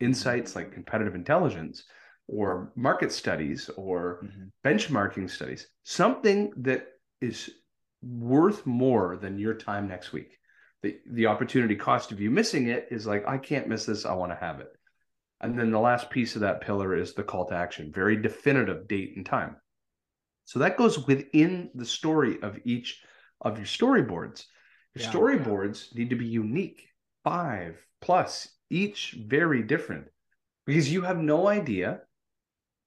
insights 0.00 0.54
like 0.54 0.72
competitive 0.72 1.14
intelligence 1.14 1.84
or 2.28 2.72
market 2.76 3.12
studies 3.12 3.70
or 3.76 4.20
mm-hmm. 4.24 4.48
benchmarking 4.66 5.30
studies, 5.30 5.68
something 5.84 6.52
that 6.58 6.86
is 7.20 7.50
worth 8.02 8.66
more 8.66 9.16
than 9.16 9.38
your 9.38 9.54
time 9.54 9.88
next 9.88 10.12
week. 10.12 10.38
The, 10.82 10.98
the 11.06 11.26
opportunity 11.26 11.76
cost 11.76 12.10
of 12.10 12.20
you 12.20 12.30
missing 12.30 12.68
it 12.68 12.88
is 12.90 13.06
like, 13.06 13.26
I 13.26 13.38
can't 13.38 13.68
miss 13.68 13.86
this. 13.86 14.04
I 14.04 14.14
want 14.14 14.32
to 14.32 14.36
have 14.36 14.60
it. 14.60 14.68
And 15.40 15.58
then 15.58 15.70
the 15.70 15.78
last 15.78 16.10
piece 16.10 16.34
of 16.34 16.42
that 16.42 16.60
pillar 16.60 16.96
is 16.96 17.14
the 17.14 17.22
call 17.22 17.46
to 17.46 17.54
action, 17.54 17.92
very 17.92 18.16
definitive 18.16 18.88
date 18.88 19.14
and 19.16 19.26
time. 19.26 19.56
So 20.44 20.58
that 20.60 20.76
goes 20.76 21.06
within 21.06 21.70
the 21.74 21.84
story 21.84 22.40
of 22.42 22.58
each 22.64 23.00
of 23.40 23.58
your 23.58 23.66
storyboards. 23.66 24.44
Your 24.94 25.04
yeah, 25.04 25.12
storyboards 25.12 25.88
yeah. 25.92 26.00
need 26.00 26.10
to 26.10 26.16
be 26.16 26.26
unique, 26.26 26.88
five 27.24 27.78
plus, 28.00 28.48
each 28.70 29.16
very 29.26 29.62
different, 29.62 30.06
because 30.66 30.92
you 30.92 31.02
have 31.02 31.18
no 31.18 31.48
idea 31.48 32.00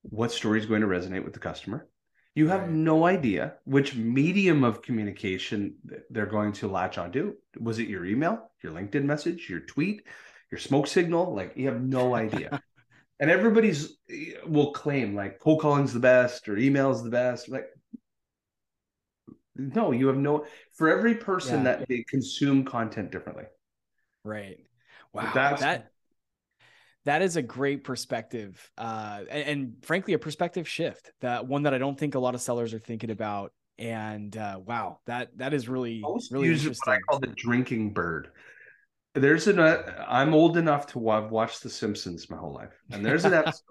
what 0.04 0.32
story 0.32 0.60
is 0.60 0.66
going 0.66 0.82
to 0.82 0.88
resonate 0.88 1.24
with 1.24 1.34
the 1.34 1.40
customer. 1.40 1.88
You 2.36 2.50
have 2.50 2.62
right. 2.62 2.70
no 2.70 3.06
idea 3.06 3.56
which 3.64 3.96
medium 3.96 4.64
of 4.64 4.82
communication 4.82 5.76
they're 6.10 6.26
going 6.26 6.52
to 6.54 6.68
latch 6.68 6.98
onto. 6.98 7.36
Was 7.60 7.80
it 7.80 7.88
your 7.88 8.06
email, 8.06 8.52
your 8.62 8.74
LinkedIn 8.74 9.06
message, 9.06 9.50
your 9.50 9.62
tweet, 9.62 10.04
your 10.52 10.60
smoke 10.60 10.88
signal? 10.88 11.34
Like 11.34 11.54
you 11.56 11.68
have 11.68 11.82
no 11.82 12.14
idea. 12.14 12.62
and 13.22 13.30
everybody's 13.30 13.98
eh, 14.10 14.34
will 14.46 14.74
claim 14.74 15.16
like 15.16 15.40
cold 15.40 15.62
calling's 15.62 15.94
the 15.94 16.00
best 16.00 16.50
or 16.50 16.58
email 16.58 16.92
is 16.92 17.04
the 17.04 17.10
best. 17.10 17.48
Like 17.48 17.68
no, 19.56 19.92
you 19.92 20.08
have 20.08 20.18
no 20.18 20.46
for 20.74 20.90
every 20.90 21.16
person 21.16 21.60
yeah. 21.60 21.64
that 21.64 21.88
they 21.88 22.04
consume 22.04 22.66
content 22.66 23.12
differently. 23.12 23.46
Right. 24.24 24.60
Wow. 25.14 25.32
That's 25.34 25.62
that 25.62 25.92
that 27.06 27.22
is 27.22 27.36
a 27.36 27.42
great 27.42 27.84
perspective 27.84 28.70
uh, 28.78 29.22
and, 29.30 29.48
and, 29.48 29.86
frankly 29.86 30.14
a 30.14 30.20
perspective 30.20 30.68
shift 30.68 31.12
that 31.22 31.48
one 31.48 31.64
that 31.64 31.74
i 31.74 31.78
don't 31.78 31.98
think 31.98 32.16
a 32.16 32.20
lot 32.20 32.36
of 32.36 32.42
sellers 32.42 32.74
are 32.74 32.80
thinking 32.80 33.12
about 33.12 33.54
and 33.78 34.36
uh, 34.36 34.60
wow 34.66 35.00
that 35.06 35.30
that 35.38 35.54
is 35.54 35.70
really 35.70 36.04
really 36.32 36.50
interesting. 36.50 36.76
what 36.86 36.96
i 36.96 37.00
call 37.02 37.20
the 37.20 37.28
drinking 37.28 37.94
bird 37.94 38.30
there's 39.14 39.48
an 39.48 39.60
uh, 39.60 40.06
i'm 40.08 40.34
old 40.34 40.58
enough 40.58 40.88
to 40.88 41.10
have 41.10 41.32
watched 41.32 41.64
the 41.64 41.70
simpsons 41.70 42.30
my 42.30 42.38
whole 42.38 42.54
life 42.54 42.74
and 42.92 43.06
there's 43.06 43.26
an 43.26 43.34
episode 43.34 43.62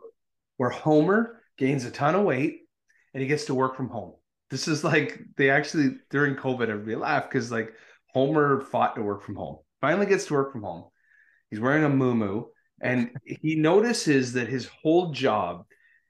where 0.56 0.70
homer 0.70 1.42
gains 1.58 1.84
a 1.84 1.90
ton 1.90 2.14
of 2.14 2.22
weight 2.22 2.60
and 3.12 3.20
he 3.20 3.28
gets 3.28 3.44
to 3.44 3.54
work 3.54 3.76
from 3.76 3.88
home 3.88 4.14
this 4.50 4.68
is 4.68 4.84
like 4.84 5.20
they 5.36 5.50
actually 5.50 5.96
during 6.10 6.34
covid 6.34 6.68
everybody 6.68 6.96
laughed 6.96 7.30
because 7.30 7.50
like 7.50 7.72
homer 8.12 8.60
fought 8.60 8.94
to 8.94 9.02
work 9.02 9.22
from 9.22 9.36
home 9.36 9.58
finally 9.80 10.06
gets 10.06 10.26
to 10.26 10.34
work 10.34 10.52
from 10.52 10.62
home 10.62 10.84
he's 11.50 11.60
wearing 11.60 11.84
a 11.84 11.88
moo 11.88 12.44
and 12.80 13.10
he 13.24 13.56
notices 13.56 14.32
that 14.34 14.48
his 14.48 14.68
whole 14.82 15.10
job 15.10 15.64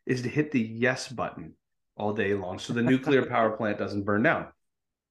is 0.07 0.23
to 0.23 0.29
hit 0.29 0.51
the 0.51 0.61
yes 0.61 1.09
button 1.09 1.55
all 1.97 2.13
day 2.13 2.35
long 2.35 2.59
so 2.59 2.73
the 2.73 2.83
nuclear 2.83 3.25
power 3.31 3.57
plant 3.57 3.79
doesn't 3.79 4.05
burn 4.05 4.23
down. 4.23 4.49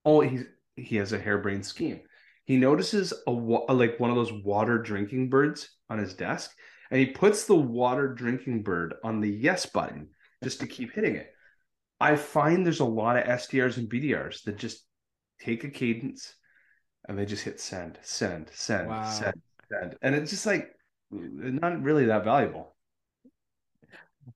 Oh, 0.06 0.22
he's 0.22 0.44
he 0.76 0.98
has 0.98 1.14
a 1.14 1.20
harebrained 1.20 1.66
scheme. 1.66 2.02
He 2.46 2.58
notices 2.58 3.14
a, 3.28 3.32
a 3.32 3.74
like 3.74 4.00
one 4.00 4.10
of 4.10 4.16
those 4.16 4.34
water 4.34 4.78
drinking 4.78 5.30
birds 5.30 5.70
on 5.90 5.98
his 5.98 6.14
desk, 6.14 6.52
and 6.92 7.00
he 7.00 7.08
puts 7.08 7.46
the 7.46 7.56
water 7.56 8.10
drinking 8.10 8.64
bird 8.64 8.96
on 9.04 9.22
the 9.22 9.30
yes 9.30 9.66
button 9.66 10.10
just 10.44 10.60
to 10.60 10.68
keep 10.68 10.94
hitting 10.94 11.16
it. 11.16 11.33
I 12.04 12.18
find 12.18 12.66
there's 12.66 12.82
a 12.82 12.86
lot 12.86 13.16
of 13.16 13.24
SDRs 13.24 13.78
and 13.78 13.90
BDRs 13.90 14.44
that 14.44 14.58
just 14.58 14.86
take 15.40 15.64
a 15.64 15.70
cadence 15.70 16.36
and 17.08 17.18
they 17.18 17.26
just 17.26 17.46
hit 17.46 17.62
send, 17.62 17.98
send, 18.02 18.50
send, 18.52 18.90
wow. 18.90 19.10
send, 19.10 19.42
send. 19.72 19.96
And 20.02 20.14
it's 20.14 20.30
just 20.30 20.46
like 20.46 20.68
not 21.12 21.82
really 21.82 22.06
that 22.08 22.26
valuable. 22.26 22.76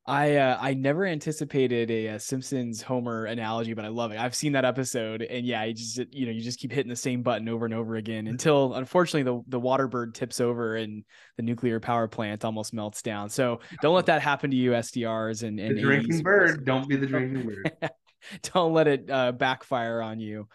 I 0.06 0.36
uh, 0.36 0.58
I 0.60 0.74
never 0.74 1.06
anticipated 1.06 1.92
a, 1.92 2.08
a, 2.08 2.16
uh, 2.16 2.20
Simpsons 2.20 2.82
Homer 2.82 3.26
analogy, 3.26 3.74
but 3.74 3.86
I 3.86 3.90
love 3.90 4.12
it. 4.12 4.20
I've 4.20 4.36
seen 4.36 4.54
that 4.54 4.66
episode, 4.66 5.22
and 5.22 5.46
yeah, 5.46 5.64
you 5.64 5.74
just 5.74 6.00
you 6.12 6.26
know 6.26 6.32
you 6.32 6.42
just 6.42 6.60
keep 6.60 6.72
hitting 6.72 6.90
the 6.90 6.96
same 6.96 7.24
button 7.24 7.48
over 7.50 7.66
and 7.66 7.74
over 7.74 7.96
again 7.96 8.26
mm-hmm. 8.26 8.32
until 8.32 8.74
unfortunately 8.74 9.24
the 9.24 9.42
the 9.48 9.60
water 9.60 9.88
bird 9.88 10.16
tips 10.16 10.40
over 10.40 10.76
and 10.76 11.04
the 11.38 11.44
nuclear 11.44 11.80
power 11.80 12.08
plant 12.08 12.46
almost 12.46 12.74
melts 12.74 13.02
down. 13.02 13.30
So 13.30 13.60
don't 13.82 13.96
let 13.96 14.08
that 14.08 14.22
happen 14.22 14.52
to 14.52 14.58
you, 14.58 14.72
SDRs 14.72 15.44
and, 15.44 15.60
and 15.60 15.78
the 15.78 15.82
drinking 15.82 16.22
bird. 16.22 16.66
Don't 16.66 16.88
be 16.88 16.96
the 16.96 17.08
drinking 17.08 17.46
bird. 17.46 17.92
don't 18.54 18.74
let 18.74 18.88
it 18.88 19.10
uh, 19.10 19.32
backfire 19.32 20.02
on 20.02 20.20
you. 20.20 20.48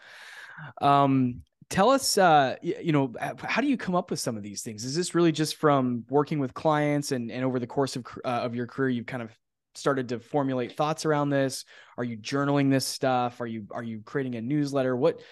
Um, 0.81 1.43
tell 1.73 1.89
us 1.89 2.19
uh, 2.19 2.55
you 2.61 2.93
know 2.93 3.13
how 3.43 3.63
do 3.63 3.67
you 3.67 3.79
come 3.79 3.95
up 3.95 4.11
with 4.11 4.21
some 4.21 4.37
of 4.37 4.43
these 4.43 4.63
things? 4.63 4.85
Is 4.85 4.95
this 4.95 5.15
really 5.15 5.33
just 5.33 5.57
from 5.57 6.05
working 6.11 6.39
with 6.39 6.53
clients 6.53 7.13
and 7.13 7.31
and 7.33 7.45
over 7.45 7.59
the 7.59 7.67
course 7.67 7.97
of 7.97 8.05
uh, 8.25 8.29
of 8.29 8.55
your 8.55 8.67
career 8.67 8.91
you've 8.91 9.07
kind 9.07 9.23
of 9.23 9.31
started 9.75 10.11
to 10.11 10.21
formulate 10.21 10.77
thoughts 10.77 11.07
around 11.07 11.31
this? 11.31 11.65
Are 11.97 12.05
you 12.05 12.19
journaling 12.19 12.71
this 12.71 12.85
stuff? 12.85 13.41
Are 13.41 13.47
you 13.47 13.67
are 13.71 13.83
you 13.83 14.03
creating 14.05 14.37
a 14.37 14.43
newsletter? 14.43 14.95
What 14.95 15.23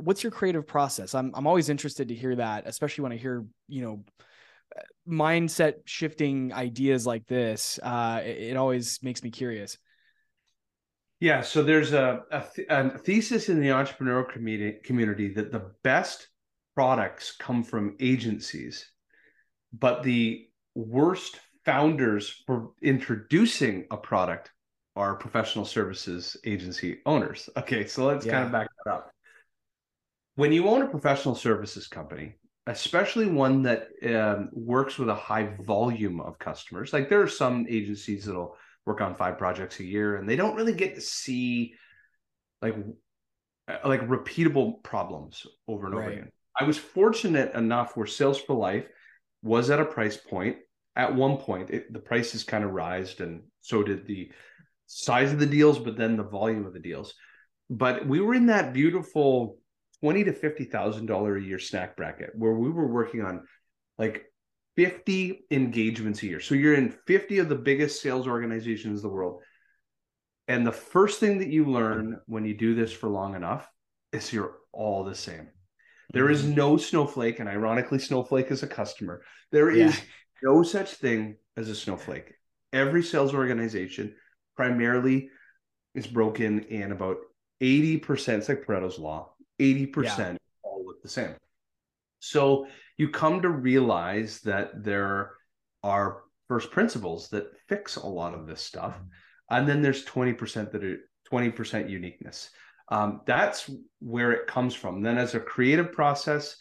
what's 0.00 0.24
your 0.24 0.32
creative 0.32 0.66
process? 0.66 1.14
I'm 1.14 1.30
i'm 1.34 1.46
always 1.46 1.68
interested 1.68 2.08
to 2.08 2.14
hear 2.14 2.34
that 2.34 2.64
especially 2.66 3.02
when 3.02 3.12
i 3.12 3.16
hear 3.16 3.44
you 3.68 3.82
know 3.82 4.04
mindset 5.08 5.74
shifting 5.84 6.52
ideas 6.52 7.06
like 7.06 7.24
this 7.28 7.78
uh 7.82 8.20
it, 8.24 8.38
it 8.38 8.56
always 8.56 8.98
makes 9.02 9.22
me 9.22 9.30
curious 9.30 9.78
yeah, 11.20 11.40
so 11.40 11.62
there's 11.62 11.92
a, 11.92 12.22
a, 12.30 12.44
th- 12.54 12.68
a, 12.68 12.98
thesis 12.98 13.48
in 13.48 13.60
the 13.60 13.68
entrepreneurial 13.68 14.28
community, 14.28 14.78
community 14.84 15.32
that 15.34 15.50
the 15.50 15.70
best 15.82 16.28
products 16.74 17.34
come 17.38 17.62
from 17.62 17.96
agencies, 18.00 18.90
but 19.72 20.02
the 20.02 20.46
worst 20.74 21.40
founders 21.64 22.42
for 22.46 22.72
introducing 22.82 23.86
a 23.90 23.96
product 23.96 24.52
are 24.94 25.14
professional 25.14 25.64
services 25.64 26.36
agency 26.44 27.00
owners. 27.06 27.48
Okay, 27.56 27.86
so 27.86 28.06
let's 28.06 28.26
yeah. 28.26 28.32
kind 28.32 28.46
of 28.46 28.52
back 28.52 28.68
that 28.84 28.92
up. 28.92 29.10
When 30.34 30.52
you 30.52 30.68
own 30.68 30.82
a 30.82 30.86
professional 30.86 31.34
services 31.34 31.86
company, 31.86 32.34
especially 32.66 33.26
one 33.26 33.62
that 33.62 33.88
um, 34.06 34.50
works 34.52 34.98
with 34.98 35.08
a 35.08 35.14
high 35.14 35.54
volume 35.60 36.20
of 36.20 36.38
customers, 36.38 36.92
like 36.92 37.08
there 37.08 37.22
are 37.22 37.28
some 37.28 37.66
agencies 37.68 38.26
that'll 38.26 38.56
work 38.86 39.00
on 39.00 39.14
five 39.14 39.36
projects 39.36 39.80
a 39.80 39.84
year 39.84 40.16
and 40.16 40.28
they 40.28 40.36
don't 40.36 40.54
really 40.54 40.72
get 40.72 40.94
to 40.94 41.00
see 41.00 41.74
like 42.62 42.74
uh, 43.68 43.76
like 43.84 44.06
repeatable 44.08 44.82
problems 44.82 45.46
over 45.68 45.86
and 45.86 45.94
right. 45.96 46.02
over 46.02 46.12
again. 46.12 46.32
I 46.58 46.64
was 46.64 46.78
fortunate 46.78 47.54
enough 47.54 47.96
where 47.96 48.06
Sales 48.06 48.40
for 48.40 48.54
Life 48.54 48.86
was 49.42 49.70
at 49.70 49.80
a 49.80 49.84
price 49.84 50.16
point. 50.16 50.56
At 50.94 51.14
one 51.14 51.36
point, 51.36 51.70
it, 51.70 51.92
the 51.92 51.98
prices 51.98 52.44
kind 52.44 52.64
of 52.64 52.70
rised, 52.70 53.20
and 53.20 53.42
so 53.60 53.82
did 53.82 54.06
the 54.06 54.30
size 54.86 55.30
of 55.30 55.38
the 55.38 55.46
deals, 55.46 55.78
but 55.78 55.98
then 55.98 56.16
the 56.16 56.22
volume 56.22 56.64
of 56.64 56.72
the 56.72 56.80
deals. 56.80 57.12
But 57.68 58.06
we 58.06 58.20
were 58.20 58.34
in 58.34 58.46
that 58.46 58.72
beautiful 58.72 59.58
twenty 60.00 60.24
to 60.24 60.32
fifty 60.32 60.64
thousand 60.64 61.06
dollar 61.06 61.36
a 61.36 61.42
year 61.42 61.58
snack 61.58 61.96
bracket 61.96 62.30
where 62.34 62.54
we 62.54 62.70
were 62.70 62.86
working 62.86 63.22
on 63.22 63.42
like 63.98 64.24
50 64.76 65.46
engagements 65.50 66.22
a 66.22 66.26
year. 66.26 66.40
So 66.40 66.54
you're 66.54 66.74
in 66.74 66.90
50 67.06 67.38
of 67.38 67.48
the 67.48 67.54
biggest 67.54 68.02
sales 68.02 68.26
organizations 68.26 69.02
in 69.02 69.08
the 69.08 69.14
world. 69.14 69.42
And 70.48 70.66
the 70.66 70.72
first 70.72 71.18
thing 71.18 71.38
that 71.38 71.48
you 71.48 71.64
learn 71.64 72.20
when 72.26 72.44
you 72.44 72.54
do 72.54 72.74
this 72.74 72.92
for 72.92 73.08
long 73.08 73.34
enough 73.34 73.68
is 74.12 74.32
you're 74.32 74.58
all 74.72 75.02
the 75.04 75.14
same. 75.14 75.48
There 76.12 76.30
is 76.30 76.42
mm-hmm. 76.42 76.54
no 76.54 76.76
snowflake, 76.76 77.40
and 77.40 77.48
ironically, 77.48 77.98
snowflake 77.98 78.52
is 78.52 78.62
a 78.62 78.68
customer. 78.68 79.22
There 79.50 79.70
is 79.70 79.96
yeah. 79.96 80.04
no 80.42 80.62
such 80.62 80.92
thing 80.92 81.36
as 81.56 81.68
a 81.68 81.74
snowflake. 81.74 82.32
Every 82.72 83.02
sales 83.02 83.34
organization 83.34 84.14
primarily 84.56 85.30
is 85.94 86.06
broken 86.06 86.60
in 86.64 86.92
about 86.92 87.16
80%. 87.60 88.38
It's 88.38 88.48
like 88.48 88.64
Pareto's 88.64 88.98
law. 88.98 89.32
80% 89.60 90.04
yeah. 90.04 90.36
all 90.62 90.84
look 90.86 91.02
the 91.02 91.08
same. 91.08 91.34
So 92.20 92.66
you 92.96 93.08
come 93.08 93.42
to 93.42 93.48
realize 93.48 94.40
that 94.40 94.82
there 94.82 95.32
are 95.82 96.22
first 96.48 96.70
principles 96.70 97.28
that 97.30 97.56
fix 97.68 97.96
a 97.96 98.06
lot 98.06 98.34
of 98.34 98.46
this 98.46 98.62
stuff. 98.62 98.94
Mm-hmm. 98.94 99.06
And 99.50 99.68
then 99.68 99.82
there's 99.82 100.04
20% 100.04 100.72
that 100.72 100.84
are 100.84 100.98
20% 101.32 101.90
uniqueness. 101.90 102.50
Um, 102.88 103.20
that's 103.26 103.70
where 104.00 104.32
it 104.32 104.46
comes 104.46 104.74
from. 104.74 105.02
Then 105.02 105.18
as 105.18 105.34
a 105.34 105.40
creative 105.40 105.92
process, 105.92 106.56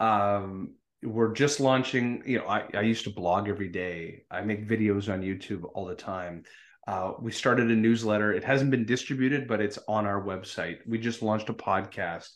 um, 0.00 0.74
we're 1.02 1.32
just 1.32 1.60
launching, 1.60 2.22
you 2.26 2.38
know, 2.38 2.46
I, 2.46 2.64
I 2.74 2.80
used 2.80 3.04
to 3.04 3.10
blog 3.10 3.48
every 3.48 3.68
day. 3.68 4.24
I 4.30 4.40
make 4.42 4.68
videos 4.68 5.12
on 5.12 5.22
YouTube 5.22 5.64
all 5.74 5.84
the 5.84 5.94
time. 5.94 6.44
Uh, 6.86 7.12
we 7.20 7.30
started 7.30 7.70
a 7.70 7.76
newsletter. 7.76 8.32
It 8.32 8.44
hasn't 8.44 8.70
been 8.70 8.86
distributed, 8.86 9.46
but 9.46 9.60
it's 9.60 9.78
on 9.88 10.06
our 10.06 10.22
website. 10.22 10.78
We 10.86 10.98
just 10.98 11.22
launched 11.22 11.50
a 11.50 11.54
podcast. 11.54 12.30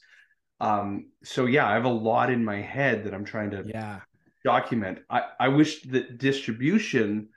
Um, 0.63 1.11
so 1.25 1.47
yeah, 1.47 1.69
I 1.69 1.75
have 1.75 1.85
a 1.85 1.91
lot 1.91 2.31
in 2.31 2.45
my 2.45 2.61
head 2.61 3.05
that 3.05 3.15
I'm 3.15 3.25
trying 3.25 3.51
to 3.51 3.65
yeah 3.67 4.01
document. 4.45 5.01
I, 5.11 5.23
I 5.39 5.49
wish 5.49 5.83
that 5.83 6.19
distribution 6.19 7.29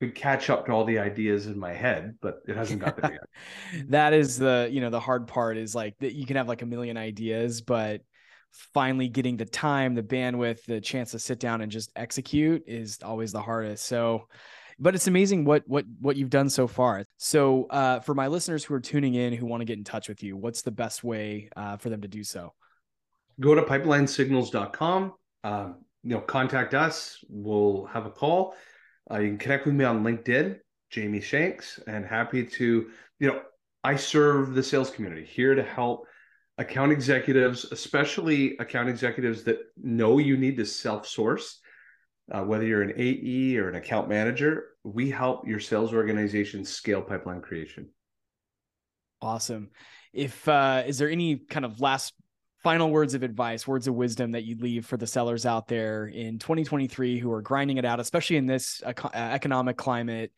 could 0.00 0.14
catch 0.14 0.50
up 0.50 0.66
to 0.66 0.72
all 0.72 0.84
the 0.84 0.98
ideas 0.98 1.46
in 1.46 1.58
my 1.58 1.72
head, 1.72 2.16
but 2.20 2.40
it 2.48 2.56
hasn't 2.56 2.80
got 2.80 2.96
there 2.96 3.12
yet. 3.12 3.88
that 3.90 4.12
is 4.12 4.38
the 4.38 4.68
you 4.70 4.80
know 4.80 4.90
the 4.90 5.00
hard 5.00 5.26
part 5.26 5.56
is 5.56 5.74
like 5.74 5.96
that 5.98 6.14
you 6.14 6.26
can 6.26 6.36
have 6.36 6.48
like 6.48 6.62
a 6.62 6.66
million 6.66 6.96
ideas, 6.96 7.60
but 7.60 8.02
finally 8.72 9.08
getting 9.08 9.36
the 9.36 9.44
time, 9.44 9.94
the 9.94 10.02
bandwidth, 10.02 10.64
the 10.64 10.80
chance 10.80 11.12
to 11.12 11.18
sit 11.18 11.38
down 11.38 11.60
and 11.60 11.70
just 11.70 11.90
execute 11.96 12.64
is 12.66 12.98
always 13.02 13.32
the 13.32 13.42
hardest. 13.42 13.84
So 13.84 14.26
but 14.80 14.94
it's 14.94 15.06
amazing 15.06 15.44
what 15.44 15.62
what 15.66 15.84
what 16.00 16.16
you've 16.16 16.30
done 16.30 16.48
so 16.48 16.66
far. 16.66 17.04
So 17.18 17.66
uh, 17.66 18.00
for 18.00 18.14
my 18.14 18.28
listeners 18.28 18.64
who 18.64 18.74
are 18.74 18.80
tuning 18.80 19.14
in 19.14 19.34
who 19.34 19.44
want 19.44 19.60
to 19.60 19.66
get 19.66 19.76
in 19.76 19.84
touch 19.84 20.08
with 20.08 20.22
you, 20.22 20.36
what's 20.36 20.62
the 20.62 20.70
best 20.70 21.04
way 21.04 21.50
uh, 21.54 21.76
for 21.76 21.90
them 21.90 22.00
to 22.00 22.08
do 22.08 22.24
so? 22.24 22.54
Go 23.40 23.54
to 23.54 23.62
pipelinesignals.com. 23.62 25.14
Uh, 25.42 25.68
you 26.02 26.10
know, 26.10 26.20
contact 26.20 26.74
us. 26.74 27.24
We'll 27.28 27.86
have 27.86 28.06
a 28.06 28.10
call. 28.10 28.54
Uh, 29.10 29.18
you 29.18 29.28
can 29.28 29.38
connect 29.38 29.66
with 29.66 29.74
me 29.74 29.84
on 29.84 30.04
LinkedIn, 30.04 30.58
Jamie 30.90 31.20
Shanks, 31.20 31.80
and 31.86 32.04
happy 32.04 32.44
to. 32.44 32.90
You 33.18 33.28
know, 33.28 33.42
I 33.82 33.96
serve 33.96 34.54
the 34.54 34.62
sales 34.62 34.90
community 34.90 35.24
here 35.24 35.54
to 35.54 35.62
help 35.62 36.06
account 36.58 36.92
executives, 36.92 37.66
especially 37.70 38.56
account 38.58 38.88
executives 38.88 39.44
that 39.44 39.58
know 39.76 40.18
you 40.18 40.36
need 40.36 40.56
to 40.58 40.66
self 40.66 41.06
source 41.06 41.60
uh, 42.30 42.42
whether 42.42 42.64
you're 42.64 42.82
an 42.82 42.92
AE 42.96 43.56
or 43.56 43.68
an 43.68 43.74
account 43.74 44.08
manager, 44.08 44.68
we 44.84 45.10
help 45.10 45.46
your 45.46 45.60
sales 45.60 45.92
organization 45.92 46.64
scale 46.64 47.02
pipeline 47.02 47.40
creation. 47.40 47.88
Awesome. 49.20 49.70
If 50.12 50.48
uh, 50.48 50.84
is 50.86 50.98
there 50.98 51.10
any 51.10 51.36
kind 51.36 51.64
of 51.64 51.80
last 51.80 52.14
final 52.62 52.90
words 52.90 53.14
of 53.14 53.22
advice, 53.22 53.66
words 53.66 53.86
of 53.86 53.94
wisdom 53.94 54.32
that 54.32 54.44
you'd 54.44 54.62
leave 54.62 54.86
for 54.86 54.96
the 54.96 55.06
sellers 55.06 55.46
out 55.46 55.68
there 55.68 56.06
in 56.06 56.38
2023 56.38 57.18
who 57.18 57.32
are 57.32 57.42
grinding 57.42 57.78
it 57.78 57.84
out, 57.84 58.00
especially 58.00 58.36
in 58.36 58.46
this 58.46 58.82
uh, 58.84 58.92
economic 59.14 59.76
climate? 59.76 60.32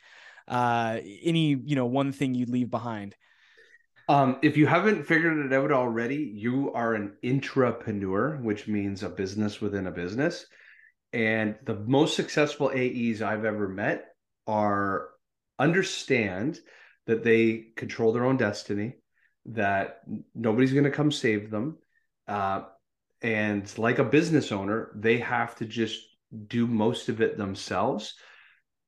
Uh, 0.49 0.99
any 1.23 1.57
you 1.65 1.77
know 1.77 1.87
one 1.87 2.13
thing 2.13 2.35
you'd 2.35 2.51
leave 2.51 2.71
behind? 2.71 3.15
Um, 4.09 4.39
if 4.43 4.57
you 4.57 4.67
haven't 4.67 5.05
figured 5.05 5.47
it 5.47 5.53
out 5.53 5.71
already, 5.71 6.17
you 6.17 6.73
are 6.73 6.95
an 6.95 7.15
intrapreneur, 7.23 8.43
which 8.43 8.67
means 8.67 9.03
a 9.03 9.09
business 9.09 9.61
within 9.61 9.87
a 9.87 9.93
business. 9.93 10.47
And 11.13 11.57
the 11.65 11.77
most 11.77 12.17
successful 12.17 12.71
AEs 12.75 13.23
I've 13.23 13.45
ever 13.45 13.69
met 13.69 14.15
are 14.47 15.11
understand 15.59 16.59
that 17.07 17.23
they 17.23 17.67
control 17.77 18.13
their 18.13 18.25
own 18.25 18.37
destiny, 18.37 18.95
that 19.47 20.01
nobody's 20.35 20.73
going 20.73 20.85
to 20.85 20.91
come 20.91 21.13
save 21.13 21.51
them. 21.51 21.79
Uh, 22.33 22.65
and 23.21 23.79
like 23.79 23.99
a 23.99 24.05
business 24.05 24.53
owner, 24.53 24.91
they 24.95 25.19
have 25.19 25.55
to 25.57 25.67
just 25.67 26.01
do 26.47 26.67
most 26.67 27.11
of 27.11 27.21
it 27.21 27.37
themselves. 27.37 28.15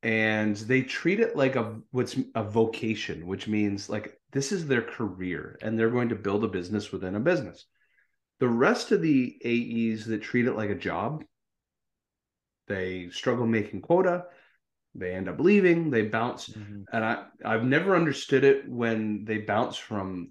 And 0.03 0.57
they 0.57 0.80
treat 0.80 1.20
it 1.20 1.36
like 1.36 1.55
a 1.55 1.78
what's 1.90 2.16
a 2.34 2.42
vocation, 2.42 3.26
which 3.26 3.47
means 3.47 3.90
like 3.90 4.18
this 4.32 4.51
is 4.51 4.66
their 4.66 4.80
career 4.80 5.59
and 5.61 5.78
they're 5.78 5.90
going 5.90 6.09
to 6.09 6.14
build 6.14 6.42
a 6.42 6.49
business 6.49 6.90
within 6.90 7.16
a 7.16 7.20
business. 7.20 7.66
The 8.40 8.49
rest 8.49 8.92
of 8.92 9.03
the 9.03 9.36
AEs 9.45 10.07
that 10.07 10.22
treat 10.22 10.47
it 10.47 10.57
like 10.57 10.70
a 10.70 10.74
job, 10.74 11.22
they 12.66 13.11
struggle 13.11 13.47
making 13.47 13.82
quota. 13.82 14.24
They 14.95 15.14
end 15.14 15.28
up 15.28 15.38
leaving. 15.38 15.90
They 15.90 16.03
bounce, 16.03 16.49
mm-hmm. 16.49 16.82
and 16.90 17.05
I 17.05 17.24
I've 17.45 17.64
never 17.64 17.95
understood 17.95 18.45
it 18.45 18.66
when 18.66 19.26
they 19.26 19.38
bounce 19.38 19.76
from 19.76 20.30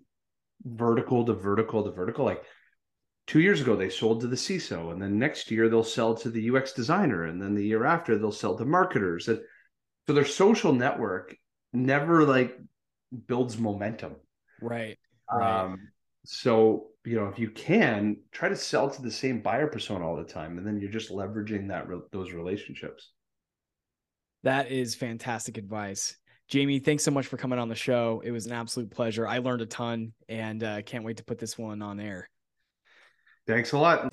vertical 0.64 1.26
to 1.26 1.34
vertical 1.34 1.84
to 1.84 1.92
vertical. 1.92 2.26
Like 2.26 2.44
two 3.28 3.40
years 3.40 3.62
ago, 3.62 3.76
they 3.76 3.90
sold 3.90 4.22
to 4.22 4.28
the 4.28 4.36
CISO, 4.36 4.92
and 4.92 5.02
then 5.02 5.18
next 5.18 5.52
year 5.52 5.70
they'll 5.70 5.84
sell 5.84 6.14
to 6.16 6.30
the 6.30 6.50
UX 6.50 6.74
designer, 6.74 7.26
and 7.26 7.42
then 7.42 7.56
the 7.56 7.66
year 7.66 7.86
after 7.86 8.18
they'll 8.18 8.32
sell 8.32 8.58
to 8.58 8.66
marketers. 8.66 9.28
And 9.28 9.40
so 10.08 10.14
their 10.14 10.26
social 10.26 10.74
network 10.74 11.36
never 11.72 12.24
like 12.24 12.58
builds 13.28 13.58
momentum. 13.58 14.16
Right. 14.62 14.98
Right. 15.32 15.64
Um, 15.64 15.90
so 16.26 16.88
you 17.06 17.18
know, 17.18 17.28
if 17.28 17.38
you 17.38 17.50
can 17.50 18.18
try 18.32 18.48
to 18.48 18.56
sell 18.56 18.90
to 18.90 19.02
the 19.02 19.12
same 19.12 19.42
buyer 19.42 19.68
persona 19.68 20.08
all 20.08 20.16
the 20.16 20.24
time, 20.24 20.58
and 20.58 20.66
then 20.66 20.80
you're 20.80 20.92
just 20.92 21.12
leveraging 21.12 21.68
that 21.70 21.88
re- 21.88 22.00
those 22.12 22.32
relationships. 22.32 23.12
That 24.44 24.72
is 24.72 24.96
fantastic 24.96 25.58
advice. 25.58 26.16
Jamie, 26.50 26.80
thanks 26.80 27.04
so 27.04 27.12
much 27.12 27.28
for 27.28 27.38
coming 27.38 27.60
on 27.60 27.70
the 27.70 27.76
show. 27.76 28.22
It 28.24 28.32
was 28.32 28.46
an 28.46 28.52
absolute 28.52 28.92
pleasure. 28.92 29.28
I 29.28 29.40
learned 29.40 29.62
a 29.62 29.66
ton 29.66 30.14
and 30.28 30.64
uh, 30.64 30.82
can't 30.82 31.04
wait 31.06 31.18
to 31.18 31.24
put 31.24 31.40
this 31.40 31.58
one 31.58 31.82
on 31.82 32.00
air. 32.00 32.30
Thanks 33.46 33.74
a 33.74 33.78
lot. 33.78 34.10